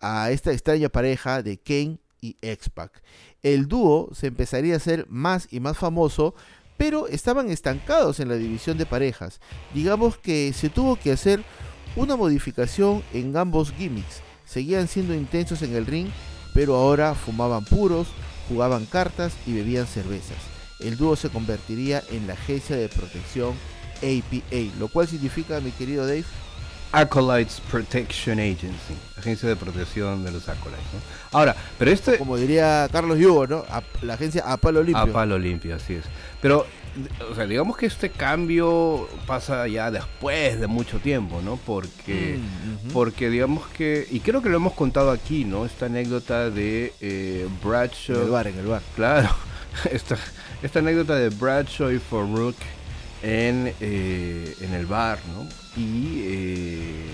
a 0.00 0.30
esta 0.32 0.50
extraña 0.50 0.88
pareja 0.88 1.42
de 1.42 1.58
Kane 1.58 2.00
y 2.20 2.36
X-Pac. 2.40 3.02
El 3.42 3.68
dúo 3.68 4.10
se 4.14 4.28
empezaría 4.28 4.74
a 4.74 4.78
hacer 4.78 5.06
más 5.08 5.46
y 5.50 5.60
más 5.60 5.78
famoso, 5.78 6.34
pero 6.76 7.06
estaban 7.06 7.50
estancados 7.50 8.18
en 8.20 8.28
la 8.28 8.34
división 8.34 8.78
de 8.78 8.86
parejas. 8.86 9.40
Digamos 9.74 10.18
que 10.18 10.52
se 10.52 10.70
tuvo 10.70 10.96
que 10.96 11.12
hacer 11.12 11.44
una 11.96 12.16
modificación 12.16 13.02
en 13.12 13.36
ambos 13.36 13.72
gimmicks. 13.72 14.22
Seguían 14.44 14.88
siendo 14.88 15.14
intensos 15.14 15.62
en 15.62 15.74
el 15.74 15.86
ring, 15.86 16.08
pero 16.54 16.74
ahora 16.74 17.14
fumaban 17.14 17.64
puros, 17.64 18.08
jugaban 18.48 18.86
cartas 18.86 19.32
y 19.46 19.52
bebían 19.52 19.86
cervezas 19.86 20.50
el 20.80 20.96
dúo 20.96 21.16
se 21.16 21.28
convertiría 21.28 22.02
en 22.10 22.26
la 22.26 22.34
agencia 22.34 22.76
de 22.76 22.88
protección 22.88 23.54
APA, 23.98 24.78
lo 24.78 24.88
cual 24.88 25.06
significa, 25.06 25.60
mi 25.60 25.70
querido 25.72 26.06
Dave, 26.06 26.24
Acolytes 26.92 27.60
Protection 27.70 28.40
Agency, 28.40 28.94
agencia 29.16 29.48
de 29.48 29.56
protección 29.56 30.24
de 30.24 30.32
los 30.32 30.48
acolytes. 30.48 30.82
Ahora, 31.30 31.54
pero 31.78 31.90
este... 31.90 32.18
Como 32.18 32.36
diría 32.36 32.88
Carlos 32.90 33.18
Yugo, 33.18 33.46
¿no? 33.46 33.64
la 34.02 34.14
agencia 34.14 34.42
a 34.44 34.56
palo 34.56 34.82
limpio. 34.82 35.02
A 35.02 35.06
palo 35.06 35.38
limpio, 35.38 35.76
así 35.76 35.94
es. 35.94 36.04
Pero, 36.40 36.66
o 37.30 37.34
sea, 37.34 37.46
digamos 37.46 37.76
que 37.76 37.86
este 37.86 38.10
cambio 38.10 39.08
pasa 39.26 39.66
ya 39.68 39.90
después 39.90 40.58
de 40.58 40.66
mucho 40.66 40.98
tiempo, 40.98 41.40
¿no? 41.42 41.56
Porque, 41.56 42.38
mm, 42.38 42.92
porque 42.92 43.30
digamos 43.30 43.66
que, 43.68 44.06
y 44.10 44.20
creo 44.20 44.42
que 44.42 44.48
lo 44.48 44.56
hemos 44.56 44.72
contado 44.72 45.10
aquí, 45.10 45.44
¿no? 45.44 45.66
Esta 45.66 45.86
anécdota 45.86 46.50
de 46.50 46.92
eh, 47.00 47.48
Bradshaw. 47.62 48.16
En 48.16 48.22
el 48.22 48.30
bar, 48.30 48.46
en 48.48 48.58
el 48.58 48.66
bar. 48.66 48.82
Claro, 48.96 49.30
esta, 49.90 50.16
esta 50.62 50.78
anécdota 50.80 51.14
de 51.14 51.28
Bradshaw 51.30 51.90
y 51.90 51.98
Farouk 51.98 52.56
en, 53.22 53.72
eh, 53.80 54.56
en 54.60 54.74
el 54.74 54.86
bar, 54.86 55.18
¿no? 55.34 55.46
Y 55.80 56.22
eh, 56.24 57.06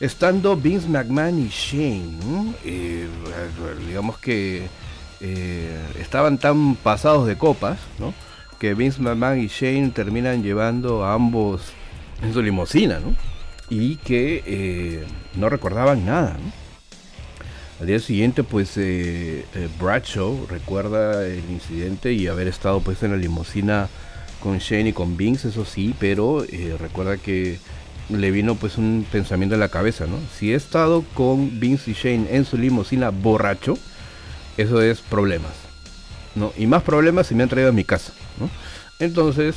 estando 0.00 0.56
Vince 0.56 0.88
McMahon 0.88 1.38
y 1.38 1.48
Shane, 1.48 2.54
eh, 2.64 3.08
digamos 3.86 4.18
que 4.18 4.68
estaban 5.98 6.36
tan 6.38 6.74
pasados 6.76 7.26
de 7.26 7.36
copas, 7.36 7.78
¿no? 7.98 8.12
Que 8.64 8.72
Vince 8.72 8.98
McMahon 9.02 9.40
y 9.40 9.48
Shane 9.48 9.90
terminan 9.90 10.42
llevando 10.42 11.04
a 11.04 11.12
ambos 11.12 11.60
en 12.22 12.32
su 12.32 12.40
limusina, 12.40 12.98
¿no? 12.98 13.14
Y 13.68 13.96
que 13.96 15.04
no 15.36 15.50
recordaban 15.50 16.06
nada, 16.06 16.38
¿no? 16.42 16.64
Al 17.78 17.88
día 17.88 17.98
siguiente, 17.98 18.42
pues 18.42 18.78
eh, 18.78 19.44
eh, 19.54 19.68
Bradshaw 19.78 20.46
recuerda 20.48 21.26
el 21.26 21.42
incidente 21.50 22.14
y 22.14 22.26
haber 22.28 22.48
estado 22.48 22.80
pues 22.80 23.02
en 23.02 23.10
la 23.10 23.18
limusina 23.18 23.90
con 24.40 24.56
Shane 24.56 24.88
y 24.88 24.92
con 24.94 25.18
Vince, 25.18 25.48
eso 25.48 25.66
sí, 25.66 25.94
pero 26.00 26.44
eh, 26.44 26.76
recuerda 26.80 27.18
que 27.18 27.58
le 28.08 28.30
vino 28.30 28.54
pues 28.54 28.78
un 28.78 29.04
pensamiento 29.12 29.56
en 29.56 29.60
la 29.60 29.68
cabeza, 29.68 30.06
¿no? 30.06 30.16
Si 30.38 30.52
he 30.52 30.54
estado 30.54 31.04
con 31.12 31.60
Vince 31.60 31.90
y 31.90 31.92
Shane 31.94 32.28
en 32.30 32.46
su 32.46 32.56
limusina 32.56 33.10
borracho, 33.10 33.76
eso 34.56 34.80
es 34.80 35.02
problemas, 35.02 35.52
¿no? 36.34 36.54
Y 36.56 36.66
más 36.66 36.82
problemas 36.82 37.26
si 37.26 37.34
me 37.34 37.42
han 37.42 37.50
traído 37.50 37.68
a 37.68 37.72
mi 37.72 37.84
casa. 37.84 38.14
Entonces, 38.98 39.56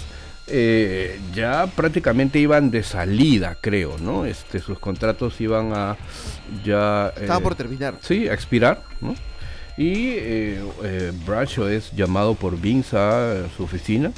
eh, 0.50 1.20
ya 1.36 1.68
prácticamente 1.68 2.40
iban 2.40 2.72
de 2.72 2.82
salida, 2.82 3.58
creo, 3.60 3.98
¿no? 4.00 4.26
Este, 4.26 4.60
sus 4.60 4.80
contratos 4.80 5.40
iban 5.42 5.74
a 5.74 5.98
ya... 6.64 7.10
Estaba 7.20 7.42
por 7.42 7.56
terminar. 7.56 7.96
Sí, 8.02 8.30
a 8.30 8.34
expirar, 8.34 8.82
¿no? 9.02 9.14
Y 9.78 10.12
eh, 10.12 10.64
eh, 10.84 11.12
Bradshaw 11.26 11.68
es 11.68 11.92
llamado 11.92 12.34
por 12.34 12.60
Vince 12.60 12.98
a 12.98 13.48
su 13.58 13.64
oficina. 13.64 14.14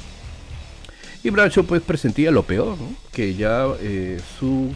Y 1.24 1.30
Bradshaw 1.30 1.64
pues 1.64 1.82
presentía 1.82 2.30
lo 2.30 2.44
peor, 2.44 2.78
¿no? 2.78 2.94
Que 3.12 3.34
ya 3.34 3.66
su 4.38 4.72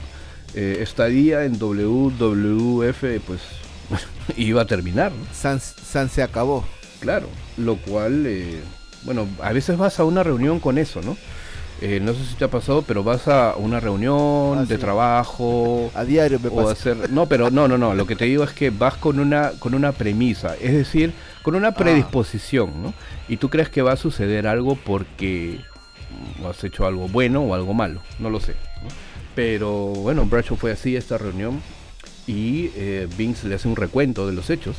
estadía 0.54 1.44
en 1.44 1.58
WWF 1.58 3.04
pues 3.26 3.40
iba 4.36 4.62
a 4.62 4.66
terminar, 4.66 5.12
¿no? 5.12 6.08
Se 6.08 6.22
acabó. 6.22 6.64
Claro, 7.00 7.28
lo 7.56 7.76
cual, 7.76 8.26
bueno, 9.04 9.28
a 9.42 9.52
veces 9.52 9.76
vas 9.76 10.00
a 10.00 10.04
una 10.04 10.22
reunión 10.22 10.60
con 10.60 10.78
eso, 10.78 11.00
¿no? 11.02 11.16
eh, 11.80 12.00
no 12.00 12.14
sé 12.14 12.24
si 12.24 12.34
te 12.36 12.44
ha 12.44 12.48
pasado, 12.48 12.82
pero 12.82 13.02
vas 13.02 13.28
a 13.28 13.56
una 13.56 13.80
reunión 13.80 14.58
ah, 14.58 14.64
de 14.66 14.78
trabajo. 14.78 15.90
A 15.94 16.04
diario 16.04 16.38
me 16.40 16.48
o 16.48 16.68
Hacer, 16.68 17.10
no, 17.10 17.26
pero 17.26 17.50
no, 17.50 17.68
no, 17.68 17.76
no. 17.76 17.94
Lo 17.94 18.06
que 18.06 18.16
te 18.16 18.24
digo 18.24 18.44
es 18.44 18.52
que 18.52 18.70
vas 18.70 18.94
con 18.94 19.18
una, 19.18 19.50
con 19.58 19.74
una 19.74 19.92
premisa, 19.92 20.56
es 20.60 20.72
decir, 20.72 21.12
con 21.42 21.54
una 21.54 21.68
ah. 21.68 21.74
predisposición, 21.74 22.82
¿no? 22.82 22.94
Y 23.28 23.36
tú 23.36 23.50
crees 23.50 23.68
que 23.68 23.82
va 23.82 23.92
a 23.92 23.96
suceder 23.96 24.46
algo 24.46 24.76
porque 24.76 25.60
has 26.48 26.62
hecho 26.64 26.86
algo 26.86 27.08
bueno 27.08 27.42
o 27.42 27.54
algo 27.54 27.74
malo, 27.74 28.00
no 28.18 28.30
lo 28.30 28.40
sé. 28.40 28.54
Pero 29.34 29.88
bueno, 29.88 30.24
Bradshaw 30.24 30.56
fue 30.56 30.72
así 30.72 30.96
esta 30.96 31.18
reunión 31.18 31.60
y 32.26 32.70
eh, 32.76 33.08
Vince 33.18 33.48
le 33.48 33.56
hace 33.56 33.66
un 33.68 33.76
recuento 33.76 34.26
de 34.26 34.32
los 34.32 34.48
hechos 34.48 34.76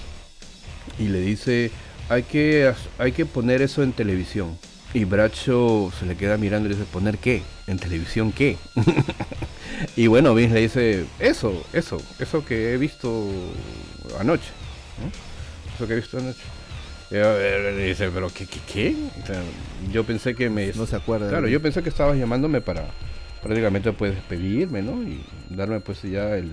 y 0.97 1.09
le 1.09 1.19
dice, 1.19 1.71
hay 2.09 2.23
que, 2.23 2.73
hay 2.97 3.11
que 3.11 3.25
poner 3.25 3.61
eso 3.61 3.83
en 3.83 3.93
televisión. 3.93 4.57
Y 4.93 5.03
Bracho 5.03 5.91
se 5.99 6.05
le 6.05 6.15
queda 6.15 6.37
mirando 6.37 6.67
y 6.67 6.71
le 6.71 6.77
dice, 6.77 6.87
¿poner 6.89 7.17
qué? 7.17 7.41
¿En 7.67 7.77
televisión 7.77 8.31
qué? 8.31 8.57
y 9.97 10.07
bueno, 10.07 10.33
Vince 10.33 10.53
le 10.53 10.61
dice, 10.61 11.05
eso, 11.19 11.65
eso, 11.73 12.01
eso 12.19 12.45
que 12.45 12.73
he 12.73 12.77
visto 12.77 13.27
anoche. 14.19 14.49
Eso 15.75 15.85
que 15.85 15.93
he 15.93 15.95
visto 15.97 16.17
anoche. 16.17 16.41
Y 17.11 17.15
le 17.15 17.87
dice, 17.87 18.09
¿pero 18.09 18.29
qué, 18.29 18.45
qué, 18.45 18.59
qué? 18.71 18.95
yo 19.91 20.05
pensé 20.05 20.33
que 20.33 20.49
me... 20.49 20.71
No 20.73 20.85
se 20.85 20.95
acuerda. 20.95 21.29
Claro, 21.29 21.47
yo 21.47 21.61
pensé 21.61 21.83
que 21.83 21.89
estabas 21.89 22.17
llamándome 22.17 22.61
para 22.61 22.87
prácticamente 23.43 23.91
pues 23.91 24.15
despedirme, 24.15 24.81
¿no? 24.81 25.03
Y 25.03 25.23
darme 25.49 25.79
pues 25.81 26.01
ya 26.01 26.35
el 26.35 26.51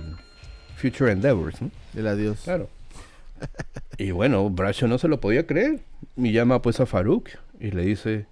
Future 0.76 1.12
Endeavors, 1.12 1.62
¿no? 1.62 1.70
El 1.94 2.06
adiós. 2.06 2.40
Claro. 2.44 2.68
Y 3.98 4.10
bueno, 4.10 4.48
Bracho 4.50 4.88
no 4.88 4.98
se 4.98 5.08
lo 5.08 5.20
podía 5.20 5.46
creer. 5.46 5.80
Y 6.16 6.32
llama 6.32 6.62
pues 6.62 6.80
a 6.80 6.86
Farouk 6.86 7.30
y 7.60 7.70
le 7.70 7.82
dice, 7.82 8.26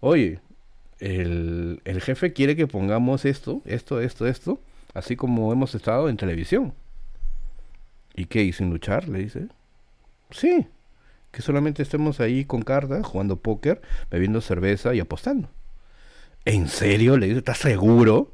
oye, 0.00 0.40
el, 0.98 1.80
jefe 2.02 2.32
quiere 2.32 2.56
que 2.56 2.66
pongamos 2.66 3.24
esto, 3.24 3.62
esto, 3.64 4.00
esto, 4.00 4.26
esto, 4.26 4.60
así 4.94 5.16
como 5.16 5.52
hemos 5.52 5.74
estado 5.74 6.08
en 6.08 6.16
televisión. 6.16 6.74
¿Y 8.14 8.26
qué? 8.26 8.42
¿Y 8.42 8.52
sin 8.52 8.70
luchar? 8.70 9.08
Le 9.08 9.20
dice. 9.20 9.46
Sí, 10.30 10.66
que 11.30 11.42
solamente 11.42 11.82
estemos 11.82 12.20
ahí 12.20 12.44
con 12.44 12.62
cartas, 12.62 13.06
jugando 13.06 13.36
póker, 13.36 13.80
bebiendo 14.10 14.40
cerveza 14.40 14.94
y 14.94 15.00
apostando. 15.00 15.48
¿En 16.44 16.68
serio? 16.68 17.16
Le 17.16 17.26
dice, 17.26 17.38
¿estás 17.38 17.58
seguro? 17.58 18.32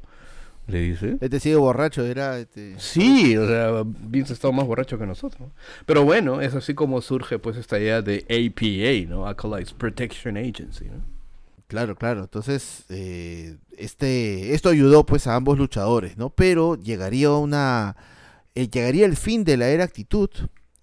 Le 0.69 0.81
dice. 0.81 1.17
Este 1.19 1.39
sigue 1.39 1.55
borracho, 1.55 2.05
era. 2.05 2.37
Este... 2.39 2.75
Sí, 2.79 3.35
o 3.37 3.47
sea, 3.47 3.83
Vince 3.85 4.33
estaba 4.33 4.53
más 4.53 4.67
borracho 4.67 4.97
que 4.97 5.05
nosotros. 5.05 5.49
Pero 5.85 6.03
bueno, 6.03 6.41
es 6.41 6.53
así 6.53 6.73
como 6.73 7.01
surge 7.01 7.39
pues 7.39 7.57
esta 7.57 7.79
idea 7.79 8.01
de 8.01 8.25
APA, 8.29 9.09
¿no? 9.09 9.27
Acolytes 9.27 9.73
Protection 9.73 10.37
Agency, 10.37 10.85
¿no? 10.85 11.19
Claro, 11.67 11.95
claro. 11.95 12.21
Entonces, 12.21 12.85
eh, 12.89 13.57
este, 13.77 14.55
esto 14.55 14.69
ayudó 14.69 15.05
pues 15.05 15.27
a 15.27 15.35
ambos 15.35 15.57
luchadores, 15.57 16.17
¿no? 16.17 16.31
Pero 16.31 16.75
llegaría 16.75 17.31
una, 17.31 17.95
eh, 18.55 18.67
llegaría 18.67 19.05
el 19.05 19.15
fin 19.15 19.43
de 19.43 19.57
la 19.57 19.69
era 19.69 19.83
actitud 19.83 20.29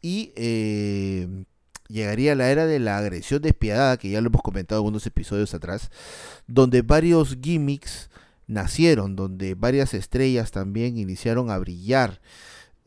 y 0.00 0.32
eh, 0.36 1.44
llegaría 1.88 2.36
la 2.36 2.50
era 2.50 2.66
de 2.66 2.78
la 2.78 2.98
agresión 2.98 3.42
despiadada, 3.42 3.96
que 3.96 4.10
ya 4.10 4.20
lo 4.20 4.28
hemos 4.28 4.42
comentado 4.42 4.80
en 4.82 4.88
unos 4.88 5.06
episodios 5.06 5.54
atrás, 5.54 5.90
donde 6.46 6.82
varios 6.82 7.36
gimmicks 7.42 8.08
nacieron, 8.46 9.16
donde 9.16 9.54
varias 9.54 9.94
estrellas 9.94 10.50
también 10.50 10.98
iniciaron 10.98 11.50
a 11.50 11.58
brillar. 11.58 12.20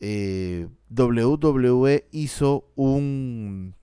WWE 0.00 2.08
hizo 2.10 2.64
un, 2.74 3.74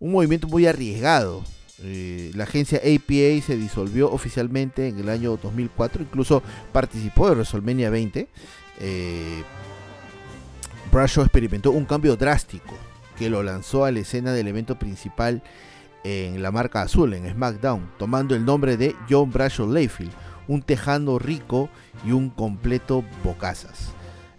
un 0.00 0.12
movimiento 0.12 0.48
muy 0.48 0.66
arriesgado 0.66 1.44
eh, 1.80 2.32
la 2.34 2.44
agencia 2.44 2.78
APA 2.78 3.46
se 3.46 3.56
disolvió 3.56 4.10
oficialmente 4.10 4.88
en 4.88 4.98
el 4.98 5.08
año 5.08 5.36
2004, 5.36 6.02
incluso 6.02 6.42
participó 6.72 7.28
de 7.28 7.36
WrestleMania 7.36 7.90
20. 7.90 8.28
Eh, 8.80 9.42
experimentó 10.92 11.70
un 11.70 11.84
cambio 11.84 12.16
drástico 12.16 12.74
que 13.16 13.30
lo 13.30 13.42
lanzó 13.42 13.84
a 13.84 13.92
la 13.92 14.00
escena 14.00 14.32
del 14.32 14.48
evento 14.48 14.78
principal 14.78 15.42
en 16.02 16.42
la 16.42 16.50
marca 16.50 16.82
azul, 16.82 17.12
en 17.14 17.30
SmackDown, 17.30 17.90
tomando 17.98 18.34
el 18.34 18.44
nombre 18.44 18.76
de 18.76 18.96
John 19.08 19.30
Bradshaw 19.30 19.70
Layfield, 19.70 20.12
un 20.48 20.62
tejano 20.62 21.18
rico 21.18 21.68
y 22.04 22.12
un 22.12 22.30
completo 22.30 23.04
bocazas. 23.22 23.90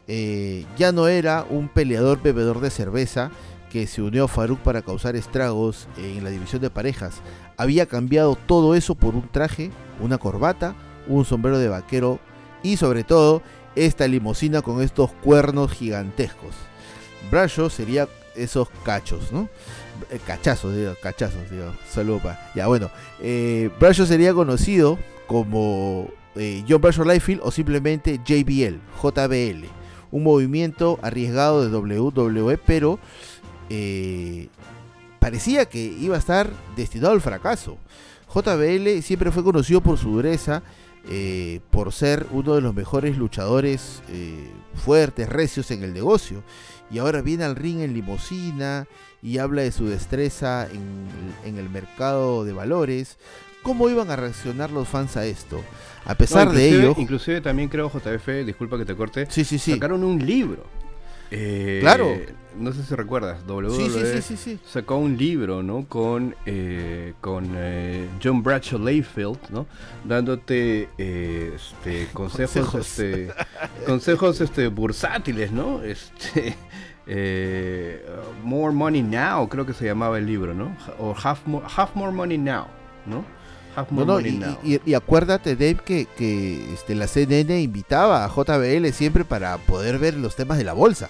Eh, 0.08 0.66
ya 0.78 0.92
no 0.92 1.08
era 1.08 1.46
un 1.50 1.70
peleador 1.70 2.22
bebedor 2.22 2.60
de 2.60 2.72
cerveza, 2.72 3.32
que 3.70 3.88
se 3.88 4.02
unió 4.02 4.26
a 4.26 4.28
Farouk 4.28 4.60
para 4.60 4.82
causar 4.82 5.16
estragos 5.16 5.88
en 5.98 6.24
la 6.24 6.32
división 6.32 6.62
de 6.62 6.70
parejas, 6.70 7.22
había 7.56 7.86
cambiado 7.86 8.36
todo 8.36 8.76
eso 8.76 8.96
por 8.96 9.16
un 9.16 9.30
traje, 9.30 9.72
una 10.02 10.18
corbata, 10.18 10.76
un 11.08 11.24
sombrero 11.26 11.60
de 11.60 11.70
vaquero 11.70 12.20
y 12.64 12.78
sobre 12.78 13.04
todo 13.04 13.42
esta 13.76 14.08
limusina 14.08 14.62
con 14.62 14.82
estos 14.82 15.12
cuernos 15.12 15.72
gigantescos. 15.72 16.56
Bradshaw 17.30 17.70
sería 17.70 18.08
esos 18.36 18.70
cachos, 18.84 19.32
¿no? 19.32 19.50
Eh, 20.10 20.20
cachazos, 20.26 20.76
digo, 20.76 20.96
cachazos, 21.02 21.50
digo, 21.52 21.74
saludos 21.92 22.22
Ya 22.56 22.68
bueno, 22.68 22.90
eh, 23.22 23.70
sería 23.94 24.34
conocido 24.34 24.98
como 25.30 26.08
eh, 26.36 26.66
John 26.68 26.82
Bradshaw 26.82 27.06
Liefeld 27.06 27.42
o 27.44 27.52
simplemente 27.52 28.20
JBL, 28.26 28.80
JBL, 29.00 29.68
un 30.12 30.24
movimiento 30.24 30.98
arriesgado 31.04 31.70
de 31.70 31.78
WWE, 31.78 32.58
pero 32.58 32.98
eh, 33.70 34.48
parecía 35.20 35.66
que 35.66 35.78
iba 35.80 36.16
a 36.16 36.20
estar 36.20 36.50
destinado 36.76 37.14
al 37.14 37.22
fracaso. 37.22 37.78
JBL 38.34 39.04
siempre 39.04 39.32
fue 39.32 39.44
conocido 39.44 39.82
por 39.82 40.00
su 40.00 40.10
dureza, 40.10 40.64
eh, 41.08 41.60
por 41.70 41.94
ser 41.94 42.26
uno 42.32 42.56
de 42.56 42.62
los 42.62 42.74
mejores 42.74 43.16
luchadores 43.16 44.02
fuertes, 44.74 45.30
recios 45.30 45.70
en 45.70 45.84
el 45.84 45.94
negocio. 45.94 46.42
Y 46.90 46.98
ahora 46.98 47.22
viene 47.22 47.44
al 47.44 47.56
ring 47.56 47.82
en 47.82 47.94
limosina 47.94 48.88
y 49.22 49.38
habla 49.38 49.62
de 49.62 49.72
su 49.72 49.86
destreza 49.86 50.68
en, 50.72 51.58
el 51.58 51.70
mercado 51.70 52.46
de 52.46 52.54
valores. 52.54 53.20
¿Cómo 53.62 53.90
iban 53.90 54.10
a 54.10 54.16
reaccionar 54.16 54.72
los 54.72 54.88
fans 54.88 55.18
a 55.18 55.26
esto? 55.26 55.62
A 56.06 56.16
pesar 56.16 56.52
de 56.52 56.70
ello... 56.70 56.96
Inclusive 56.98 57.42
también 57.42 57.70
creo, 57.70 57.90
JF, 57.90 58.46
disculpa 58.46 58.78
que 58.78 58.86
te 58.86 58.96
corte, 58.96 59.28
sí, 59.30 59.44
sí, 59.44 59.60
sí. 59.60 59.74
sacaron 59.74 60.04
un 60.04 60.26
libro 60.26 60.64
eh, 61.32 61.80
claro. 61.82 62.18
No 62.58 62.74
sé 62.74 62.84
si 62.84 62.96
recuerdas, 62.96 63.44
WWE 63.48 64.22
sacó 64.66 64.98
un 64.98 65.18
libro, 65.18 65.62
¿no? 65.62 65.86
Con, 65.88 66.36
eh, 66.46 67.14
con 67.22 67.52
eh, 67.56 68.08
John 68.22 68.42
Bradshaw 68.42 68.80
Layfield, 68.80 69.38
¿no? 69.50 69.68
Dándote 70.04 70.90
este, 70.98 72.08
consejos, 72.14 72.70
consejos, 72.70 73.00
este, 73.00 73.32
consejos 73.86 74.42
este, 74.42 74.68
bursátiles, 74.68 75.52
¿no? 75.52 75.84
Este, 75.84 76.56
More 78.44 78.74
Money 78.74 79.04
Now, 79.04 79.48
creo 79.48 79.66
que 79.66 79.74
se 79.74 79.86
llamaba 79.86 80.18
el 80.18 80.26
libro, 80.26 80.54
¿no? 80.54 80.76
O 80.98 81.16
Half 81.16 81.46
More, 81.46 81.66
Half 81.74 81.96
More 81.96 82.12
Money 82.12 82.40
Now, 82.40 82.66
¿no? 83.06 83.24
Y, 84.64 84.94
acuérdate, 84.94 85.56
Dave, 85.56 85.78
que, 85.84 86.08
que 86.18 86.74
este, 86.74 86.96
la 86.96 87.08
CNN 87.08 87.62
invitaba 87.62 88.26
a 88.26 88.30
JBL 88.30 88.88
siempre 88.92 89.26
para 89.26 89.58
poder 89.58 90.00
ver 90.00 90.16
los 90.16 90.36
temas 90.36 90.58
de 90.58 90.64
la 90.64 90.74
bolsa. 90.74 91.10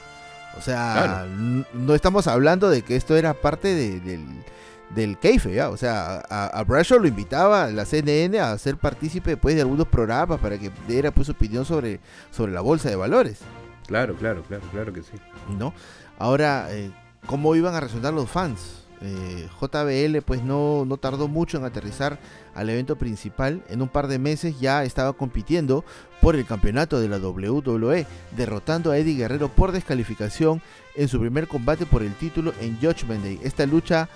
O 0.57 0.61
sea, 0.61 1.26
no 1.74 1.95
estamos 1.95 2.28
hablando 2.28 2.70
de 2.70 2.82
que 2.82 2.95
esto 2.95 3.15
era 3.15 3.34
parte 3.34 3.74
del, 3.76 4.43
del 4.89 5.17
Keife, 5.17 5.53
¿ya? 5.53 5.70
O 5.70 5.78
sea, 5.78 6.22
a, 6.30 6.47
a 6.47 6.63
Bradshaw 6.63 6.99
lo 6.99 7.07
invitaba 7.07 7.67
la 7.67 7.86
CNN 7.86 8.39
a 8.39 8.57
ser 8.57 8.78
partícipe 8.78 9.32
después 9.32 9.55
de 9.55 9.61
algunos 9.61 9.88
programas 9.88 10.39
para 10.39 10.57
que 10.57 10.72
diera 10.88 11.11
pues 11.11 11.28
su 11.28 11.32
opinión 11.34 11.65
sobre, 11.65 11.99
sobre 12.32 12.51
la 12.51 12.61
bolsa 12.61 12.89
de 12.89 12.95
valores. 12.95 13.39
Claro, 13.88 14.15
claro, 14.15 14.43
claro, 14.43 14.63
claro 14.72 14.93
que 14.93 15.01
sí. 15.01 15.13
¿No? 15.57 15.74
Ahora, 16.17 16.67
eh, 16.70 16.91
¿cómo 17.26 17.55
iban 17.55 17.74
a 17.74 17.80
resonar 17.80 18.13
los 18.13 18.30
fans? 18.30 18.79
Eh, 19.02 19.47
JBL 19.62 20.22
pues 20.26 20.43
no, 20.43 20.84
no 20.86 20.97
tardó 20.97 21.30
mucho 21.30 21.58
en 21.58 21.64
aterrizar 21.64 22.20
al 22.54 22.70
evento 22.70 22.97
principal. 22.97 23.64
En 23.70 23.82
un 23.82 23.88
par 23.88 24.08
de 24.08 24.20
meses 24.20 24.60
ya 24.60 24.84
estaba 24.84 25.14
compitiendo 25.14 25.86
por 26.22 26.36
el 26.36 26.45
campeonato 26.45 27.00
de 27.00 27.08
la 27.08 27.18
WWE, 27.18 28.06
derrotando 28.36 28.91
a 28.91 28.97
Eddie 28.97 29.16
Guerrero 29.16 29.50
por 29.50 29.72
descalificación 29.72 30.62
en 30.95 31.08
su 31.08 31.20
primer 31.20 31.47
combate 31.47 31.86
por 31.86 32.04
el 32.04 32.14
título 32.16 32.54
en 32.60 32.78
Judgment 32.78 33.24
Day. 33.24 33.39
Esta 33.43 33.66
lucha 33.66 34.10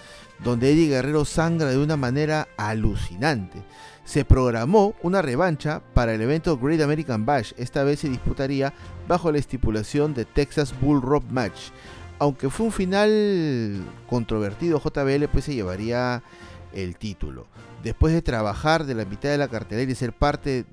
donde 0.43 0.71
Eddie 0.71 0.89
Guerrero 0.89 1.23
sangra 1.23 1.69
de 1.69 1.77
una 1.77 1.95
manera 1.95 2.49
alucinante. 2.57 3.63
Se 4.03 4.25
programó 4.25 4.95
una 5.01 5.21
revancha 5.21 5.81
para 5.93 6.13
el 6.13 6.21
evento 6.21 6.57
Great 6.57 6.81
American 6.81 7.25
Bash. 7.25 7.53
Esta 7.57 7.84
vez 7.84 8.01
se 8.01 8.09
disputaría 8.09 8.73
bajo 9.07 9.31
la 9.31 9.38
estipulación 9.38 10.13
de 10.13 10.25
Texas 10.25 10.73
Bull 10.81 11.01
Rope 11.01 11.31
Match 11.31 11.69
aunque 12.20 12.49
fue 12.49 12.68
un 12.68 12.72
final 12.72 13.84
controvertido, 14.07 14.80
JBL 14.80 15.26
pues 15.32 15.45
se 15.45 15.55
llevaría 15.55 16.24
el 16.74 16.97
título. 16.97 17.47
Después 17.84 18.14
de 18.14 18.22
trabajar 18.22 18.86
de 18.86 18.95
la 18.95 19.05
mitad 19.05 19.30
de 19.30 19.38
la 19.38 19.47
cartelera 19.47 19.91
y 19.91 19.95
ser 19.95 20.14
parte 20.14 20.66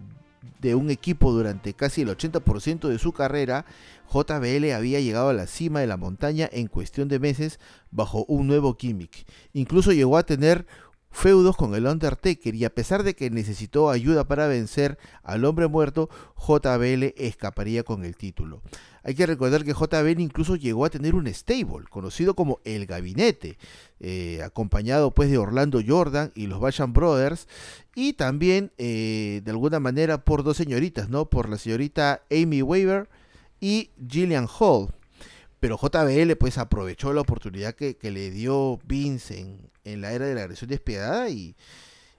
de 0.61 0.75
un 0.75 0.91
equipo 0.91 1.33
durante 1.33 1.75
casi 1.75 2.03
el 2.03 2.09
80% 2.09 2.89
de 2.89 2.99
su 2.99 3.13
carrera, 3.13 3.65
JBL 4.13 4.73
había 4.73 5.01
llegado 5.01 5.29
a 5.31 5.35
la 5.35 5.47
cima 5.47 5.81
de 5.81 5.87
la 5.87 5.97
montaña 5.97 6.49
en 6.53 6.67
cuestión 6.67 7.09
de 7.09 7.19
meses 7.19 7.59
bajo 7.91 8.25
un 8.27 8.47
nuevo 8.47 8.77
gimmick. 8.79 9.27
Incluso 9.53 9.93
llegó 9.93 10.17
a 10.17 10.25
tener 10.25 10.67
feudos 11.11 11.57
con 11.57 11.75
el 11.75 11.87
Undertaker 11.87 12.55
y 12.55 12.65
a 12.65 12.75
pesar 12.75 13.03
de 13.03 13.15
que 13.15 13.31
necesitó 13.31 13.91
ayuda 13.91 14.29
para 14.29 14.47
vencer 14.47 14.99
al 15.23 15.45
hombre 15.45 15.67
muerto, 15.67 16.09
JBL 16.37 17.15
escaparía 17.17 17.83
con 17.83 18.05
el 18.05 18.17
título. 18.17 18.63
Hay 19.03 19.15
que 19.15 19.27
recordar 19.27 19.65
que 19.65 19.73
JBL 19.73 20.21
incluso 20.21 20.57
llegó 20.57 20.85
a 20.85 20.91
tener 20.91 21.15
un 21.15 21.27
stable, 21.29 21.87
conocido 21.89 22.35
como 22.35 22.61
El 22.65 22.87
Gabinete, 22.87 23.57
eh, 23.99 24.43
acompañado 24.45 25.13
pues 25.13 25.31
de 25.31 25.39
Orlando 25.39 25.81
Jordan 25.87 26.33
y 26.35 26.47
los 26.47 26.61
Basham 26.61 26.93
Brothers, 26.93 27.49
y 27.95 28.13
también 28.13 28.73
eh, 28.79 29.41
de 29.45 29.51
alguna 29.51 29.81
manera 29.81 30.25
por 30.25 30.43
dos 30.43 30.57
señoritas, 30.57 31.09
¿no? 31.09 31.31
Por 31.31 31.49
la 31.49 31.59
señorita 31.59 32.23
Amy 32.31 32.63
Weaver 32.63 33.09
y 33.61 33.91
Gillian 34.07 34.47
Hall. 34.59 34.89
Pero 35.61 35.79
JBL 35.79 36.37
pues 36.37 36.57
aprovechó 36.59 37.13
la 37.13 37.21
oportunidad 37.21 37.75
que, 37.75 37.97
le 38.03 38.31
dio 38.31 38.79
Vince 38.85 39.47
en, 39.85 40.01
la 40.01 40.13
era 40.13 40.27
de 40.27 40.35
la 40.35 40.43
agresión 40.43 40.71
despiadada 40.71 41.29
y, 41.29 41.55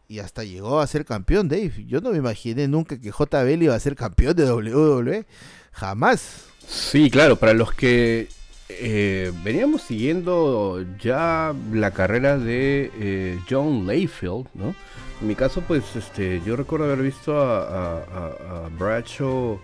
y 0.07 0.19
hasta 0.19 0.43
llegó 0.43 0.79
a 0.79 0.85
ser 0.87 1.05
campeón, 1.05 1.47
Dave. 1.47 1.85
Yo 1.87 2.01
no 2.01 2.11
me 2.11 2.17
imaginé 2.17 2.67
nunca 2.67 2.99
que 2.99 3.09
JBL 3.09 3.63
iba 3.63 3.75
a 3.75 3.79
ser 3.79 3.95
campeón 3.95 4.35
de 4.35 4.51
WWE. 4.51 5.25
Jamás. 5.71 6.50
Sí, 6.71 7.09
claro, 7.09 7.35
para 7.35 7.53
los 7.53 7.73
que 7.73 8.29
eh, 8.69 9.33
veníamos 9.43 9.81
siguiendo 9.81 10.81
ya 11.01 11.53
la 11.73 11.91
carrera 11.91 12.37
de 12.37 12.89
eh, 12.97 13.39
John 13.49 13.85
Layfield, 13.85 14.47
¿no? 14.53 14.73
En 15.19 15.27
mi 15.27 15.35
caso, 15.35 15.61
pues, 15.67 15.97
este, 15.97 16.41
yo 16.45 16.55
recuerdo 16.55 16.85
haber 16.85 17.01
visto 17.01 17.37
a, 17.37 17.97
a, 17.97 18.65
a 18.65 18.69
Bradshaw 18.79 19.59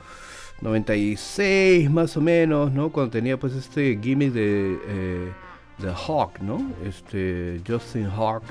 96 0.60 1.90
más 1.90 2.18
o 2.18 2.22
menos, 2.22 2.74
¿no? 2.74 2.92
Cuando 2.92 3.10
tenía 3.12 3.38
pues 3.38 3.54
este 3.54 3.98
gimmick 4.04 4.34
de, 4.34 4.78
eh, 4.88 5.32
de 5.78 5.94
Hawk, 5.94 6.42
¿no? 6.42 6.62
Este 6.86 7.62
Justin 7.66 8.10
Hawk 8.10 8.44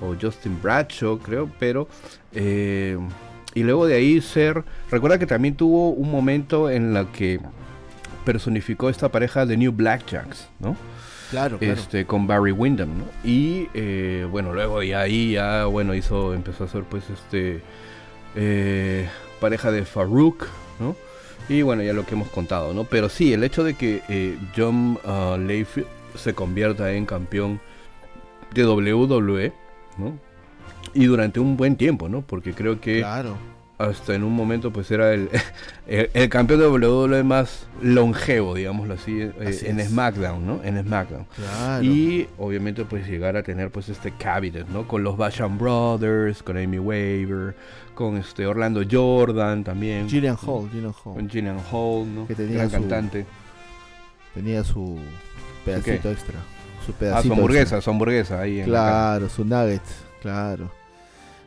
o 0.00 0.16
Justin 0.18 0.58
Bradshaw, 0.62 1.18
creo, 1.18 1.50
pero 1.58 1.88
eh, 2.32 2.96
y 3.54 3.62
luego 3.62 3.86
de 3.86 3.96
ahí 3.96 4.22
ser, 4.22 4.64
recuerda 4.90 5.18
que 5.18 5.26
también 5.26 5.56
tuvo 5.56 5.90
un 5.90 6.10
momento 6.10 6.70
en 6.70 6.94
la 6.94 7.04
que 7.12 7.38
personificó 8.24 8.88
esta 8.88 9.10
pareja 9.10 9.46
de 9.46 9.56
New 9.56 9.72
Blackjacks, 9.72 10.48
¿no? 10.60 10.76
Claro, 11.30 11.58
claro. 11.58 11.74
Este, 11.74 12.04
con 12.04 12.26
Barry 12.26 12.52
Windham, 12.52 12.98
¿no? 12.98 13.04
Y 13.24 13.68
eh, 13.74 14.26
bueno, 14.30 14.52
luego 14.52 14.80
de 14.80 14.94
ahí 14.94 15.32
ya, 15.32 15.64
bueno, 15.64 15.94
hizo, 15.94 16.34
empezó 16.34 16.64
a 16.64 16.66
hacer 16.66 16.84
pues 16.84 17.04
este 17.08 17.62
pareja 19.42 19.72
de 19.72 19.84
Farouk, 19.84 20.46
¿no? 20.78 20.94
Y 21.48 21.62
bueno, 21.62 21.82
ya 21.82 21.92
lo 21.92 22.06
que 22.06 22.14
hemos 22.14 22.28
contado, 22.28 22.72
¿no? 22.72 22.84
Pero 22.84 23.08
sí, 23.08 23.32
el 23.32 23.42
hecho 23.42 23.64
de 23.64 23.74
que 23.74 24.00
eh, 24.08 24.38
John 24.56 24.98
uh, 25.04 25.36
Layfield 25.36 25.88
se 26.14 26.32
convierta 26.32 26.92
en 26.92 27.04
campeón 27.04 27.60
de 28.54 28.64
WWE, 28.64 29.52
¿no? 29.98 30.16
Y 30.94 31.06
durante 31.06 31.40
un 31.40 31.56
buen 31.56 31.76
tiempo, 31.76 32.08
¿no? 32.08 32.22
Porque 32.22 32.54
creo 32.54 32.80
que 32.80 33.00
claro. 33.00 33.36
Hasta 33.82 34.14
en 34.14 34.22
un 34.22 34.34
momento 34.34 34.72
pues 34.72 34.90
era 34.90 35.12
el, 35.12 35.28
el, 35.86 36.28
campeón 36.28 36.60
de 36.60 36.68
WWE 36.68 37.22
más 37.22 37.66
longevo, 37.80 38.54
digámoslo 38.54 38.94
así, 38.94 39.20
eh, 39.20 39.58
en 39.64 39.80
SmackDown, 39.80 40.46
¿no? 40.46 40.60
En 40.64 40.82
SmackDown. 40.82 41.26
Claro. 41.36 41.82
Y 41.82 42.28
obviamente 42.38 42.84
pues 42.84 43.06
llegar 43.06 43.36
a 43.36 43.42
tener 43.42 43.70
pues 43.70 43.88
este 43.88 44.12
cabinet, 44.12 44.66
¿no? 44.68 44.86
Con 44.86 45.02
los 45.02 45.16
Basham 45.16 45.58
Brothers, 45.58 46.42
con 46.42 46.56
Amy 46.56 46.78
Weaver, 46.78 47.54
con 47.94 48.16
este 48.16 48.46
Orlando 48.46 48.82
Jordan 48.88 49.64
también. 49.64 50.08
Gillian 50.08 50.36
Hall, 50.36 50.68
Gillian 50.70 50.94
Hall. 51.04 51.14
Con 51.14 51.28
Gillian 51.28 51.60
Hall, 51.70 52.14
¿no? 52.14 52.26
Que 52.26 52.34
tenía 52.34 52.64
su, 52.64 52.70
cantante. 52.70 53.26
Tenía 54.34 54.64
su 54.64 54.98
pedacito 55.64 56.10
extra. 56.10 56.38
Su 56.86 56.92
pedacito 56.92 57.18
ah, 57.18 57.22
su 57.22 57.32
hamburguesa, 57.32 57.80
su 57.80 57.90
hamburguesa 57.90 58.40
ahí. 58.40 58.60
En 58.60 58.66
claro, 58.66 59.28
su 59.28 59.44
nugget, 59.44 59.82
claro. 60.20 60.81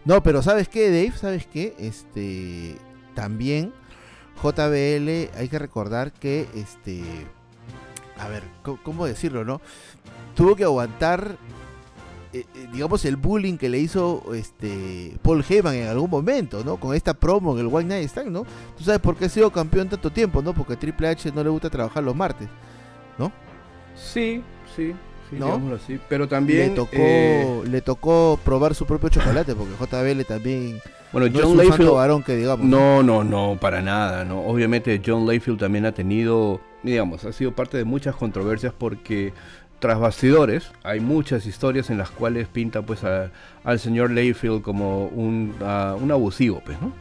No, 0.06 0.22
pero 0.24 0.42
¿sabes 0.42 0.70
qué, 0.70 0.90
Dave? 0.90 1.18
¿Sabes 1.18 1.48
qué? 1.48 1.76
Este, 1.80 2.78
también 3.16 3.74
JBL, 4.42 5.36
hay 5.38 5.50
que 5.50 5.60
recordar 5.60 6.12
que, 6.14 6.48
este, 6.54 7.04
a 8.18 8.28
ver, 8.28 8.44
¿cómo 8.84 9.06
decirlo, 9.06 9.44
no? 9.44 9.62
Tuvo 10.36 10.56
que 10.56 10.64
aguantar 10.64 11.38
eh, 12.36 12.46
eh, 12.54 12.68
digamos, 12.74 13.06
el 13.06 13.16
bullying 13.16 13.56
que 13.56 13.70
le 13.70 13.80
hizo 13.80 14.22
este 14.34 15.18
Paul 15.22 15.42
Heyman 15.48 15.74
en 15.76 15.88
algún 15.88 16.10
momento, 16.10 16.66
¿no? 16.66 16.76
Con 16.76 16.94
esta 16.94 17.14
promo 17.14 17.54
en 17.54 17.60
el 17.60 17.68
White 17.68 17.88
Night 17.88 18.10
Stand, 18.10 18.30
¿no? 18.30 18.44
Tú 18.78 18.84
sabes 18.84 19.00
por 19.00 19.16
qué 19.16 19.24
ha 19.24 19.30
sido 19.30 19.50
campeón 19.52 19.88
tanto 19.88 20.12
tiempo, 20.12 20.42
¿no? 20.42 20.54
Porque 20.54 20.76
Triple 20.76 21.08
H 21.08 21.32
no 21.32 21.42
le 21.42 21.50
gusta 21.50 21.70
trabajar 21.70 22.04
los 22.04 22.14
martes, 22.14 22.50
¿no? 23.18 23.32
Sí, 23.96 24.44
sí, 24.76 24.94
sí, 25.36 25.40
¿no? 25.40 25.76
así. 25.76 26.00
Pero 26.10 26.28
también... 26.28 26.70
Le 26.70 26.76
tocó, 26.76 26.92
eh, 26.94 27.62
le 27.70 27.82
tocó 27.82 28.40
probar 28.44 28.76
su 28.76 28.86
propio 28.86 29.10
chocolate, 29.10 29.56
porque 29.56 29.74
JBL 29.74 30.26
también... 30.26 30.82
Bueno, 31.12 31.30
no 31.30 31.40
John 31.40 31.58
Layfield... 31.58 31.92
varón 31.92 32.24
que 32.24 32.36
digamos. 32.36 32.66
No, 32.66 33.02
no, 33.02 33.24
no, 33.24 33.58
para 33.60 33.82
nada, 33.82 34.26
¿no? 34.26 34.42
Obviamente 34.42 35.02
John 35.06 35.26
Layfield 35.26 35.60
también 35.60 35.86
ha 35.86 35.94
tenido, 35.94 36.60
digamos, 36.84 37.24
ha 37.24 37.32
sido 37.32 37.54
parte 37.54 37.78
de 37.78 37.86
muchas 37.86 38.16
controversias 38.16 38.74
porque 38.78 39.32
tras 39.80 40.00
bastidores 40.00 40.72
hay 40.84 41.00
muchas 41.00 41.46
historias 41.46 41.90
en 41.90 41.98
las 41.98 42.10
cuales 42.10 42.48
pinta 42.48 42.82
pues 42.82 43.02
al 43.04 43.80
señor 43.80 44.12
Layfield 44.12 44.62
como 44.62 45.06
un, 45.08 45.56
un 46.02 46.12
abusivo, 46.12 46.62
pues, 46.66 46.82
¿no? 46.82 46.92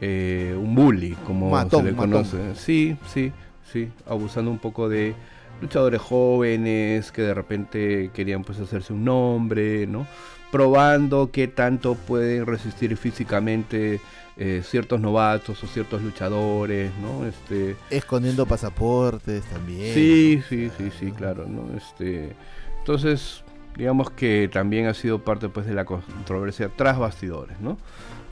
Eh, 0.00 0.56
un 0.56 0.74
bully, 0.74 1.16
como 1.26 1.68
se 1.68 1.82
le 1.82 1.92
conoce. 1.94 2.54
Sí, 2.54 2.96
sí, 3.12 3.32
sí, 3.72 3.90
abusando 4.06 4.50
un 4.50 4.58
poco 4.58 4.88
de 4.88 5.14
luchadores 5.60 6.00
jóvenes 6.00 7.12
que 7.12 7.22
de 7.22 7.34
repente 7.34 8.10
querían 8.14 8.44
pues 8.44 8.60
hacerse 8.60 8.92
un 8.92 9.04
nombre, 9.04 9.86
¿no? 9.86 10.06
Probando 10.50 11.30
qué 11.30 11.48
tanto 11.48 11.94
pueden 11.94 12.46
resistir 12.46 12.96
físicamente 12.96 14.00
eh, 14.36 14.62
ciertos 14.64 15.00
novatos 15.00 15.62
o 15.64 15.66
ciertos 15.66 16.00
luchadores, 16.00 16.92
¿no? 17.02 17.26
Este, 17.26 17.76
Escondiendo 17.90 18.46
pasaportes 18.46 19.44
también. 19.44 19.92
Sí, 19.94 20.42
sí, 20.48 20.70
sí, 20.78 20.90
sí, 20.98 21.10
claro, 21.12 21.46
¿no? 21.46 21.76
Este, 21.76 22.36
entonces, 22.78 23.42
digamos 23.76 24.10
que 24.12 24.48
también 24.50 24.86
ha 24.86 24.94
sido 24.94 25.18
parte 25.18 25.48
pues 25.48 25.66
de 25.66 25.74
la 25.74 25.84
controversia 25.84 26.70
tras 26.74 26.98
bastidores, 26.98 27.58
¿no? 27.60 27.78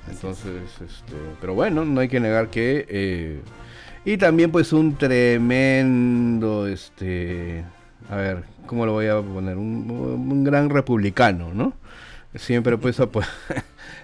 Entonces, 0.09 0.63
este, 0.75 1.17
pero 1.41 1.55
bueno, 1.55 1.85
no 1.85 2.01
hay 2.01 2.09
que 2.09 2.21
negar 2.21 2.51
que 2.51 2.87
eh, 2.89 3.41
y 4.07 4.19
también 4.19 4.53
pues 4.53 4.73
un 4.73 4.95
tremendo, 4.95 6.69
este, 6.69 7.65
a 8.09 8.15
ver, 8.15 8.45
¿cómo 8.67 8.87
lo 8.87 8.93
voy 8.93 9.09
a 9.09 9.21
poner? 9.21 9.57
Un, 9.57 10.45
gran 10.45 10.71
republicano, 10.71 11.53
¿no? 11.53 11.73
Siempre 12.37 12.79
pues, 12.79 13.03
pues 13.11 13.27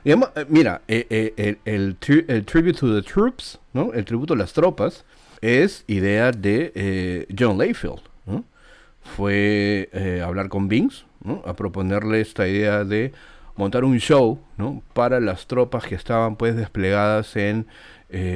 mira, 0.48 0.82
eh, 0.88 1.06
eh, 1.08 1.56
el, 1.64 1.96
el, 2.26 2.44
Tribute 2.44 2.72
to 2.80 3.00
the 3.00 3.08
Troops, 3.08 3.60
¿no? 3.72 3.92
El 3.92 4.04
tributo 4.04 4.34
a 4.34 4.36
las 4.36 4.52
tropas, 4.52 5.04
es 5.40 5.84
idea 5.86 6.32
de 6.32 7.28
John 7.38 7.56
Layfield, 7.56 8.02
¿no? 8.26 8.44
Fue 9.02 9.88
hablar 10.26 10.48
con 10.48 10.66
Vince, 10.66 11.04
¿no? 11.22 11.44
A 11.46 11.54
proponerle 11.54 12.20
esta 12.20 12.48
idea 12.48 12.82
de 12.82 13.12
montar 13.54 13.84
un 13.84 13.98
show, 13.98 14.40
¿no? 14.56 14.82
Para 14.94 15.20
las 15.20 15.46
tropas 15.46 15.84
que 15.84 15.94
estaban 15.94 16.34
pues 16.34 16.56
desplegadas 16.56 17.36
en 17.36 17.68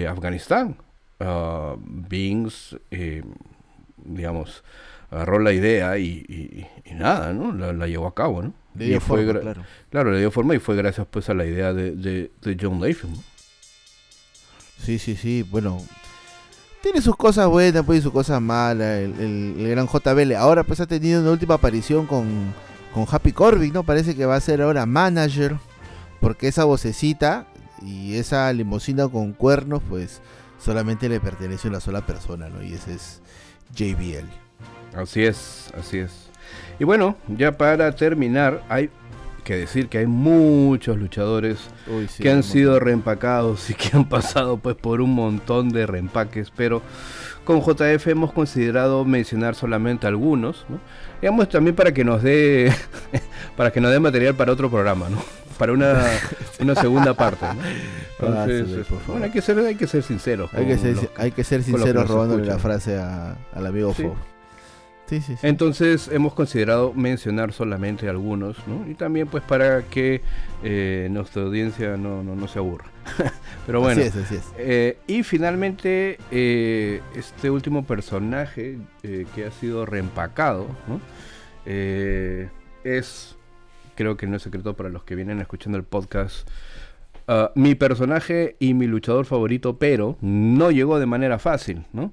Afganistán. 0.08 0.76
Uh, 1.18 1.76
Vince, 1.78 2.78
digamos, 4.04 4.62
agarró 5.10 5.38
la 5.38 5.52
idea 5.52 5.98
y, 5.98 6.66
nada, 6.92 7.32
¿no? 7.32 7.52
La, 7.52 7.86
llevó 7.86 8.06
a 8.06 8.14
cabo, 8.14 8.42
¿no? 8.42 8.52
Le 8.74 8.86
dio 8.86 9.00
forma, 9.00 9.40
claro. 9.40 9.62
claro. 9.90 10.12
le 10.12 10.18
dio 10.18 10.30
forma 10.30 10.54
y 10.54 10.58
fue 10.58 10.76
gracias 10.76 11.06
pues 11.10 11.30
a 11.30 11.34
la 11.34 11.46
idea 11.46 11.72
de, 11.72 12.30
John 12.60 12.80
Layfield. 12.80 13.16
Sí, 14.78 14.98
sí, 14.98 15.16
sí, 15.16 15.42
bueno, 15.42 15.82
tiene 16.82 17.00
sus 17.00 17.16
cosas 17.16 17.48
buenas, 17.48 17.84
pues 17.84 18.00
y 18.00 18.02
sus 18.02 18.12
cosas 18.12 18.40
malas, 18.42 19.00
el, 19.00 19.68
gran 19.70 19.88
JBL. 19.88 20.34
Ahora 20.34 20.64
pues 20.64 20.80
ha 20.80 20.86
tenido 20.86 21.22
una 21.22 21.30
última 21.30 21.54
aparición 21.54 22.06
con, 22.06 22.52
con 22.92 23.06
Happy 23.10 23.32
Corbin, 23.32 23.72
¿no? 23.72 23.82
Parece 23.84 24.14
que 24.14 24.26
va 24.26 24.36
a 24.36 24.40
ser 24.40 24.60
ahora 24.60 24.84
manager, 24.84 25.56
porque 26.20 26.48
esa 26.48 26.64
vocecita 26.64 27.46
y 27.82 28.16
esa 28.16 28.52
limusina 28.52 29.08
con 29.08 29.32
cuernos, 29.32 29.82
pues 29.88 30.20
solamente 30.58 31.08
le 31.08 31.20
pertenece 31.20 31.68
a 31.68 31.70
una 31.70 31.80
sola 31.80 32.04
persona, 32.06 32.48
¿no? 32.48 32.62
Y 32.62 32.74
ese 32.74 32.94
es 32.94 33.20
JBL. 33.74 34.28
Así 34.94 35.24
es, 35.24 35.70
así 35.78 35.98
es. 35.98 36.30
Y 36.78 36.84
bueno, 36.84 37.16
ya 37.28 37.56
para 37.56 37.94
terminar, 37.94 38.62
hay 38.68 38.90
que 39.44 39.56
decir 39.56 39.88
que 39.88 39.98
hay 39.98 40.06
muchos 40.06 40.98
luchadores 40.98 41.58
que 42.18 42.30
han 42.30 42.42
sido 42.42 42.80
reempacados 42.80 43.70
y 43.70 43.74
que 43.74 43.96
han 43.96 44.08
pasado 44.08 44.56
pues 44.56 44.74
por 44.74 45.00
un 45.00 45.14
montón 45.14 45.68
de 45.68 45.86
reempaques, 45.86 46.50
pero 46.50 46.82
con 47.46 47.62
JF 47.62 48.08
hemos 48.08 48.32
considerado 48.32 49.06
mencionar 49.06 49.54
solamente 49.54 50.06
algunos, 50.06 50.66
¿no? 50.68 50.80
digamos 51.22 51.48
también 51.48 51.74
para 51.74 51.94
que 51.94 52.04
nos 52.04 52.22
dé 52.22 52.70
para 53.56 53.70
que 53.70 53.80
nos 53.80 53.90
dé 53.90 54.00
material 54.00 54.34
para 54.34 54.52
otro 54.52 54.68
programa, 54.68 55.08
¿no? 55.08 55.22
Para 55.56 55.72
una, 55.72 56.04
una 56.60 56.74
segunda 56.74 57.14
parte, 57.14 57.46
¿no? 57.46 57.62
Entonces, 58.28 58.86
bueno, 59.06 59.24
hay 59.24 59.30
que 59.30 59.40
ser, 59.40 59.58
hay 59.60 59.76
que 59.76 59.86
ser 59.86 60.02
sinceros. 60.02 60.52
Hay 60.52 60.66
que 60.66 60.76
ser, 60.76 60.96
hay 61.16 61.30
que 61.30 61.44
ser 61.44 61.62
sinceros 61.62 62.08
robándole 62.08 62.44
la 62.44 62.58
frase 62.58 62.98
al 62.98 63.66
amigo 63.66 63.94
sí. 63.94 64.06
Sí, 65.06 65.20
sí, 65.20 65.36
Entonces 65.42 66.08
hemos 66.08 66.34
considerado 66.34 66.92
mencionar 66.92 67.52
solamente 67.52 68.08
algunos, 68.08 68.56
¿no? 68.66 68.90
Y 68.90 68.94
también 68.94 69.28
pues 69.28 69.44
para 69.44 69.82
que 69.82 70.20
eh, 70.64 71.06
nuestra 71.12 71.42
audiencia 71.42 71.96
no, 71.96 72.24
no, 72.24 72.48
se 72.48 72.58
aburra. 72.58 72.86
Pero 73.66 73.80
bueno. 73.80 74.00
Así 74.00 74.08
es, 74.08 74.16
así 74.24 74.34
es. 74.34 74.44
Eh, 74.58 74.98
y 75.06 75.22
finalmente 75.22 76.18
eh, 76.32 77.00
este 77.14 77.50
último 77.50 77.84
personaje 77.84 78.78
que 79.02 79.44
ha 79.44 79.52
sido 79.52 79.86
reempacado, 79.86 80.66
¿no? 80.88 81.00
es, 81.64 83.36
creo 83.94 84.16
que 84.16 84.26
no 84.26 84.36
es 84.36 84.42
secreto 84.42 84.74
para 84.74 84.88
los 84.88 85.04
que 85.04 85.14
vienen 85.14 85.40
escuchando 85.40 85.78
el 85.78 85.84
podcast, 85.84 86.48
uh, 87.28 87.48
mi 87.54 87.74
personaje 87.74 88.56
y 88.58 88.74
mi 88.74 88.86
luchador 88.86 89.26
favorito, 89.26 89.78
pero 89.78 90.16
no 90.20 90.70
llegó 90.70 90.98
de 90.98 91.06
manera 91.06 91.38
fácil, 91.38 91.84
¿no? 91.92 92.12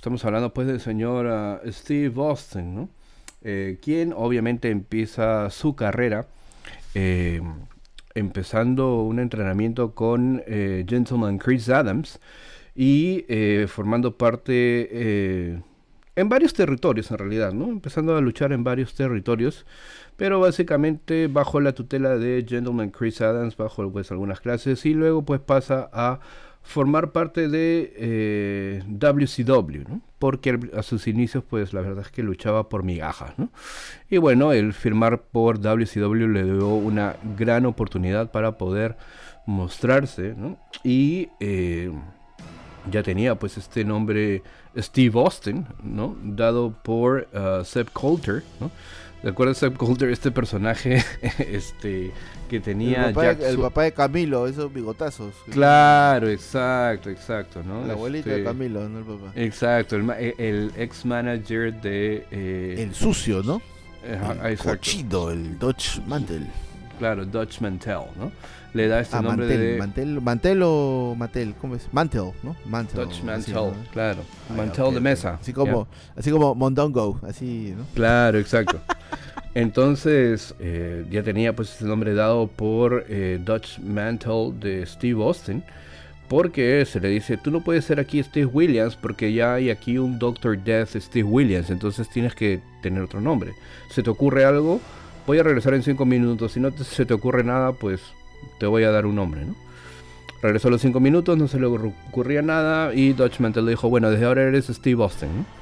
Estamos 0.00 0.24
hablando 0.24 0.54
pues 0.54 0.66
del 0.66 0.80
señor 0.80 1.26
ah, 1.26 1.60
Steve 1.66 2.14
Austin, 2.22 2.74
¿no? 2.74 2.88
Eh, 3.42 3.76
quien 3.82 4.14
obviamente 4.16 4.70
empieza 4.70 5.50
su 5.50 5.76
carrera 5.76 6.26
eh, 6.94 7.42
empezando 8.14 9.02
un 9.02 9.18
entrenamiento 9.18 9.94
con 9.94 10.42
eh, 10.46 10.86
Gentleman 10.88 11.36
Chris 11.36 11.68
Adams 11.68 12.18
y 12.74 13.26
formando 13.68 14.16
parte 14.16 15.60
en 16.16 16.28
varios 16.30 16.54
territorios 16.54 17.10
en 17.10 17.18
realidad, 17.18 17.52
¿no? 17.52 17.66
Empezando 17.66 18.16
a 18.16 18.22
luchar 18.22 18.52
en 18.52 18.64
varios 18.64 18.94
territorios, 18.94 19.66
pero 20.16 20.40
básicamente 20.40 21.26
bajo 21.26 21.60
la 21.60 21.74
tutela 21.74 22.16
de 22.16 22.46
Gentleman 22.48 22.88
Chris 22.88 23.20
Adams, 23.20 23.54
bajo 23.54 23.92
pues 23.92 24.10
algunas 24.10 24.40
clases 24.40 24.86
y 24.86 24.94
luego 24.94 25.26
pues 25.26 25.42
pasa 25.42 25.90
a 25.92 26.20
formar 26.62 27.12
parte 27.12 27.48
de 27.48 28.82
WCW, 28.86 29.80
eh, 29.80 30.00
porque 30.18 30.58
a 30.76 30.82
sus 30.82 31.06
inicios, 31.06 31.42
pues 31.48 31.72
la 31.72 31.80
verdad 31.80 32.04
es 32.06 32.12
que 32.12 32.22
luchaba 32.22 32.68
por 32.68 32.82
migajas, 32.82 33.38
¿no? 33.38 33.50
Y 34.08 34.18
bueno, 34.18 34.52
el 34.52 34.72
firmar 34.72 35.22
por 35.22 35.60
WCW 35.60 36.28
le 36.28 36.44
dio 36.44 36.68
una 36.68 37.16
gran 37.36 37.66
oportunidad 37.66 38.30
para 38.30 38.58
poder 38.58 38.96
mostrarse, 39.46 40.34
¿no? 40.36 40.58
Y 40.84 41.28
eh, 41.40 41.90
ya 42.90 43.02
tenía 43.02 43.34
pues 43.34 43.56
este 43.58 43.84
nombre 43.84 44.42
Steve 44.76 45.18
Austin, 45.18 45.66
¿no? 45.82 46.16
Dado 46.22 46.72
por 46.82 47.28
uh, 47.32 47.64
Seb 47.64 47.90
Coulter, 47.92 48.42
¿no? 48.60 48.70
¿Recuerdas 49.22 49.58
Seb 49.58 49.76
Coulter, 49.76 50.10
este 50.10 50.30
personaje 50.30 51.04
este, 51.38 52.10
que 52.48 52.60
tenía 52.60 53.08
el 53.08 53.14
papá, 53.14 53.34
de, 53.34 53.50
el 53.50 53.58
papá 53.58 53.82
de 53.82 53.92
Camilo, 53.92 54.46
esos 54.46 54.72
bigotazos. 54.72 55.34
Claro, 55.50 56.28
exacto, 56.28 57.10
exacto, 57.10 57.62
¿no? 57.62 57.86
La 57.86 57.92
abuelita 57.92 58.30
de 58.30 58.36
este, 58.36 58.44
Camilo, 58.44 58.88
no 58.88 58.98
el 59.00 59.04
papá. 59.04 59.32
Exacto, 59.34 59.96
el, 59.96 60.10
el 60.38 60.72
ex 60.76 61.04
manager 61.04 61.80
de... 61.80 62.26
Eh, 62.30 62.76
el 62.78 62.94
sucio, 62.94 63.42
¿no? 63.42 63.60
el 64.02 64.56
cochido, 64.56 65.30
el 65.30 65.58
Dutch 65.58 66.00
Mantel. 66.06 66.46
Claro, 67.00 67.24
Dutch 67.24 67.62
Mantel, 67.62 68.02
¿no? 68.18 68.30
Le 68.74 68.86
da 68.86 69.00
este 69.00 69.16
ah, 69.16 69.22
nombre 69.22 69.46
Mantel, 69.46 69.60
de... 69.60 69.78
Mantel, 69.78 70.20
Mantel 70.20 70.62
o 70.62 71.14
Mantel, 71.16 71.54
¿cómo 71.58 71.74
es? 71.74 71.88
Mantel, 71.92 72.32
¿no? 72.42 72.54
Mantel. 72.66 73.00
Dutch 73.00 73.22
Mantel, 73.22 73.72
claro. 73.90 74.20
Ah, 74.50 74.52
Mantel 74.54 74.92
de 74.92 75.00
mesa. 75.00 75.38
Así 75.40 75.54
como, 75.54 75.88
así 76.14 76.30
como 76.30 76.54
Mondongo, 76.54 77.18
así, 77.26 77.74
¿no? 77.74 77.86
Claro, 77.94 78.38
exacto. 78.38 78.78
Entonces 79.54 80.54
eh, 80.60 81.06
ya 81.10 81.22
tenía 81.22 81.56
pues 81.56 81.74
ese 81.74 81.86
nombre 81.86 82.12
dado 82.12 82.48
por 82.48 83.06
eh, 83.08 83.40
Dutch 83.42 83.78
Mantle 83.78 84.52
de 84.60 84.84
Steve 84.84 85.22
Austin. 85.24 85.64
Porque 86.28 86.84
se 86.84 87.00
le 87.00 87.08
dice, 87.08 87.38
tú 87.38 87.50
no 87.50 87.62
puedes 87.62 87.86
ser 87.86 87.98
aquí 87.98 88.22
Steve 88.22 88.44
Williams 88.44 88.94
porque 88.94 89.32
ya 89.32 89.54
hay 89.54 89.70
aquí 89.70 89.96
un 89.96 90.18
Doctor 90.18 90.62
Death 90.62 90.90
Steve 90.96 91.26
Williams. 91.26 91.70
Entonces 91.70 92.10
tienes 92.10 92.34
que 92.34 92.60
tener 92.82 93.02
otro 93.02 93.22
nombre. 93.22 93.52
¿Se 93.88 94.02
te 94.02 94.10
ocurre 94.10 94.44
algo? 94.44 94.82
Voy 95.26 95.38
a 95.38 95.42
regresar 95.42 95.74
en 95.74 95.82
5 95.82 96.04
minutos. 96.04 96.52
Si 96.52 96.60
no 96.60 96.70
se 96.72 97.06
te 97.06 97.14
ocurre 97.14 97.44
nada, 97.44 97.72
pues 97.72 98.00
te 98.58 98.66
voy 98.66 98.84
a 98.84 98.90
dar 98.90 99.06
un 99.06 99.16
nombre, 99.16 99.44
¿no? 99.44 99.54
Regresó 100.42 100.68
a 100.68 100.70
los 100.70 100.80
5 100.80 101.00
minutos, 101.00 101.36
no 101.36 101.48
se 101.48 101.60
le 101.60 101.66
ocurría 101.66 102.40
nada 102.40 102.94
y 102.94 103.12
Dutch 103.12 103.40
Mantle 103.40 103.62
le 103.62 103.70
dijo, 103.72 103.90
bueno, 103.90 104.10
desde 104.10 104.24
ahora 104.24 104.42
eres 104.42 104.68
Steve 104.68 105.02
Austin, 105.02 105.28
¿no? 105.28 105.59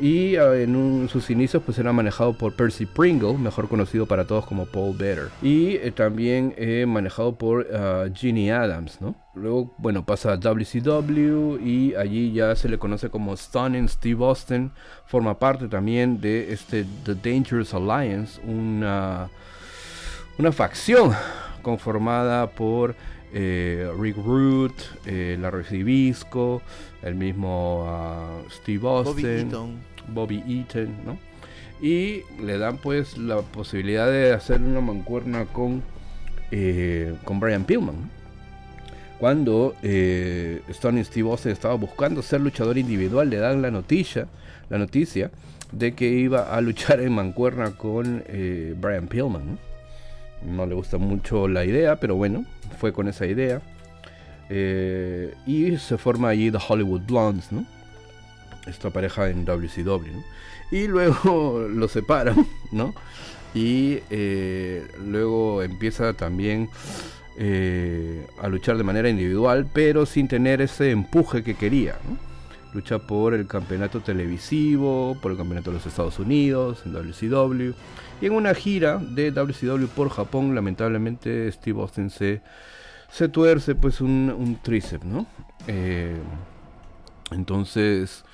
Y 0.00 0.36
ah, 0.36 0.54
en 0.56 1.08
sus 1.08 1.30
inicios 1.30 1.62
pues 1.64 1.78
era 1.78 1.92
manejado 1.92 2.32
por 2.36 2.54
Percy 2.54 2.86
Pringle, 2.86 3.34
mejor 3.38 3.68
conocido 3.68 4.06
para 4.06 4.26
todos 4.26 4.46
como 4.46 4.66
Paul 4.66 4.96
Better. 4.96 5.28
Y 5.42 5.76
eh, 5.76 5.92
también 5.92 6.54
eh, 6.56 6.84
manejado 6.86 7.36
por 7.36 7.66
uh, 7.66 8.52
Adams, 8.52 9.00
¿no? 9.00 9.14
Luego, 9.34 9.74
bueno, 9.78 10.04
pasa 10.04 10.32
a 10.32 10.36
WCW 10.36 11.58
y 11.64 11.94
allí 11.94 12.32
ya 12.32 12.54
se 12.54 12.68
le 12.68 12.78
conoce 12.78 13.08
como 13.08 13.36
Stunning 13.36 13.88
Steve 13.88 14.24
Austin. 14.24 14.72
Forma 15.06 15.38
parte 15.38 15.68
también 15.68 16.20
de 16.20 16.52
este 16.52 16.84
The 17.04 17.14
Dangerous 17.14 17.72
Alliance, 17.72 18.40
una, 18.46 19.30
una 20.38 20.52
facción 20.52 21.12
conformada 21.62 22.50
por 22.50 22.94
eh, 23.32 23.90
Rick 23.98 24.16
Root, 24.16 24.74
eh, 25.06 25.36
Larry 25.40 26.14
el 27.02 27.14
mismo 27.14 27.84
ah, 27.86 28.42
Steve 28.50 28.86
Austin. 28.86 29.50
Bobby 30.08 30.42
Eaton, 30.48 30.96
¿no? 31.06 31.18
Y 31.80 32.22
le 32.40 32.58
dan 32.58 32.78
pues 32.78 33.16
la 33.16 33.40
posibilidad 33.40 34.10
de 34.10 34.32
hacer 34.32 34.60
una 34.60 34.80
mancuerna 34.80 35.46
con, 35.46 35.82
eh, 36.50 37.14
con 37.24 37.40
Brian 37.40 37.64
Pillman. 37.64 38.10
Cuando 39.18 39.74
eh, 39.82 40.60
Stone 40.68 41.02
Steve 41.04 41.30
Austin 41.30 41.52
estaba 41.52 41.74
buscando 41.74 42.22
ser 42.22 42.40
luchador 42.40 42.78
individual, 42.78 43.30
le 43.30 43.36
dan 43.36 43.62
la 43.62 43.70
noticia, 43.70 44.26
la 44.68 44.78
noticia 44.78 45.30
de 45.70 45.94
que 45.94 46.08
iba 46.08 46.54
a 46.54 46.60
luchar 46.60 47.00
en 47.00 47.12
mancuerna 47.12 47.70
con 47.76 48.24
Brian 48.80 49.06
Pillman. 49.06 49.52
¿no? 49.52 49.71
Le 50.46 50.74
gusta 50.74 50.98
mucho 50.98 51.48
la 51.48 51.64
idea, 51.64 51.96
pero 51.96 52.16
bueno, 52.16 52.44
fue 52.78 52.92
con 52.92 53.08
esa 53.08 53.26
idea. 53.26 53.60
y 55.46 55.76
se 55.78 55.98
forma 55.98 56.28
allí 56.28 56.50
The 56.50 56.58
Hollywood 56.68 57.02
Blondes, 57.06 57.52
¿no? 57.52 57.64
esta 58.66 58.90
pareja 58.90 59.28
en 59.28 59.44
WCW, 59.44 60.22
Y 60.70 60.86
luego 60.86 61.66
lo 61.70 61.88
separan, 61.88 62.46
¿no? 62.70 62.94
Y 63.54 63.98
eh, 64.10 64.86
luego 65.04 65.62
empieza 65.62 66.14
también 66.14 66.70
eh, 67.36 68.26
a 68.40 68.48
luchar 68.48 68.78
de 68.78 68.84
manera 68.84 69.08
individual, 69.08 69.66
pero 69.72 70.06
sin 70.06 70.28
tener 70.28 70.62
ese 70.62 70.90
empuje 70.90 71.42
que 71.42 71.54
quería, 71.54 71.96
Lucha 72.74 73.00
por 73.00 73.34
el 73.34 73.46
campeonato 73.46 74.00
televisivo, 74.00 75.18
por 75.20 75.32
el 75.32 75.36
campeonato 75.36 75.70
de 75.70 75.76
los 75.76 75.84
Estados 75.84 76.18
Unidos, 76.18 76.82
en 76.86 76.94
WCW. 76.94 77.74
Y 78.22 78.26
en 78.26 78.34
una 78.34 78.54
gira 78.54 78.98
de 78.98 79.32
WCW 79.32 79.88
por 79.88 80.08
Japón, 80.08 80.54
lamentablemente 80.54 81.50
Steve 81.50 81.80
Austin 81.80 82.08
se, 82.08 82.40
se 83.10 83.28
tuerce 83.28 83.74
pues 83.74 84.00
un, 84.00 84.58
tríceps, 84.62 85.04
¿no? 85.04 85.26
Eh, 85.66 86.14
entonces 87.32 88.24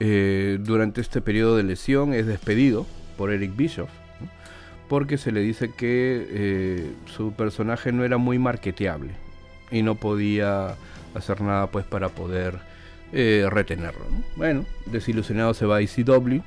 eh, 0.00 0.56
durante 0.62 1.02
este 1.02 1.20
periodo 1.20 1.58
de 1.58 1.62
lesión 1.62 2.14
es 2.14 2.24
despedido 2.26 2.86
por 3.18 3.30
Eric 3.30 3.54
Bischoff 3.54 3.90
porque 4.88 5.18
se 5.18 5.30
le 5.30 5.40
dice 5.40 5.70
que 5.72 6.26
eh, 6.30 6.92
su 7.04 7.32
personaje 7.32 7.92
no 7.92 8.02
era 8.02 8.16
muy 8.16 8.38
marketeable 8.38 9.10
y 9.70 9.82
no 9.82 9.94
podía 9.94 10.74
hacer 11.14 11.42
nada 11.42 11.66
pues 11.66 11.84
para 11.84 12.08
poder 12.08 12.58
retenerlo. 13.12 14.04
Bueno, 14.34 14.64
desilusionado 14.86 15.54
se 15.54 15.66
va 15.66 15.76
a 15.76 15.80
ECW, 15.82 16.40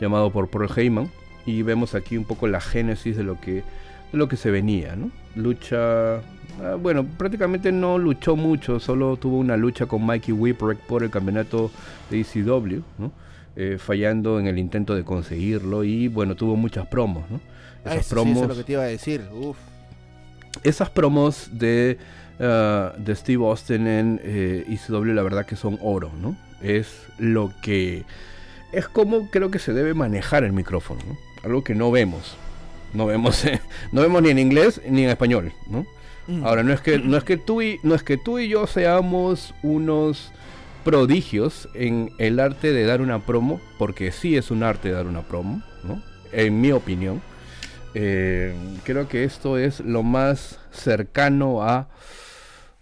llamado 0.00 0.30
por 0.30 0.48
Paul 0.48 0.70
Heyman, 0.74 1.10
y 1.46 1.62
vemos 1.62 1.94
aquí 1.94 2.16
un 2.16 2.24
poco 2.24 2.46
la 2.48 2.60
génesis 2.60 3.16
de 3.16 3.24
lo 3.24 3.40
que, 3.40 3.54
de 3.54 4.18
lo 4.18 4.28
que 4.28 4.36
se 4.36 4.50
venía. 4.50 4.96
Lucha 5.34 6.20
Ah, 6.62 6.76
bueno, 6.80 7.04
prácticamente 7.04 7.70
no 7.70 7.98
luchó 7.98 8.34
mucho, 8.34 8.80
solo 8.80 9.16
tuvo 9.16 9.38
una 9.38 9.56
lucha 9.56 9.86
con 9.86 10.04
Mikey 10.06 10.32
Whipwreck 10.32 10.78
por 10.80 11.02
el 11.02 11.10
campeonato 11.10 11.70
de 12.10 12.20
ECW, 12.20 12.82
eh, 13.56 13.76
fallando 13.78 14.40
en 14.40 14.46
el 14.46 14.58
intento 14.58 14.94
de 14.94 15.04
conseguirlo 15.04 15.84
y 15.84 16.08
bueno, 16.08 16.34
tuvo 16.34 16.56
muchas 16.56 16.86
promos, 16.86 17.30
¿no? 17.30 17.40
Esas 17.84 18.08
promos, 18.08 18.36
eso 18.36 18.42
es 18.44 18.48
lo 18.48 18.56
que 18.56 18.64
te 18.64 18.72
iba 18.72 18.82
a 18.82 18.86
decir, 18.86 19.22
Esas 20.62 20.88
promos 20.88 21.50
de, 21.52 21.98
ah, 22.40 22.94
de 22.96 23.14
Steve 23.14 23.44
Austin 23.44 23.86
en 23.86 24.20
ECW, 24.24 25.10
eh, 25.10 25.14
la 25.14 25.22
verdad 25.22 25.44
que 25.44 25.56
son 25.56 25.78
oro, 25.82 26.10
¿no? 26.20 26.36
Es 26.62 27.02
lo 27.18 27.52
que... 27.62 28.04
Es 28.72 28.88
como 28.88 29.30
creo 29.30 29.50
que 29.50 29.58
se 29.58 29.72
debe 29.72 29.94
manejar 29.94 30.42
el 30.42 30.52
micrófono, 30.52 31.00
Algo 31.46 31.62
que 31.62 31.76
no 31.76 31.92
vemos. 31.92 32.36
No 32.92 33.06
vemos, 33.06 33.44
no 33.92 34.02
vemos 34.02 34.20
ni 34.20 34.30
en 34.30 34.40
inglés 34.40 34.80
ni 34.88 35.04
en 35.04 35.10
español, 35.10 35.52
¿no? 35.68 35.86
Mm. 36.26 36.44
Ahora, 36.44 36.64
no 36.64 36.72
es 36.72 36.80
que, 36.80 36.98
no 36.98 37.16
es 37.16 37.22
que 37.22 37.36
tú 37.36 37.62
y, 37.62 37.78
no 37.84 37.94
es 37.94 38.02
que 38.02 38.16
tú 38.16 38.40
y 38.40 38.48
yo 38.48 38.66
seamos 38.66 39.54
unos 39.62 40.32
prodigios 40.84 41.68
en 41.74 42.10
el 42.18 42.40
arte 42.40 42.72
de 42.72 42.84
dar 42.84 43.00
una 43.00 43.20
promo, 43.20 43.60
porque 43.78 44.10
sí 44.10 44.36
es 44.36 44.50
un 44.50 44.64
arte 44.64 44.90
dar 44.90 45.06
una 45.06 45.22
promo, 45.22 45.62
¿no? 45.84 46.02
En 46.32 46.60
mi 46.60 46.72
opinión. 46.72 47.22
Eh, 47.94 48.52
creo 48.82 49.08
que 49.08 49.22
esto 49.22 49.56
es 49.56 49.78
lo 49.78 50.02
más 50.02 50.58
cercano 50.72 51.62
a 51.62 51.88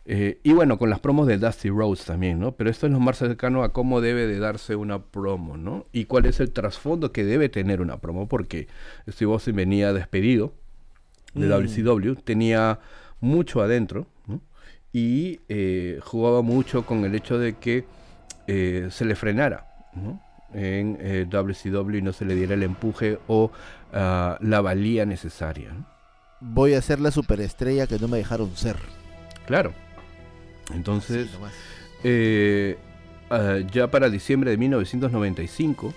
Eh, 0.06 0.38
y 0.42 0.52
bueno, 0.52 0.78
con 0.78 0.90
las 0.90 1.00
promos 1.00 1.26
de 1.26 1.38
Dusty 1.38 1.70
Rhodes 1.70 2.04
también, 2.04 2.38
¿no? 2.38 2.52
Pero 2.52 2.68
esto 2.68 2.86
es 2.86 2.92
lo 2.92 3.00
más 3.00 3.16
cercano 3.16 3.62
a 3.62 3.72
cómo 3.72 4.02
debe 4.02 4.26
de 4.26 4.38
darse 4.38 4.76
una 4.76 5.02
promo, 5.02 5.56
¿no? 5.56 5.86
Y 5.92 6.04
cuál 6.04 6.26
es 6.26 6.40
el 6.40 6.50
trasfondo 6.50 7.10
que 7.10 7.24
debe 7.24 7.48
tener 7.48 7.80
una 7.80 7.98
promo, 7.98 8.28
porque 8.28 8.68
Steve 9.08 9.32
Austin 9.32 9.56
venía 9.56 9.92
despedido 9.94 10.52
de 11.32 11.48
WCW, 11.48 12.12
mm. 12.12 12.16
tenía 12.22 12.80
mucho 13.20 13.62
adentro, 13.62 14.06
¿no? 14.26 14.42
Y 14.92 15.40
eh, 15.48 16.00
jugaba 16.02 16.42
mucho 16.42 16.84
con 16.84 17.04
el 17.04 17.14
hecho 17.14 17.38
de 17.38 17.54
que 17.54 17.86
eh, 18.46 18.88
se 18.90 19.06
le 19.06 19.16
frenara, 19.16 19.68
¿no? 19.94 20.20
En 20.52 21.28
WCW 21.30 21.96
y 21.96 22.02
no 22.02 22.12
se 22.12 22.24
le 22.24 22.36
diera 22.36 22.54
el 22.54 22.62
empuje 22.62 23.18
o 23.26 23.50
ah, 23.92 24.38
la 24.40 24.60
valía 24.60 25.04
necesaria. 25.04 25.72
Voy 26.40 26.74
a 26.74 26.82
ser 26.82 27.00
la 27.00 27.10
superestrella 27.10 27.88
que 27.88 27.98
no 27.98 28.06
me 28.06 28.18
dejaron 28.18 28.54
ser. 28.54 28.76
Claro, 29.46 29.72
entonces, 30.72 31.28
eh, 32.02 32.78
ah, 33.30 33.58
ya 33.72 33.90
para 33.90 34.08
diciembre 34.08 34.50
de 34.50 34.56
1995, 34.56 35.92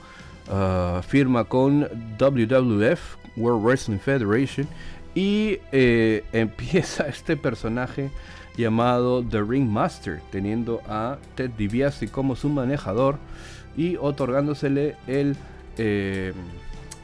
ah, 0.49 1.01
firma 1.07 1.43
con 1.45 1.88
WWF, 2.18 3.18
World 3.38 3.63
Wrestling 3.63 3.99
Federation, 3.99 4.68
y 5.15 5.59
eh, 5.72 6.24
empieza 6.32 7.07
este 7.07 7.38
personaje 7.38 8.11
llamado 8.57 9.24
The 9.24 9.41
Ring 9.41 9.70
Master, 9.70 10.20
teniendo 10.32 10.82
a 10.88 11.18
Ted 11.36 11.51
DiBiase 11.57 12.09
como 12.09 12.36
su 12.36 12.49
manejador 12.49 13.18
y 13.78 13.95
otorgándosele 13.97 14.95
el, 15.05 15.38
eh, 15.78 16.34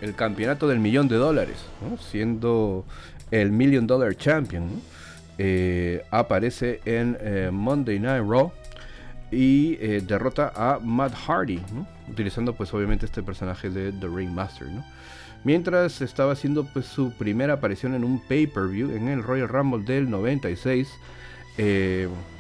el 0.02 0.16
campeonato 0.16 0.68
del 0.68 0.80
millón 0.80 1.08
de 1.08 1.16
dólares, 1.16 1.58
siendo 2.12 2.86
el 3.30 3.52
Million 3.52 3.88
Dollar 3.88 4.16
Champion. 4.18 4.64
Eh, 5.38 6.04
aparece 6.12 6.80
en 6.86 7.18
eh, 7.20 7.50
Monday 7.52 8.00
Night 8.00 8.24
Raw 8.24 8.52
y 9.32 9.78
eh, 9.82 10.04
derrota 10.06 10.54
a 10.56 10.80
Matt 10.80 11.14
Hardy, 11.16 11.60
utilizando 12.08 12.54
pues 12.54 12.72
obviamente 12.74 13.08
este 13.08 13.24
personaje 13.24 13.70
de 13.70 13.92
The 13.92 14.08
Ring 14.08 14.30
Master. 14.30 14.68
Mientras 15.44 16.02
estaba 16.02 16.34
haciendo 16.34 16.66
pues 16.66 16.86
su 16.86 17.12
primera 17.14 17.54
aparición 17.54 17.96
en 17.96 18.04
un 18.04 18.20
pay-per-view 18.28 18.92
en 18.92 19.08
el 19.08 19.24
Royal 19.24 19.50
Rumble 19.50 19.84
del 19.84 20.10
96, 20.10 20.88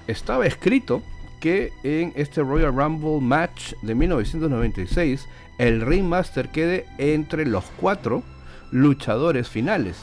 estaba 0.07 0.45
escrito 0.45 1.03
que 1.39 1.73
en 1.83 2.13
este 2.15 2.41
Royal 2.41 2.73
Rumble 2.73 3.19
match 3.19 3.73
de 3.81 3.95
1996 3.95 5.27
el 5.57 5.81
Ring 5.81 6.05
Master 6.05 6.49
quede 6.49 6.85
entre 6.97 7.45
los 7.45 7.65
cuatro 7.81 8.23
luchadores 8.71 9.49
finales 9.49 9.97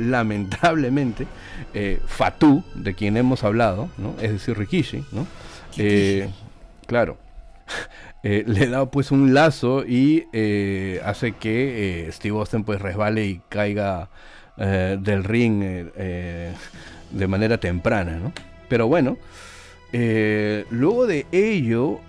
lamentablemente, 0.00 1.26
eh, 1.74 2.00
Fatu, 2.06 2.64
de 2.74 2.94
quien 2.94 3.16
hemos 3.16 3.44
hablado, 3.44 3.88
¿no? 3.98 4.14
es 4.20 4.32
decir, 4.32 4.56
Rikishi, 4.56 5.04
¿no? 5.12 5.26
Eh, 5.76 6.28
claro, 6.86 7.18
eh, 8.22 8.44
le 8.46 8.68
da 8.68 8.90
pues 8.90 9.10
un 9.10 9.34
lazo 9.34 9.84
y 9.86 10.26
hace 11.04 11.32
que 11.32 12.08
Steve 12.12 12.36
Austin 12.36 12.64
pues 12.64 12.80
resbale 12.80 13.26
y 13.26 13.40
caiga 13.48 14.08
del 14.56 15.24
ring 15.24 15.60
de 15.62 17.26
manera 17.26 17.58
temprana, 17.58 18.18
¿no? 18.18 18.32
Pero 18.68 18.88
bueno, 18.88 19.16
luego 19.92 21.06
de 21.06 21.26
ello, 21.32 22.00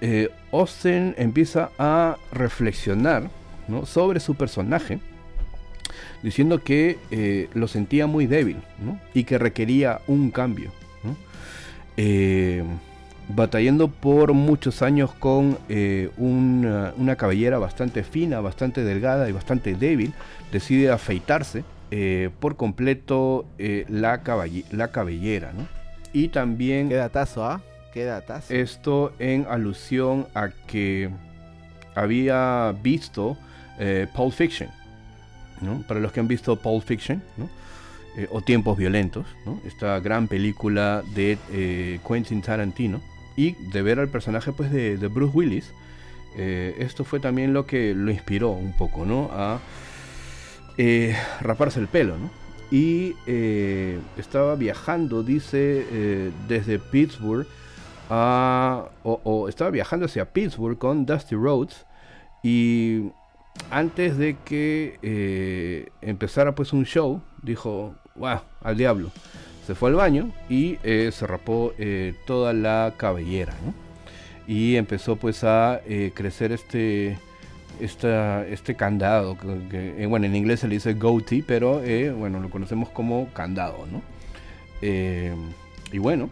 Austin 0.52 1.16
empieza 1.18 1.70
a 1.80 2.18
reflexionar 2.34 3.30
¿no? 3.68 3.86
sobre 3.86 4.20
su 4.20 4.36
personaje 4.36 5.00
diciendo 6.24 6.64
que 6.64 6.98
eh, 7.12 7.50
lo 7.54 7.68
sentía 7.68 8.08
muy 8.08 8.28
débil 8.28 8.58
y 9.14 9.24
que 9.24 9.38
requería 9.38 10.02
un 10.08 10.32
cambio. 10.32 10.72
Eh, 11.98 12.64
batallando 13.28 13.90
por 13.90 14.34
muchos 14.34 14.82
años 14.82 15.14
con 15.14 15.58
eh, 15.70 16.10
una, 16.18 17.16
cabellera 17.18 17.60
bastante 17.60 18.04
fina, 18.04 18.40
bastante 18.40 18.84
delgada 18.84 19.30
y 19.30 19.32
bastante 19.32 19.76
débil, 19.76 20.14
decide 20.52 20.92
afeitarse 20.92 21.64
por 22.40 22.56
completo 22.56 23.46
la, 23.58 24.22
la, 24.72 24.92
cabellera. 24.92 25.52
Y 26.14 26.30
también... 26.30 26.88
Qué 26.88 26.96
datazo, 26.96 27.46
¿ah? 27.46 27.62
Qué 27.94 28.06
datazo. 28.06 28.54
Esto 28.54 29.12
en 29.20 29.46
alusión 29.50 30.28
a 30.34 30.52
que 30.68 31.10
había 31.94 32.74
visto 32.82 33.38
Pulp 34.16 34.32
Fiction. 34.32 34.70
Para 35.88 35.99
los 35.99 36.12
que 36.12 36.20
han 36.20 36.28
visto 36.28 36.55
Pulp 36.55 36.84
Fiction, 36.84 37.22
eh, 38.18 38.28
o 38.32 38.41
Tiempos 38.41 38.78
Violentos, 38.78 39.26
esta 39.66 39.99
gran 39.99 40.28
película 40.28 41.03
de 41.14 41.38
eh, 41.51 41.99
Quentin 42.05 42.41
Tarantino, 42.41 43.01
y 43.38 43.51
de 43.72 43.82
ver 43.82 43.99
al 43.99 44.09
personaje 44.09 44.51
pues, 44.51 44.72
de, 44.72 44.95
Bruce 45.07 45.38
Willis, 45.38 45.74
eh, 46.36 46.76
esto 46.80 47.03
fue 47.03 47.20
también 47.20 47.53
lo 47.53 47.66
que 47.66 47.93
lo 47.93 48.12
inspiró 48.12 48.51
un 48.51 48.74
poco 48.74 49.05
¿no? 49.05 49.30
a 49.32 49.59
raparse 51.41 51.80
el 51.80 51.88
pelo. 51.88 52.16
Y 52.72 53.16
estaba 54.18 54.55
viajando, 54.55 55.24
dice, 55.24 56.32
desde 56.47 56.80
Pittsburgh 56.80 57.45
o, 58.09 58.89
o, 59.03 59.47
estaba 59.49 59.72
viajando 59.72 60.05
hacia 60.05 60.26
Pittsburgh 60.26 60.78
con 60.78 61.05
Dusty 61.05 61.36
Rhodes 61.36 61.86
y 62.43 63.12
antes 63.72 64.18
de 64.18 64.36
que 64.43 64.99
eh, 65.02 65.89
empezara 66.02 66.54
pues 66.54 66.74
un 66.74 66.86
show, 66.86 67.22
dijo, 67.41 67.95
wow, 68.16 68.41
al 68.62 68.78
diablo. 68.78 69.12
Se 69.66 69.76
fue 69.76 69.89
al 69.89 69.95
baño 69.95 70.32
y 70.49 70.78
eh, 70.84 71.12
se 71.14 71.26
rapó 71.28 71.74
eh, 71.78 72.16
toda 72.26 72.54
la 72.54 72.93
cabellera, 72.97 73.54
Y 74.47 74.76
empezó 74.76 75.16
pues 75.16 75.43
a 75.43 75.80
crecer 76.14 76.52
este, 76.52 77.18
este 77.80 78.76
candado, 78.76 79.38
que, 79.70 80.06
bueno, 80.08 80.26
en 80.26 80.36
inglés 80.36 80.62
se 80.62 80.68
le 80.68 80.76
dice 80.76 80.93
goatee, 80.95 81.43
pero 81.43 81.82
bueno, 82.18 82.39
lo 82.39 82.49
conocemos 82.49 82.89
como 82.89 83.30
candado, 83.34 83.86
¿no? 83.91 84.02
y 84.82 85.97
bueno, 85.99 86.30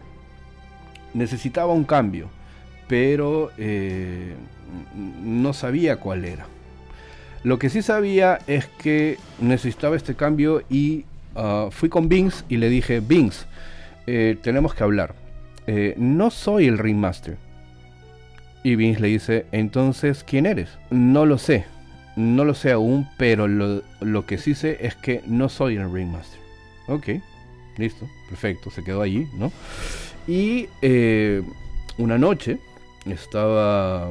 necesitaba 1.14 1.72
un 1.72 1.84
cambio, 1.84 2.28
pero 2.88 3.50
no 5.22 5.52
sabía 5.52 5.96
cuál 5.96 6.24
era. 6.24 6.46
Lo 7.42 7.58
que 7.58 7.70
sí 7.70 7.82
sabía 7.82 8.38
es 8.46 8.66
que 8.66 9.18
necesitaba 9.40 9.96
este 9.96 10.14
cambio 10.14 10.62
y 10.68 11.04
ah, 11.34 11.68
fui 11.70 11.88
con 11.88 12.08
Vince 12.08 12.44
y 12.48 12.58
le 12.58 12.68
dije, 12.68 13.00
Vince, 13.00 13.46
eh, 14.06 14.36
tenemos 14.42 14.74
que 14.74 14.84
hablar. 14.84 15.14
Eh, 15.66 15.94
no 15.96 16.30
soy 16.30 16.66
el 16.66 16.78
Ringmaster. 16.78 17.38
Y 18.62 18.76
Vince 18.76 19.00
le 19.00 19.08
dice, 19.08 19.46
entonces, 19.52 20.22
¿quién 20.22 20.44
eres? 20.44 20.68
No 20.90 21.24
lo 21.24 21.38
sé. 21.38 21.64
No 22.16 22.44
lo 22.44 22.54
sé 22.54 22.72
aún, 22.72 23.08
pero 23.16 23.48
lo, 23.48 24.26
que 24.26 24.36
sí 24.36 24.54
sé 24.54 24.78
es 24.80 24.94
que 24.96 25.22
no 25.26 25.48
soy 25.48 25.76
el 25.76 25.90
Ringmaster. 25.90 26.40
Ok, 26.88 27.08
listo, 27.78 28.06
perfecto, 28.28 28.70
se 28.70 28.82
quedó 28.82 29.00
allí, 29.00 29.28
¿no? 29.34 29.52
Y 30.26 30.68
eh, 30.82 31.42
una 31.96 32.18
noche 32.18 32.58
estaba 33.06 34.10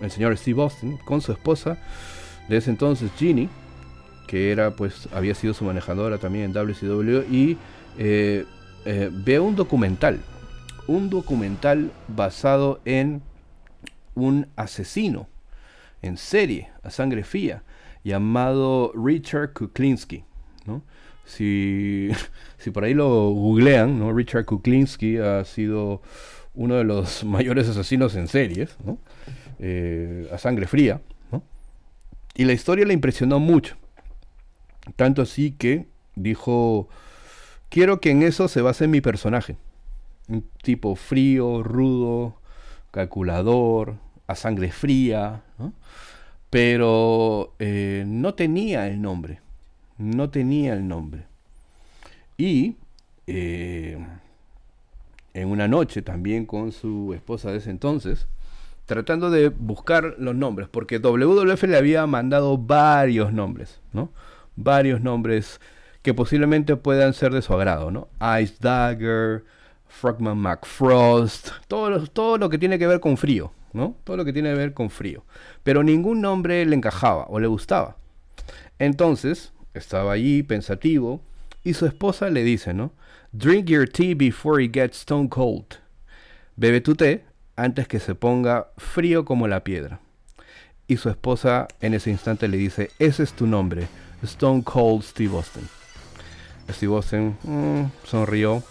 el 0.00 0.10
señor 0.10 0.36
Steve 0.36 0.62
Austin 0.62 0.98
con 0.98 1.20
su 1.22 1.32
esposa 1.32 1.78
de 2.48 2.56
ese 2.56 2.70
entonces 2.70 3.10
Ginny, 3.16 3.48
que 4.26 4.50
era 4.50 4.70
pues 4.70 5.08
había 5.12 5.34
sido 5.34 5.54
su 5.54 5.64
manejadora 5.64 6.18
también 6.18 6.46
en 6.46 6.52
WCW 6.52 7.30
y 7.30 7.56
eh, 7.98 8.44
eh, 8.84 9.10
ve 9.12 9.40
un 9.40 9.56
documental, 9.56 10.20
un 10.86 11.10
documental 11.10 11.90
basado 12.08 12.80
en 12.84 13.22
un 14.14 14.46
asesino 14.56 15.28
en 16.02 16.16
serie 16.16 16.68
a 16.82 16.90
sangre 16.90 17.24
fría 17.24 17.62
llamado 18.04 18.92
Richard 18.94 19.52
Kuklinski, 19.54 20.24
¿no? 20.66 20.82
Si, 21.24 22.10
si 22.58 22.70
por 22.70 22.84
ahí 22.84 22.94
lo 22.94 23.30
googlean, 23.30 23.98
¿no? 23.98 24.12
Richard 24.12 24.44
Kuklinski 24.44 25.16
ha 25.16 25.44
sido 25.44 26.02
uno 26.54 26.76
de 26.76 26.84
los 26.84 27.24
mayores 27.24 27.68
asesinos 27.68 28.14
en 28.14 28.28
series. 28.28 28.76
Eh, 29.58 30.28
a 30.32 30.38
sangre 30.38 30.66
fría. 30.66 31.00
Y 32.34 32.44
la 32.44 32.52
historia 32.52 32.84
le 32.84 32.94
impresionó 32.94 33.38
mucho. 33.38 33.76
Tanto 34.96 35.22
así 35.22 35.52
que 35.52 35.86
dijo, 36.16 36.88
quiero 37.68 38.00
que 38.00 38.10
en 38.10 38.22
eso 38.22 38.48
se 38.48 38.60
base 38.60 38.88
mi 38.88 39.00
personaje. 39.00 39.56
Un 40.28 40.44
tipo 40.62 40.96
frío, 40.96 41.62
rudo, 41.62 42.36
calculador, 42.90 43.96
a 44.26 44.34
sangre 44.34 44.72
fría, 44.72 45.42
pero 46.50 47.54
eh, 47.58 48.04
no 48.06 48.34
tenía 48.34 48.88
el 48.88 49.00
nombre. 49.00 49.40
No 49.98 50.30
tenía 50.30 50.74
el 50.74 50.88
nombre. 50.88 51.24
Y 52.36 52.76
eh, 53.26 53.98
en 55.34 55.48
una 55.48 55.68
noche 55.68 56.02
también 56.02 56.46
con 56.46 56.72
su 56.72 57.12
esposa 57.14 57.50
de 57.50 57.58
ese 57.58 57.70
entonces, 57.70 58.26
tratando 58.86 59.30
de 59.30 59.48
buscar 59.48 60.16
los 60.18 60.34
nombres, 60.34 60.68
porque 60.68 60.98
WWF 60.98 61.62
le 61.64 61.76
había 61.76 62.06
mandado 62.06 62.58
varios 62.58 63.32
nombres, 63.32 63.80
¿no? 63.92 64.12
Varios 64.56 65.00
nombres 65.00 65.60
que 66.02 66.14
posiblemente 66.14 66.76
puedan 66.76 67.14
ser 67.14 67.32
de 67.32 67.42
su 67.42 67.54
agrado, 67.54 67.90
¿no? 67.90 68.08
Ice 68.40 68.56
Dagger, 68.60 69.44
Frogman 69.86 70.38
McFrost, 70.38 71.50
todo, 71.68 72.06
todo 72.08 72.36
lo 72.36 72.50
que 72.50 72.58
tiene 72.58 72.78
que 72.78 72.86
ver 72.86 73.00
con 73.00 73.16
frío, 73.16 73.52
¿no? 73.72 73.96
Todo 74.04 74.18
lo 74.18 74.24
que 74.24 74.32
tiene 74.32 74.50
que 74.50 74.58
ver 74.58 74.74
con 74.74 74.90
frío. 74.90 75.24
Pero 75.62 75.82
ningún 75.82 76.20
nombre 76.20 76.64
le 76.66 76.76
encajaba 76.76 77.26
o 77.28 77.40
le 77.40 77.46
gustaba. 77.46 77.96
Entonces, 78.78 79.52
estaba 79.72 80.12
allí 80.12 80.42
pensativo 80.42 81.22
y 81.62 81.74
su 81.74 81.86
esposa 81.86 82.28
le 82.28 82.42
dice, 82.42 82.74
¿no? 82.74 82.92
Drink 83.32 83.66
your 83.66 83.88
tea 83.88 84.14
before 84.14 84.62
it 84.62 84.74
gets 84.74 84.98
stone 84.98 85.28
cold. 85.28 85.80
Bebe 86.56 86.80
tu 86.80 86.94
té 86.94 87.24
antes 87.56 87.88
que 87.88 88.00
se 88.00 88.14
ponga 88.14 88.68
frío 88.76 89.24
como 89.24 89.48
la 89.48 89.64
piedra. 89.64 90.00
Y 90.86 90.98
su 90.98 91.08
esposa 91.08 91.68
en 91.80 91.94
ese 91.94 92.10
instante 92.10 92.48
le 92.48 92.56
dice, 92.56 92.90
ese 92.98 93.22
es 93.22 93.32
tu 93.32 93.46
nombre, 93.46 93.88
Stone 94.22 94.62
Cold 94.62 95.02
Steve 95.02 95.34
Austin. 95.34 95.68
Steve 96.70 96.94
Austin 96.94 97.36
mm, 97.42 98.06
sonrió, 98.06 98.62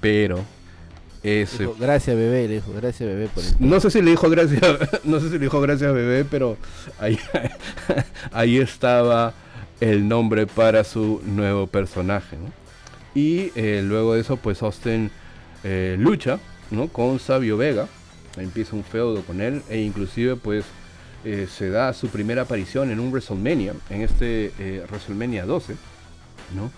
pero 0.00 0.44
ese... 1.22 1.68
gracias 1.78 2.16
bebé, 2.16 2.48
le 2.48 2.54
dijo, 2.54 2.72
gracias 2.72 3.08
bebé 3.08 3.28
por 3.28 3.44
No 3.60 3.78
sé 3.78 3.90
si 3.90 4.02
le 4.02 4.10
dijo 4.10 4.28
gracias, 4.28 4.60
no 5.04 5.20
sé 5.20 5.26
si 5.26 5.32
le 5.34 5.38
dijo 5.40 5.60
gracias 5.60 5.92
bebé, 5.92 6.24
pero 6.24 6.56
ahí, 6.98 7.18
ahí 8.32 8.58
estaba 8.58 9.34
el 9.80 10.08
nombre 10.08 10.46
para 10.46 10.84
su 10.84 11.20
nuevo 11.24 11.66
personaje. 11.66 12.36
Y 13.14 13.52
eh, 13.54 13.82
luego 13.84 14.14
de 14.14 14.20
eso, 14.20 14.36
pues 14.36 14.62
Austin 14.62 15.10
eh, 15.64 15.96
lucha 15.98 16.38
¿no? 16.70 16.88
con 16.88 17.18
Sabio 17.18 17.56
Vega, 17.56 17.86
empieza 18.36 18.76
un 18.76 18.84
feudo 18.84 19.22
con 19.22 19.40
él 19.40 19.62
e 19.68 19.80
inclusive 19.80 20.36
pues 20.36 20.64
eh, 21.24 21.46
se 21.50 21.70
da 21.70 21.92
su 21.92 22.08
primera 22.08 22.42
aparición 22.42 22.90
en 22.90 23.00
un 23.00 23.10
WrestleMania, 23.10 23.74
en 23.90 24.02
este 24.02 24.52
WrestleMania 24.88 25.46
12, 25.46 25.76
¿no? 26.54 26.70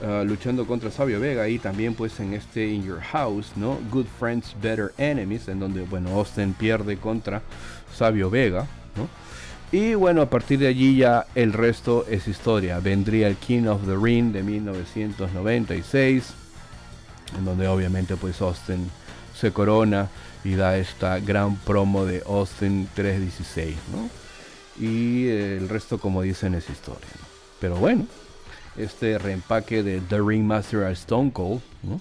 Ah, 0.00 0.22
luchando 0.24 0.64
contra 0.64 0.92
Sabio 0.92 1.18
Vega 1.18 1.48
y 1.48 1.58
también 1.58 1.94
pues 1.94 2.20
en 2.20 2.32
este 2.32 2.68
In 2.68 2.84
Your 2.84 3.00
House, 3.00 3.50
¿no? 3.56 3.78
Good 3.90 4.06
Friends, 4.18 4.54
Better 4.62 4.92
Enemies, 4.96 5.48
en 5.48 5.58
donde 5.58 5.82
bueno 5.82 6.10
Austin 6.10 6.52
pierde 6.52 6.98
contra 6.98 7.42
Sabio 7.92 8.30
Vega, 8.30 8.68
¿no? 8.94 9.08
Y 9.76 9.94
bueno, 9.94 10.22
a 10.22 10.30
partir 10.30 10.60
de 10.60 10.68
allí 10.68 10.96
ya 10.96 11.26
el 11.34 11.52
resto 11.52 12.06
es 12.08 12.28
historia. 12.28 12.78
Vendría 12.78 13.26
el 13.26 13.36
King 13.36 13.64
of 13.66 13.86
the 13.86 13.96
Ring 14.00 14.32
de 14.32 14.44
1996, 14.44 16.32
en 17.36 17.44
donde 17.44 17.66
obviamente 17.66 18.14
pues 18.16 18.40
Austin 18.40 18.88
se 19.34 19.50
corona 19.50 20.08
y 20.48 20.54
da 20.54 20.78
esta 20.78 21.18
gran 21.20 21.56
promo 21.56 22.06
de 22.06 22.22
Austin 22.26 22.88
316, 22.94 23.76
¿no? 23.92 24.08
Y 24.82 25.28
el 25.28 25.68
resto, 25.68 25.98
como 25.98 26.22
dicen, 26.22 26.54
es 26.54 26.70
historia. 26.70 27.06
Pero 27.60 27.76
bueno, 27.76 28.06
este 28.78 29.18
reempaque 29.18 29.82
de 29.82 30.00
The 30.00 30.20
Ring 30.22 30.44
Master 30.44 30.84
a 30.84 30.90
Stone 30.92 31.32
Cold, 31.32 31.60
¿no? 31.82 32.00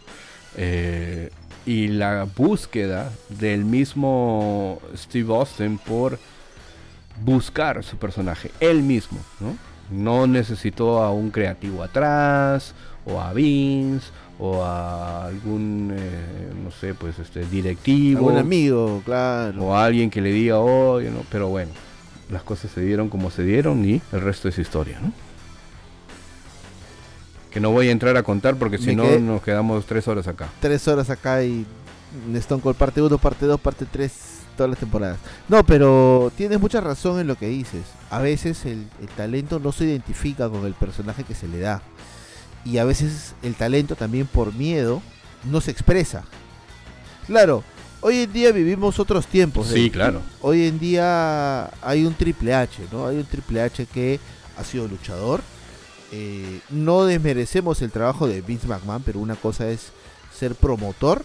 Eh, 0.55 1.29
y 1.65 1.89
la 1.89 2.23
búsqueda 2.23 3.11
del 3.27 3.65
mismo 3.65 4.79
Steve 4.95 5.35
Austin 5.35 5.77
por 5.77 6.17
buscar 7.25 7.83
su 7.83 7.97
personaje, 7.97 8.51
él 8.61 8.81
mismo, 8.81 9.19
¿no? 9.41 9.57
No 9.91 10.25
necesitó 10.25 11.03
a 11.03 11.11
un 11.11 11.31
creativo 11.31 11.83
atrás, 11.83 12.73
o 13.05 13.19
a 13.19 13.33
Vince, 13.33 14.07
o 14.39 14.63
a 14.63 15.25
algún, 15.25 15.93
eh, 15.97 16.51
no 16.63 16.71
sé, 16.71 16.93
pues 16.93 17.17
este 17.19 17.45
directivo. 17.45 18.27
Un 18.27 18.37
amigo, 18.37 19.01
claro. 19.03 19.63
O 19.63 19.75
a 19.75 19.85
alguien 19.85 20.09
que 20.09 20.21
le 20.21 20.31
diga, 20.31 20.59
oye, 20.59 21.09
¿no? 21.09 21.21
Pero 21.31 21.47
bueno, 21.47 21.71
las 22.29 22.43
cosas 22.43 22.71
se 22.71 22.81
dieron 22.81 23.09
como 23.09 23.31
se 23.31 23.43
dieron 23.43 23.83
y 23.83 24.01
el 24.11 24.21
resto 24.21 24.47
es 24.47 24.57
historia, 24.59 24.99
¿no? 24.99 25.11
Que 27.51 27.59
no 27.59 27.71
voy 27.71 27.87
a 27.87 27.91
entrar 27.91 28.15
a 28.17 28.23
contar 28.23 28.55
porque 28.57 28.77
si 28.77 28.95
no 28.95 29.19
nos 29.19 29.41
quedamos 29.41 29.85
tres 29.85 30.07
horas 30.07 30.27
acá. 30.27 30.49
Tres 30.59 30.87
horas 30.87 31.09
acá 31.09 31.43
y 31.43 31.65
Stone 32.35 32.61
Cold 32.61 32.75
parte 32.75 33.01
1, 33.01 33.17
parte 33.17 33.45
2, 33.45 33.59
parte 33.59 33.85
3 33.91 34.37
todas 34.57 34.69
las 34.71 34.79
temporadas. 34.79 35.19
No, 35.47 35.63
pero 35.63 36.31
tienes 36.35 36.59
mucha 36.59 36.81
razón 36.81 37.19
en 37.19 37.27
lo 37.27 37.35
que 37.35 37.47
dices. 37.47 37.83
A 38.09 38.19
veces 38.19 38.65
el, 38.65 38.87
talento 39.15 39.59
no 39.59 39.71
se 39.71 39.85
identifica 39.85 40.49
con 40.49 40.65
el 40.65 40.73
personaje 40.73 41.23
que 41.23 41.35
se 41.35 41.47
le 41.47 41.59
da. 41.59 41.81
Y 42.67 42.77
a 42.79 42.83
veces 42.83 43.35
el 43.43 43.55
talento 43.55 43.95
también 43.95 44.27
por 44.27 44.53
miedo 44.53 45.01
no 45.43 45.61
se 45.61 45.71
expresa. 45.71 46.25
Claro, 47.25 47.63
hoy 48.01 48.19
en 48.19 48.33
día 48.33 48.51
vivimos 48.51 48.99
otros 48.99 49.27
tiempos. 49.27 49.67
Sí, 49.67 49.89
claro. 49.89 50.21
Hoy 50.41 50.67
en 50.67 50.79
día 50.79 51.71
hay 51.81 52.05
un 52.05 52.13
Triple 52.13 52.53
H, 52.53 52.83
¿no? 52.91 53.07
Hay 53.07 53.17
un 53.17 53.25
Triple 53.25 53.61
H 53.61 53.85
que 53.85 54.19
ha 54.57 54.63
sido 54.63 54.87
luchador. 54.87 55.41
Eh, 56.11 56.61
no 56.69 57.05
desmerecemos 57.05 57.81
el 57.81 57.91
trabajo 57.91 58.27
de 58.27 58.41
Vince 58.41 58.67
McMahon, 58.67 59.03
pero 59.03 59.19
una 59.19 59.35
cosa 59.35 59.69
es 59.69 59.91
ser 60.33 60.55
promotor 60.55 61.23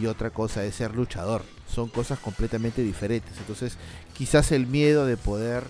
y 0.00 0.06
otra 0.06 0.30
cosa 0.30 0.64
es 0.64 0.74
ser 0.74 0.94
luchador 0.94 1.42
son 1.74 1.88
cosas 1.88 2.18
completamente 2.18 2.82
diferentes. 2.82 3.36
Entonces, 3.38 3.76
quizás 4.16 4.52
el 4.52 4.66
miedo 4.66 5.06
de 5.06 5.16
poder 5.16 5.64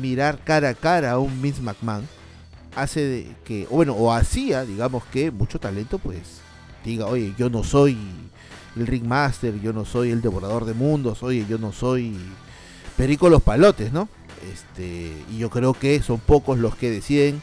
mirar 0.00 0.38
cara 0.44 0.70
a 0.70 0.74
cara 0.74 1.12
a 1.12 1.18
un 1.18 1.40
Vince 1.40 1.62
McMahon 1.62 2.06
hace 2.74 3.26
que, 3.44 3.66
o 3.70 3.76
bueno, 3.76 3.94
o 3.94 4.12
hacía, 4.12 4.64
digamos 4.64 5.04
que 5.04 5.30
mucho 5.30 5.58
talento, 5.58 5.98
pues 5.98 6.40
diga, 6.84 7.06
oye, 7.06 7.34
yo 7.38 7.50
no 7.50 7.64
soy 7.64 7.96
el 8.76 8.86
Ringmaster, 8.86 9.60
yo 9.60 9.72
no 9.72 9.84
soy 9.84 10.10
el 10.10 10.22
devorador 10.22 10.64
de 10.64 10.74
mundos, 10.74 11.22
oye, 11.22 11.44
yo 11.48 11.58
no 11.58 11.72
soy 11.72 12.16
Perico 12.96 13.28
los 13.28 13.42
Palotes, 13.42 13.92
¿no? 13.92 14.08
Este, 14.52 15.12
y 15.30 15.38
yo 15.38 15.50
creo 15.50 15.74
que 15.74 16.00
son 16.02 16.18
pocos 16.18 16.58
los 16.58 16.74
que 16.76 16.90
deciden 16.90 17.42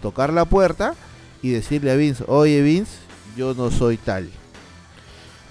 tocar 0.00 0.32
la 0.32 0.44
puerta 0.44 0.94
y 1.42 1.50
decirle 1.50 1.90
a 1.90 1.96
Vince, 1.96 2.24
oye 2.26 2.62
Vince, 2.62 2.92
yo 3.36 3.54
no 3.54 3.70
soy 3.70 3.96
tal. 3.96 4.30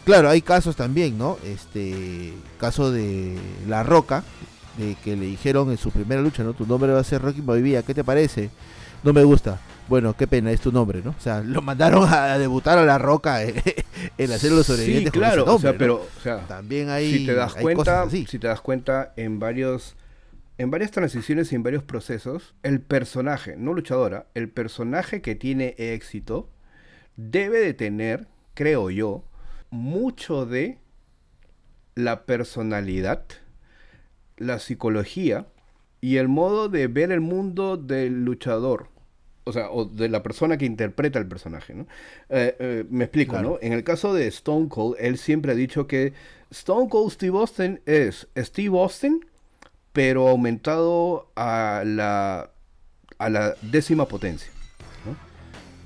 Claro, 0.06 0.30
hay 0.30 0.42
casos 0.42 0.78
también, 0.78 1.18
¿no? 1.18 1.38
Este 1.44 2.34
caso 2.60 2.92
de 2.92 3.38
La 3.68 3.84
Roca, 3.84 4.24
que 5.04 5.16
le 5.16 5.26
dijeron 5.26 5.72
en 5.72 5.78
su 5.78 5.92
primera 5.92 6.22
lucha, 6.22 6.44
¿no? 6.44 6.54
Tu 6.54 6.66
nombre 6.66 6.92
va 6.92 7.00
a 7.00 7.04
ser 7.04 7.22
Rocky 7.22 7.42
Maivia, 7.42 7.84
¿qué 7.84 7.94
te 7.94 8.04
parece? 8.04 8.50
No 9.04 9.14
me 9.14 9.24
gusta. 9.24 9.60
Bueno, 9.88 10.16
qué 10.16 10.28
pena, 10.28 10.52
es 10.52 10.60
tu 10.60 10.72
nombre, 10.72 11.02
¿no? 11.04 11.12
O 11.12 11.22
sea, 11.22 11.42
lo 11.42 11.62
mandaron 11.62 12.08
a 12.12 12.38
debutar 12.38 12.78
a 12.78 12.86
La 12.86 12.98
Roca 12.98 13.42
en 14.18 14.32
hacer 14.32 14.52
los 14.52 14.66
sobrevivientes. 14.66 15.14
Sí, 15.14 15.20
claro, 15.20 15.46
o 15.46 15.60
sea, 15.60 15.78
pero 15.78 15.96
o 15.96 16.22
sea, 16.22 16.40
también 16.48 16.90
hay 16.90 17.20
si 17.20 17.26
te 17.26 17.34
das 17.34 17.56
cuenta, 17.56 18.10
si 18.10 18.26
te 18.26 18.48
das 18.48 18.62
cuenta 18.62 19.14
en 19.16 19.40
varios 19.40 19.96
en 20.58 20.72
varias 20.72 20.92
transiciones 20.92 21.52
y 21.52 21.56
en 21.56 21.64
varios 21.64 21.84
procesos, 21.84 22.56
el 22.64 22.82
personaje, 22.82 23.56
no 23.58 23.74
luchadora, 23.74 24.28
el 24.34 24.50
personaje 24.50 25.22
que 25.22 25.36
tiene 25.36 25.76
éxito 25.78 26.50
debe 27.16 27.60
de 27.60 27.74
tener, 27.74 28.28
creo 28.56 28.90
yo, 28.90 29.24
mucho 29.70 30.46
de 30.46 30.80
la 31.94 32.26
personalidad, 32.26 33.24
la 34.38 34.60
psicología 34.60 35.48
y 36.02 36.18
el 36.18 36.28
modo 36.28 36.70
de 36.70 36.88
ver 36.88 37.12
el 37.12 37.22
mundo 37.22 37.78
del 37.78 38.24
luchador. 38.24 38.88
O 39.44 39.54
sea, 39.54 39.70
o 39.72 39.86
de 39.86 40.10
la 40.10 40.24
persona 40.24 40.58
que 40.58 40.66
interpreta 40.66 41.20
el 41.20 41.28
personaje, 41.28 41.74
¿no? 41.74 41.88
Eh, 42.30 42.56
eh, 42.60 42.86
me 42.90 43.06
explico, 43.06 43.42
¿no? 43.42 43.58
En 43.62 43.72
el 43.72 43.86
caso 43.86 44.14
de 44.14 44.28
Stone 44.28 44.68
Cold, 44.68 44.98
él 45.00 45.18
siempre 45.18 45.54
ha 45.54 45.56
dicho 45.56 45.88
que 45.88 46.12
Stone 46.52 46.90
Cold 46.90 47.12
Steve 47.12 47.38
Austin 47.38 47.80
es 47.86 48.28
Steve 48.36 48.78
Austin, 48.78 49.26
pero 49.94 50.28
aumentado 50.28 51.32
a 51.36 51.84
la, 51.86 52.52
a 53.18 53.30
la 53.30 53.56
décima 53.62 54.06
potencia. 54.08 54.52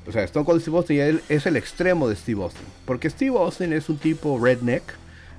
O 0.08 0.12
sea, 0.12 0.24
Stone 0.24 0.46
Cold 0.46 0.62
Steve 0.62 0.78
Austin 0.78 1.22
es 1.30 1.46
el 1.46 1.56
extremo 1.56 2.10
de 2.10 2.16
Steve 2.16 2.42
Austin. 2.42 2.66
Porque 2.86 3.10
Steve 3.10 3.38
Austin 3.38 3.74
es 3.74 3.90
un 3.90 3.98
tipo 3.98 4.44
redneck, 4.44 4.84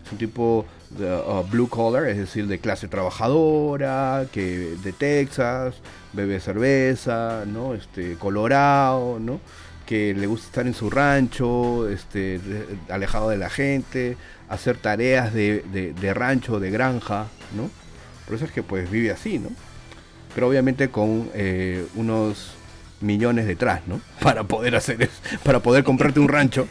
es 0.06 0.12
un 0.12 0.18
tipo 0.18 0.64
de, 0.98 1.14
uh, 1.14 1.44
blue 1.51 1.69
collar, 1.69 2.06
es 2.09 2.19
decir, 2.19 2.47
de 2.47 2.59
clase 2.59 2.89
trabajadora, 2.89 4.27
que 4.32 4.77
de 4.82 4.93
Texas, 4.93 5.77
bebe 6.12 6.40
cerveza, 6.40 7.44
¿no? 7.47 7.74
Este, 7.74 8.14
colorado, 8.14 9.19
¿no? 9.20 9.40
Que 9.86 10.14
le 10.14 10.27
gusta 10.27 10.47
estar 10.47 10.66
en 10.66 10.74
su 10.74 10.90
rancho, 10.90 11.89
este, 11.89 12.40
alejado 12.89 13.31
de 13.31 13.39
la 13.39 13.51
gente, 13.51 14.16
hacer 14.48 14.77
tareas 14.77 15.32
de, 15.32 15.62
de 15.98 16.14
rancho, 16.14 16.60
de 16.60 16.70
granja, 16.70 17.27
¿no? 17.56 17.70
Por 18.27 18.36
eso 18.36 18.44
es 18.44 18.52
que 18.52 18.62
pues 18.62 18.90
vive 18.90 19.10
así, 19.10 19.39
¿no? 19.39 19.51
Pero 20.35 20.48
obviamente 20.48 20.89
con 20.89 21.31
eh, 21.35 21.86
unos 21.94 22.52
millones 23.01 23.47
detrás, 23.47 23.82
¿no? 23.86 24.01
Para 24.23 24.44
poder 24.44 24.77
hacer 24.77 25.02
eso, 25.02 25.12
para 25.43 25.60
poder 25.60 25.85
comprarte 25.85 26.20
un 26.20 26.28
rancho. 26.28 26.66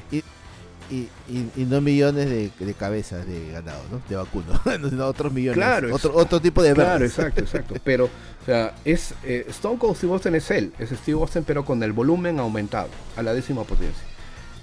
Y, 0.91 1.09
y, 1.29 1.65
no 1.65 1.79
millones 1.79 2.29
de, 2.29 2.73
cabezas 2.73 3.25
de 3.25 3.51
ganado, 3.51 3.81
¿no? 3.89 4.01
De 4.09 4.15
vacuno, 4.17 4.59
sino 4.89 5.05
otros 5.07 5.31
millones. 5.31 5.55
Claro, 5.55 5.95
otro, 5.95 6.13
otro 6.13 6.41
tipo 6.41 6.61
de 6.61 6.73
Claro, 6.73 7.05
exacto, 7.05 7.39
exacto. 7.39 7.75
Pero, 7.83 8.05
o 8.05 8.45
sea, 8.45 8.75
es 8.83 9.13
eh, 9.23 9.45
Stone 9.49 9.77
Cold 9.77 9.95
Steve 9.95 10.13
Austin 10.13 10.35
es 10.35 10.51
él, 10.51 10.73
es 10.79 10.89
Steve 10.89 11.19
Austin, 11.19 11.43
pero 11.45 11.63
con 11.63 11.81
el 11.81 11.93
volumen 11.93 12.39
aumentado 12.39 12.89
a 13.15 13.23
la 13.23 13.33
décima 13.33 13.63
potencia. 13.63 14.03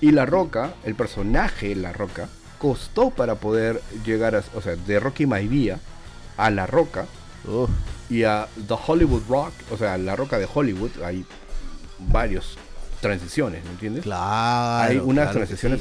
Y 0.03 0.11
La 0.11 0.27
Roca, 0.27 0.75
el 0.85 0.95
personaje 0.95 1.75
La 1.75 1.93
Roca, 1.95 2.29
costó 2.59 3.11
para 3.11 3.37
poder 3.37 3.81
llegar 4.05 4.35
a, 4.37 4.43
o 4.55 4.61
sea, 4.61 4.77
de 4.77 5.01
Rocky 5.01 5.27
Maivia 5.27 5.81
a 6.37 6.51
La 6.51 6.67
Roca 6.67 7.07
y 8.11 8.25
a 8.25 8.49
The 8.67 8.75
Hollywood 8.87 9.23
Rock, 9.29 9.53
o 9.71 9.79
sea, 9.79 9.97
La 9.97 10.15
Roca 10.15 10.39
de 10.39 10.47
Hollywood, 10.53 10.91
hay 11.03 11.25
varios 11.99 12.59
transiciones, 13.01 13.65
¿me 13.65 13.71
entiendes? 13.71 14.05
Claro. 14.05 14.91
Hay 14.91 14.99
unas 14.99 15.33
transiciones 15.33 15.81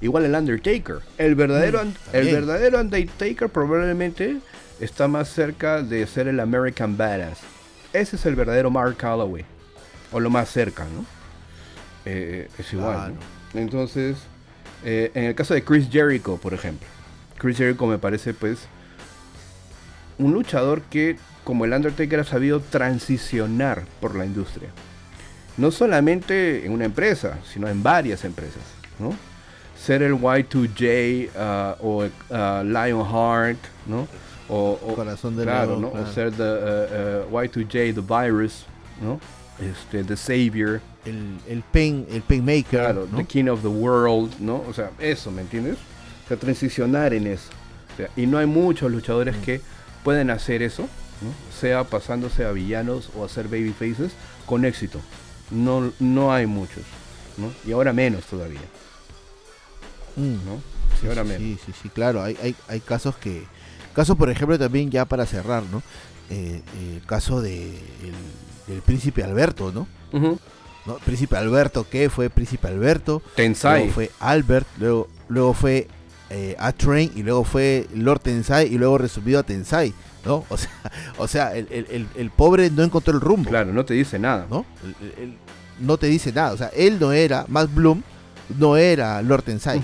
Igual 0.00 0.24
el 0.24 0.34
Undertaker. 0.34 0.98
El 1.18 1.34
verdadero, 1.34 1.84
mm, 1.84 1.92
el 2.12 2.34
verdadero 2.34 2.80
Undertaker 2.80 3.48
probablemente 3.48 4.38
está 4.80 5.08
más 5.08 5.28
cerca 5.28 5.82
de 5.82 6.06
ser 6.06 6.28
el 6.28 6.40
American 6.40 6.96
Badass. 6.96 7.38
Ese 7.92 8.16
es 8.16 8.26
el 8.26 8.34
verdadero 8.34 8.70
Mark 8.70 8.96
Calloway. 8.96 9.44
O 10.12 10.20
lo 10.20 10.30
más 10.30 10.48
cerca, 10.48 10.84
¿no? 10.84 11.04
Eh, 12.04 12.48
es 12.58 12.72
igual. 12.72 13.14
Entonces, 13.54 14.16
eh, 14.84 15.10
en 15.14 15.24
el 15.24 15.34
caso 15.34 15.54
de 15.54 15.64
Chris 15.64 15.88
Jericho, 15.90 16.36
por 16.36 16.54
ejemplo. 16.54 16.86
Chris 17.38 17.56
Jericho 17.56 17.86
me 17.86 17.98
parece, 17.98 18.34
pues, 18.34 18.66
un 20.18 20.32
luchador 20.32 20.82
que, 20.82 21.16
como 21.42 21.64
el 21.64 21.72
Undertaker, 21.72 22.20
ha 22.20 22.24
sabido 22.24 22.60
transicionar 22.60 23.84
por 24.00 24.14
la 24.14 24.24
industria. 24.24 24.70
No 25.56 25.70
solamente 25.70 26.66
en 26.66 26.72
una 26.72 26.84
empresa, 26.84 27.38
sino 27.52 27.68
en 27.68 27.82
varias 27.82 28.24
empresas, 28.24 28.62
¿no? 28.98 29.14
Ser 29.78 30.02
el 30.02 30.14
Y2J 30.14 31.28
uh, 31.34 31.86
o 31.86 32.04
uh, 32.04 32.64
Lionheart, 32.64 33.58
¿no? 33.86 34.08
O, 34.48 34.76
Corazón 34.94 35.36
de 35.36 35.44
claro, 35.44 35.78
¿no? 35.78 35.88
O 35.88 36.06
ser 36.06 36.32
the, 36.32 37.24
uh, 37.30 37.30
Y2J, 37.30 37.94
The 37.94 38.00
Virus, 38.00 38.66
¿no? 39.00 39.20
Este, 39.60 40.04
The 40.04 40.16
Savior. 40.16 40.80
El, 41.04 41.38
el 41.48 41.62
Pain, 41.62 42.06
el 42.10 42.22
Painmaker. 42.22 42.80
Claro, 42.80 43.08
The 43.14 43.24
King 43.24 43.48
of 43.48 43.60
the 43.62 43.68
World, 43.68 44.40
¿no? 44.40 44.64
O 44.68 44.72
sea, 44.72 44.90
eso, 44.98 45.30
¿me 45.30 45.42
entiendes? 45.42 45.76
O 46.24 46.28
sea, 46.28 46.36
transicionar 46.36 47.12
en 47.12 47.26
eso. 47.26 47.50
y 48.16 48.26
no 48.26 48.38
hay 48.38 48.46
muchos 48.46 48.90
luchadores 48.90 49.36
mm. 49.36 49.40
que 49.42 49.60
pueden 50.02 50.30
hacer 50.30 50.62
eso, 50.62 50.88
sea 51.58 51.84
pasándose 51.84 52.44
a 52.44 52.52
villanos 52.52 53.10
o 53.16 53.24
a 53.24 53.28
ser 53.28 53.48
babyfaces 53.48 54.12
con 54.46 54.64
éxito. 54.64 55.00
No, 55.50 55.92
no 56.00 56.32
hay 56.32 56.46
muchos, 56.46 56.82
¿no? 57.36 57.52
Y 57.66 57.72
ahora 57.72 57.92
menos 57.92 58.24
todavía. 58.24 58.60
Mm. 60.16 60.46
¿no? 60.46 60.62
Sí, 61.00 61.06
ahora 61.06 61.24
menos. 61.24 61.40
Sí, 61.40 61.58
sí, 61.66 61.72
sí, 61.82 61.88
claro. 61.88 62.22
Hay, 62.22 62.36
hay, 62.42 62.54
hay 62.68 62.80
casos 62.80 63.16
que. 63.16 63.44
Casos, 63.94 64.16
por 64.16 64.30
ejemplo, 64.30 64.58
también 64.58 64.90
ya 64.90 65.04
para 65.04 65.26
cerrar, 65.26 65.62
¿no? 65.64 65.82
Eh, 66.30 66.62
el 66.96 67.06
caso 67.06 67.42
de 67.42 67.78
el, 68.68 68.82
príncipe 68.82 69.22
Alberto, 69.22 69.72
¿no? 69.72 69.86
¿no? 70.86 70.96
Príncipe 71.04 71.36
Alberto, 71.36 71.86
¿qué 71.88 72.08
fue 72.08 72.30
Príncipe 72.30 72.66
Alberto? 72.66 73.22
Tensai. 73.34 73.80
Luego 73.80 73.92
fue 73.92 74.10
Albert, 74.20 74.66
luego, 74.78 75.08
luego 75.28 75.52
fue 75.52 75.88
eh, 76.30 76.56
a 76.58 76.72
Train 76.72 77.12
y 77.14 77.22
luego 77.22 77.44
fue 77.44 77.86
Lord 77.94 78.20
Tensai 78.20 78.72
y 78.72 78.78
luego 78.78 78.98
resumido 78.98 79.40
a 79.40 79.42
Tensai, 79.42 79.92
¿no? 80.24 80.44
O 80.48 80.56
sea, 80.56 80.70
o 81.18 81.28
sea 81.28 81.54
el, 81.54 82.30
pobre 82.34 82.70
no 82.70 82.82
encontró 82.82 83.14
el 83.14 83.20
rumbo. 83.20 83.50
Claro, 83.50 83.72
no 83.72 83.84
te 83.84 83.94
dice 83.94 84.18
nada. 84.18 84.46
¿No? 84.50 84.64
no 85.80 85.96
te 85.98 86.06
dice 86.06 86.32
nada. 86.32 86.52
O 86.52 86.56
sea, 86.56 86.68
él 86.68 86.98
no 86.98 87.12
era, 87.12 87.44
más 87.48 87.72
Bloom, 87.72 88.02
no 88.58 88.76
era 88.76 89.20
Lord 89.22 89.42
Tensai. 89.42 89.82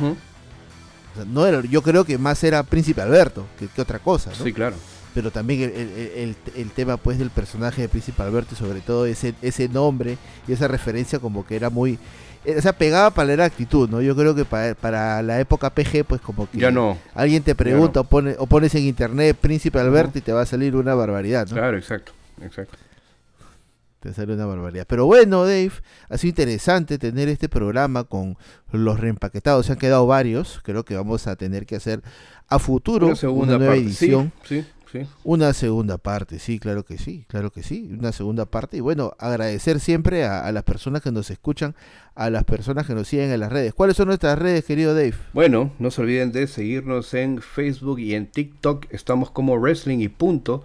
no 1.27 1.47
era, 1.47 1.61
yo 1.63 1.83
creo 1.83 2.05
que 2.05 2.17
más 2.19 2.43
era 2.43 2.63
Príncipe 2.63 3.03
Alberto 3.03 3.47
que, 3.59 3.81
otra 3.81 3.99
cosa, 3.99 4.31
¿no? 4.31 4.45
Sí, 4.45 4.53
claro. 4.53 4.77
Pero 5.13 5.33
también 5.33 5.63
el, 5.63 6.37
el, 6.55 6.71
tema 6.71 6.97
pues 6.97 7.19
del 7.19 7.31
personaje 7.31 7.83
de 7.83 7.89
Príncipe 7.89 8.23
Alberto 8.23 8.55
y 8.55 8.57
sobre 8.57 8.81
todo 8.81 9.07
ese, 9.07 9.35
ese 9.43 9.69
nombre 9.69 10.19
y 10.47 10.53
esa 10.53 10.69
referencia 10.69 11.19
como 11.19 11.45
que 11.45 11.57
era 11.57 11.69
muy 11.69 11.99
o 12.47 12.61
sea, 12.61 12.73
pegaba 12.73 13.11
para 13.11 13.37
la 13.37 13.45
actitud, 13.45 13.89
¿no? 13.89 14.01
Yo 14.01 14.17
creo 14.17 14.35
que 14.35 14.45
para, 14.45 15.23
la 15.23 15.41
época 15.41 15.71
PG, 15.71 16.05
pues 16.05 16.21
como 16.21 16.51
que 16.51 16.59
ya 16.59 16.71
no. 16.71 16.97
alguien 17.15 17.43
te 17.43 17.55
pregunta 17.55 18.01
o, 18.01 18.05
pone, 18.05 18.35
o 18.39 18.47
pones 18.47 18.75
en 18.75 18.85
internet 18.85 19.37
Príncipe 19.39 19.79
Alberto 19.79 20.19
y 20.19 20.23
te 20.23 20.33
va 20.33 20.43
a 20.43 20.47
salir 20.47 20.75
una 20.75 20.95
barbaridad, 20.95 21.47
¿no? 21.49 21.55
Claro, 21.55 21.77
exacto, 21.77 22.13
exacto. 22.43 22.77
Te 24.01 24.15
sale 24.15 24.33
una 24.33 24.47
barbaridad. 24.47 24.87
Pero 24.89 25.05
bueno, 25.05 25.43
Dave, 25.45 25.73
ha 26.09 26.17
sido 26.17 26.31
interesante 26.31 26.97
tener 26.99 27.29
este 27.29 27.51
programa 27.51 28.05
con 28.05 28.39
los 28.73 28.99
reempaquetados. 28.99 29.67
Se 29.67 29.73
han 29.73 29.79
quedado 29.79 30.07
varios. 30.07 30.61
Creo 30.63 30.87
que 30.87 30.97
vamos 30.97 31.27
a 31.27 31.37
tener 31.37 31.67
que 31.67 31.77
hacer 31.77 32.01
a 32.49 32.59
futuro 32.59 33.09
una, 33.09 33.17
segunda 33.17 33.59
nueva 33.59 33.77
edición. 33.77 34.33
Sí, 34.45 34.65
sí, 34.91 35.07
Una 35.23 35.53
segunda 35.53 35.99
parte, 35.99 36.39
sí, 36.39 36.59
claro 36.59 36.83
que 36.83 36.97
sí, 36.97 37.27
claro 37.29 37.51
que 37.51 37.63
sí. 37.63 37.91
Una 37.93 38.13
segunda 38.13 38.47
parte. 38.47 38.79
Y 38.79 38.81
bueno, 38.81 39.13
agradecer 39.19 39.81
siempre 39.81 40.25
a 40.25 40.51
las 40.51 40.63
personas 40.63 41.03
que 41.03 41.13
nos 41.13 41.31
escuchan 41.31 41.75
a 42.15 42.31
las 42.31 42.45
personas 42.45 42.87
que 42.87 42.95
nos 42.95 43.09
siguen 43.09 43.31
en 43.31 43.41
las 43.41 43.53
redes. 43.53 43.75
¿Cuáles 43.75 43.97
son 43.97 44.09
nuestras 44.09 44.39
redes, 44.39 44.65
querido 44.65 44.95
Dave? 44.95 45.15
Bueno, 45.33 45.73
no 45.79 45.91
se 45.91 46.03
olviden 46.03 46.33
de 46.33 46.47
seguirnos 46.47 47.15
en 47.15 47.41
Facebook 47.41 48.01
y 48.01 48.15
en 48.15 48.27
TikTok. 48.27 48.87
Estamos 48.91 49.31
como 49.31 49.59
Wrestling 49.59 50.01
y 50.01 50.09
punto. 50.09 50.63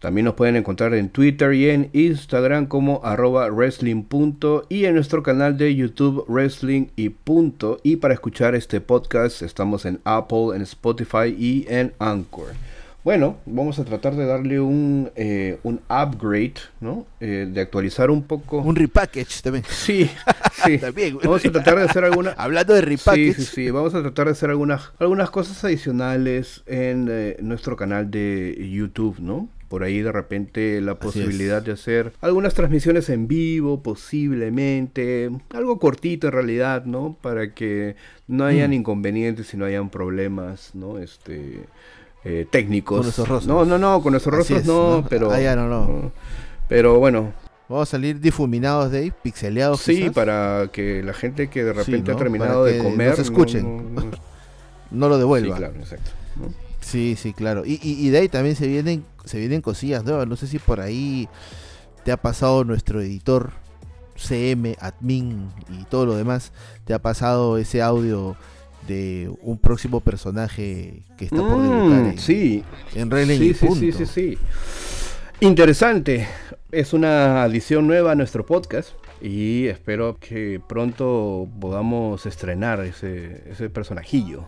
También 0.00 0.24
nos 0.24 0.34
pueden 0.34 0.56
encontrar 0.56 0.94
en 0.94 1.10
Twitter 1.10 1.52
y 1.52 1.68
en 1.68 1.90
Instagram 1.92 2.66
como 2.66 3.02
arroba 3.04 3.50
wrestling 3.50 4.04
punto 4.04 4.64
y 4.70 4.86
en 4.86 4.94
nuestro 4.94 5.22
canal 5.22 5.58
de 5.58 5.74
YouTube 5.76 6.24
Wrestling 6.26 6.86
y 6.96 7.10
punto. 7.10 7.78
Y 7.82 7.96
para 7.96 8.14
escuchar 8.14 8.54
este 8.54 8.80
podcast 8.80 9.42
estamos 9.42 9.84
en 9.84 10.00
Apple, 10.04 10.56
en 10.56 10.62
Spotify 10.62 11.36
y 11.38 11.66
en 11.68 11.92
Anchor. 11.98 12.54
Bueno, 13.02 13.38
vamos 13.46 13.78
a 13.78 13.84
tratar 13.84 14.14
de 14.14 14.26
darle 14.26 14.60
un, 14.60 15.10
eh, 15.16 15.58
un 15.62 15.80
upgrade, 15.88 16.54
¿no? 16.80 17.06
Eh, 17.20 17.48
de 17.50 17.60
actualizar 17.62 18.10
un 18.10 18.22
poco. 18.24 18.58
Un 18.58 18.76
repackage 18.76 19.40
también. 19.42 19.64
Sí, 19.68 20.10
sí. 20.64 20.76
también. 20.76 21.16
Vamos 21.22 21.44
a 21.44 21.50
tratar 21.50 21.78
de 21.78 21.84
hacer 21.84 22.04
alguna. 22.04 22.32
Hablando 22.36 22.74
de 22.74 22.82
repackage. 22.82 23.34
Sí, 23.36 23.44
sí, 23.44 23.52
sí. 23.54 23.70
Vamos 23.70 23.94
a 23.94 24.02
tratar 24.02 24.26
de 24.26 24.32
hacer 24.32 24.50
algunas, 24.50 24.92
algunas 24.98 25.30
cosas 25.30 25.64
adicionales 25.64 26.62
en 26.66 27.08
eh, 27.10 27.36
nuestro 27.40 27.74
canal 27.74 28.10
de 28.10 28.68
YouTube, 28.70 29.18
¿no? 29.18 29.48
Por 29.68 29.82
ahí 29.82 30.02
de 30.02 30.12
repente 30.12 30.80
la 30.80 30.96
posibilidad 30.96 31.62
de 31.62 31.72
hacer 31.72 32.12
algunas 32.20 32.54
transmisiones 32.54 33.08
en 33.08 33.28
vivo, 33.28 33.82
posiblemente. 33.82 35.30
Algo 35.54 35.78
cortito 35.78 36.26
en 36.26 36.32
realidad, 36.34 36.84
¿no? 36.84 37.16
Para 37.22 37.54
que 37.54 37.94
no 38.26 38.44
hayan 38.44 38.72
mm. 38.72 38.74
inconvenientes 38.74 39.54
y 39.54 39.56
no 39.56 39.64
hayan 39.64 39.88
problemas, 39.88 40.74
¿no? 40.74 40.98
Este 40.98 41.66
eh, 42.24 42.46
técnicos. 42.50 42.98
Con 42.98 43.06
nuestros 43.06 43.28
rostros. 43.28 43.46
No, 43.46 43.64
no, 43.64 43.78
no, 43.78 44.02
con 44.02 44.12
nuestros 44.12 44.34
rostros 44.34 44.64
no, 44.64 45.04
pero. 45.08 45.30
Ah, 45.32 45.56
no, 45.56 45.68
no. 45.68 46.12
Pero 46.68 46.98
bueno. 46.98 47.32
Vamos 47.68 47.88
a 47.88 47.90
salir 47.92 48.20
difuminados 48.20 48.90
de 48.90 48.98
ahí, 48.98 49.12
pixeleados. 49.22 49.80
Sí, 49.80 50.10
para 50.10 50.68
que 50.72 51.04
la 51.04 51.12
gente 51.12 51.48
que 51.48 51.62
de 51.62 51.72
repente 51.72 52.10
ha 52.10 52.16
terminado 52.16 52.64
de 52.64 52.78
comer. 52.78 53.16
No 53.16 53.22
escuchen. 53.22 53.94
No, 54.90 55.08
lo 55.08 55.18
devuelva. 55.18 55.54
Sí, 55.54 55.58
claro, 55.58 55.74
exacto. 55.78 56.10
Sí, 56.80 57.14
sí, 57.16 57.32
claro. 57.32 57.64
Y, 57.64 57.78
y, 57.80 58.08
de 58.10 58.18
ahí 58.18 58.28
también 58.28 58.56
se 58.56 58.66
vienen, 58.66 59.04
se 59.24 59.38
vienen 59.38 59.60
cosillas 59.60 60.02
nuevas. 60.02 60.26
No 60.26 60.34
sé 60.34 60.48
si 60.48 60.58
por 60.58 60.80
ahí 60.80 61.28
te 62.04 62.10
ha 62.10 62.16
pasado 62.16 62.64
nuestro 62.64 63.00
editor 63.00 63.52
CM, 64.16 64.76
admin 64.80 65.50
y 65.70 65.84
todo 65.84 66.06
lo 66.06 66.16
demás. 66.16 66.52
Te 66.84 66.94
ha 66.94 66.98
pasado 66.98 67.56
ese 67.58 67.82
audio 67.82 68.36
de 68.90 69.32
un 69.42 69.58
próximo 69.58 70.00
personaje 70.00 71.04
que 71.16 71.26
está 71.26 71.36
por 71.36 71.58
mm, 71.58 71.62
debutar 71.62 72.06
en, 72.06 72.18
sí. 72.18 72.64
en 72.94 73.10
sí, 73.38 73.54
sí, 73.54 73.92
sí, 73.92 74.06
sí, 74.06 74.38
Interesante. 75.38 76.26
Es 76.72 76.92
una 76.92 77.42
adición 77.42 77.86
nueva 77.86 78.12
a 78.12 78.14
nuestro 78.14 78.44
podcast 78.44 78.90
y 79.20 79.66
espero 79.66 80.18
que 80.18 80.60
pronto 80.68 81.48
podamos 81.60 82.26
estrenar 82.26 82.80
ese, 82.80 83.44
ese 83.48 83.70
personajillo. 83.70 84.46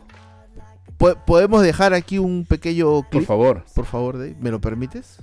¿Podemos 1.26 1.62
dejar 1.62 1.94
aquí 1.94 2.18
un 2.18 2.44
pequeño 2.44 3.02
Por 3.10 3.24
favor. 3.24 3.64
Por 3.74 3.86
favor, 3.86 4.16
¿me 4.16 4.50
lo 4.50 4.60
permites? 4.60 5.18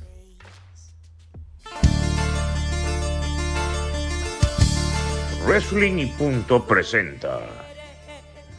Wrestling 5.46 5.98
y 5.98 6.06
Punto 6.08 6.66
presenta 6.66 7.59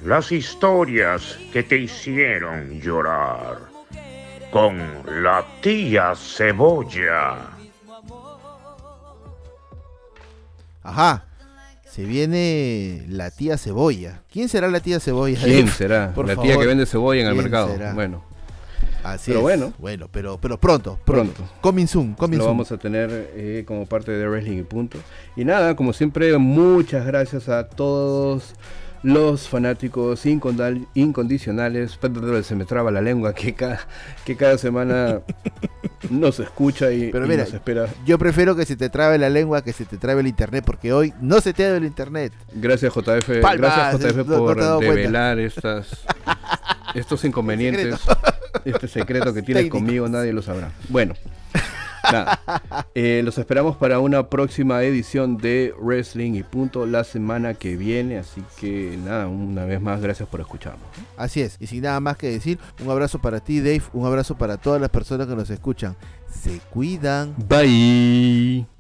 las 0.05 0.33
historias 0.33 1.39
que 1.53 1.63
te 1.63 1.77
hicieron 1.77 2.81
llorar 2.81 3.59
con 4.51 4.79
la 5.23 5.45
tía 5.61 6.15
cebolla. 6.17 7.37
Ajá, 10.83 11.27
se 11.85 12.05
viene 12.05 13.05
la 13.09 13.31
tía 13.31 13.59
cebolla. 13.59 14.23
¿Quién 14.33 14.49
será 14.49 14.69
la 14.69 14.81
tía 14.81 15.01
cebolla? 15.01 15.39
¿Quién 15.43 15.69
será? 15.69 16.13
la 16.17 16.37
tía 16.37 16.57
que 16.57 16.67
vende 16.67 16.87
cebolla 16.87 17.23
en 17.23 17.29
el 17.29 17.35
mercado. 17.35 17.77
Bueno. 17.95 18.25
Así 19.03 19.31
pero 19.31 19.41
bueno. 19.41 19.73
Bueno, 19.79 20.09
pero, 20.13 20.39
pero 20.39 20.59
pronto, 20.59 20.99
pronto. 21.05 21.43
Coming 21.61 21.87
soon, 21.87 22.15
coming 22.15 22.39
Lo 22.39 22.47
vamos 22.47 22.71
a 22.71 22.77
tener 22.77 23.31
eh, 23.35 23.65
como 23.67 23.87
parte 23.87 24.13
de 24.13 24.29
Wrestling 24.29 24.59
y 24.59 24.63
punto. 24.63 24.99
Y 25.37 25.45
nada, 25.45 25.75
como 25.75 25.93
siempre, 25.93 26.37
muchas 26.37 27.07
gracias 27.07 27.49
a 27.49 27.67
todos 27.69 28.55
los 29.03 29.49
fanáticos 29.49 30.27
incondicionales, 30.27 31.99
se 32.43 32.55
me 32.55 32.65
traba 32.65 32.91
la 32.91 33.01
lengua, 33.01 33.35
que 33.35 33.55
cada, 33.55 33.81
que 34.25 34.37
cada 34.37 34.59
semana 34.59 35.21
nos 36.11 36.39
escucha 36.41 36.93
y, 36.93 37.11
Pero 37.11 37.27
mira, 37.27 37.45
nos 37.45 37.55
espera. 37.55 37.89
Yo 38.05 38.19
prefiero 38.19 38.55
que 38.57 38.67
se 38.67 38.77
te 38.77 38.91
trabe 38.91 39.19
la 39.19 39.31
lengua 39.31 39.63
que 39.63 39.73
se 39.73 39.85
te 39.87 39.97
trabe 39.97 40.21
el 40.21 40.27
internet, 40.27 40.65
porque 40.65 40.93
hoy 40.93 41.15
no 41.21 41.41
se 41.41 41.53
te 41.55 41.65
ha 41.65 41.77
el 41.77 41.85
internet. 41.85 42.33
Gracias 42.53 42.93
JF, 42.95 43.29
gracias 43.29 44.01
JF 44.01 44.27
por 44.27 44.81
develar 44.81 45.39
estas, 45.39 46.05
estos 46.95 47.25
inconvenientes, 47.25 48.01
este 48.65 48.89
secreto 48.89 49.33
que 49.33 49.43
tienes 49.43 49.71
conmigo, 49.71 50.09
nadie 50.09 50.33
lo 50.33 50.43
sabrá. 50.43 50.73
Bueno. 50.89 51.15
Eh, 52.95 53.23
los 53.25 53.39
esperamos 53.39 53.77
para 53.77 54.01
una 54.01 54.29
próxima 54.29 54.83
edición 54.83 55.37
de 55.37 55.73
Wrestling 55.81 56.35
y 56.35 56.43
punto 56.43 56.87
la 56.87 57.05
semana 57.05 57.55
que 57.55 57.77
viene. 57.77 58.19
Así 58.19 58.43
que 58.59 58.99
nada, 59.05 59.29
una 59.29 59.65
vez 59.65 59.81
más, 59.81 60.01
gracias 60.01 60.29
por 60.29 60.41
escucharnos. 60.41 60.87
Así 61.17 61.41
es, 61.41 61.57
y 61.61 61.67
sin 61.67 61.83
nada 61.83 62.01
más 62.01 62.17
que 62.17 62.29
decir, 62.29 62.59
un 62.81 62.91
abrazo 62.91 63.21
para 63.21 63.41
ti, 63.41 63.61
Dave, 63.61 63.83
un 63.93 64.07
abrazo 64.07 64.37
para 64.37 64.57
todas 64.57 64.81
las 64.81 64.91
personas 64.91 65.27
que 65.27 65.37
nos 65.37 65.51
escuchan. 65.51 65.97
Se 66.31 66.59
cuidan. 66.71 67.35
Bye. 67.49 68.80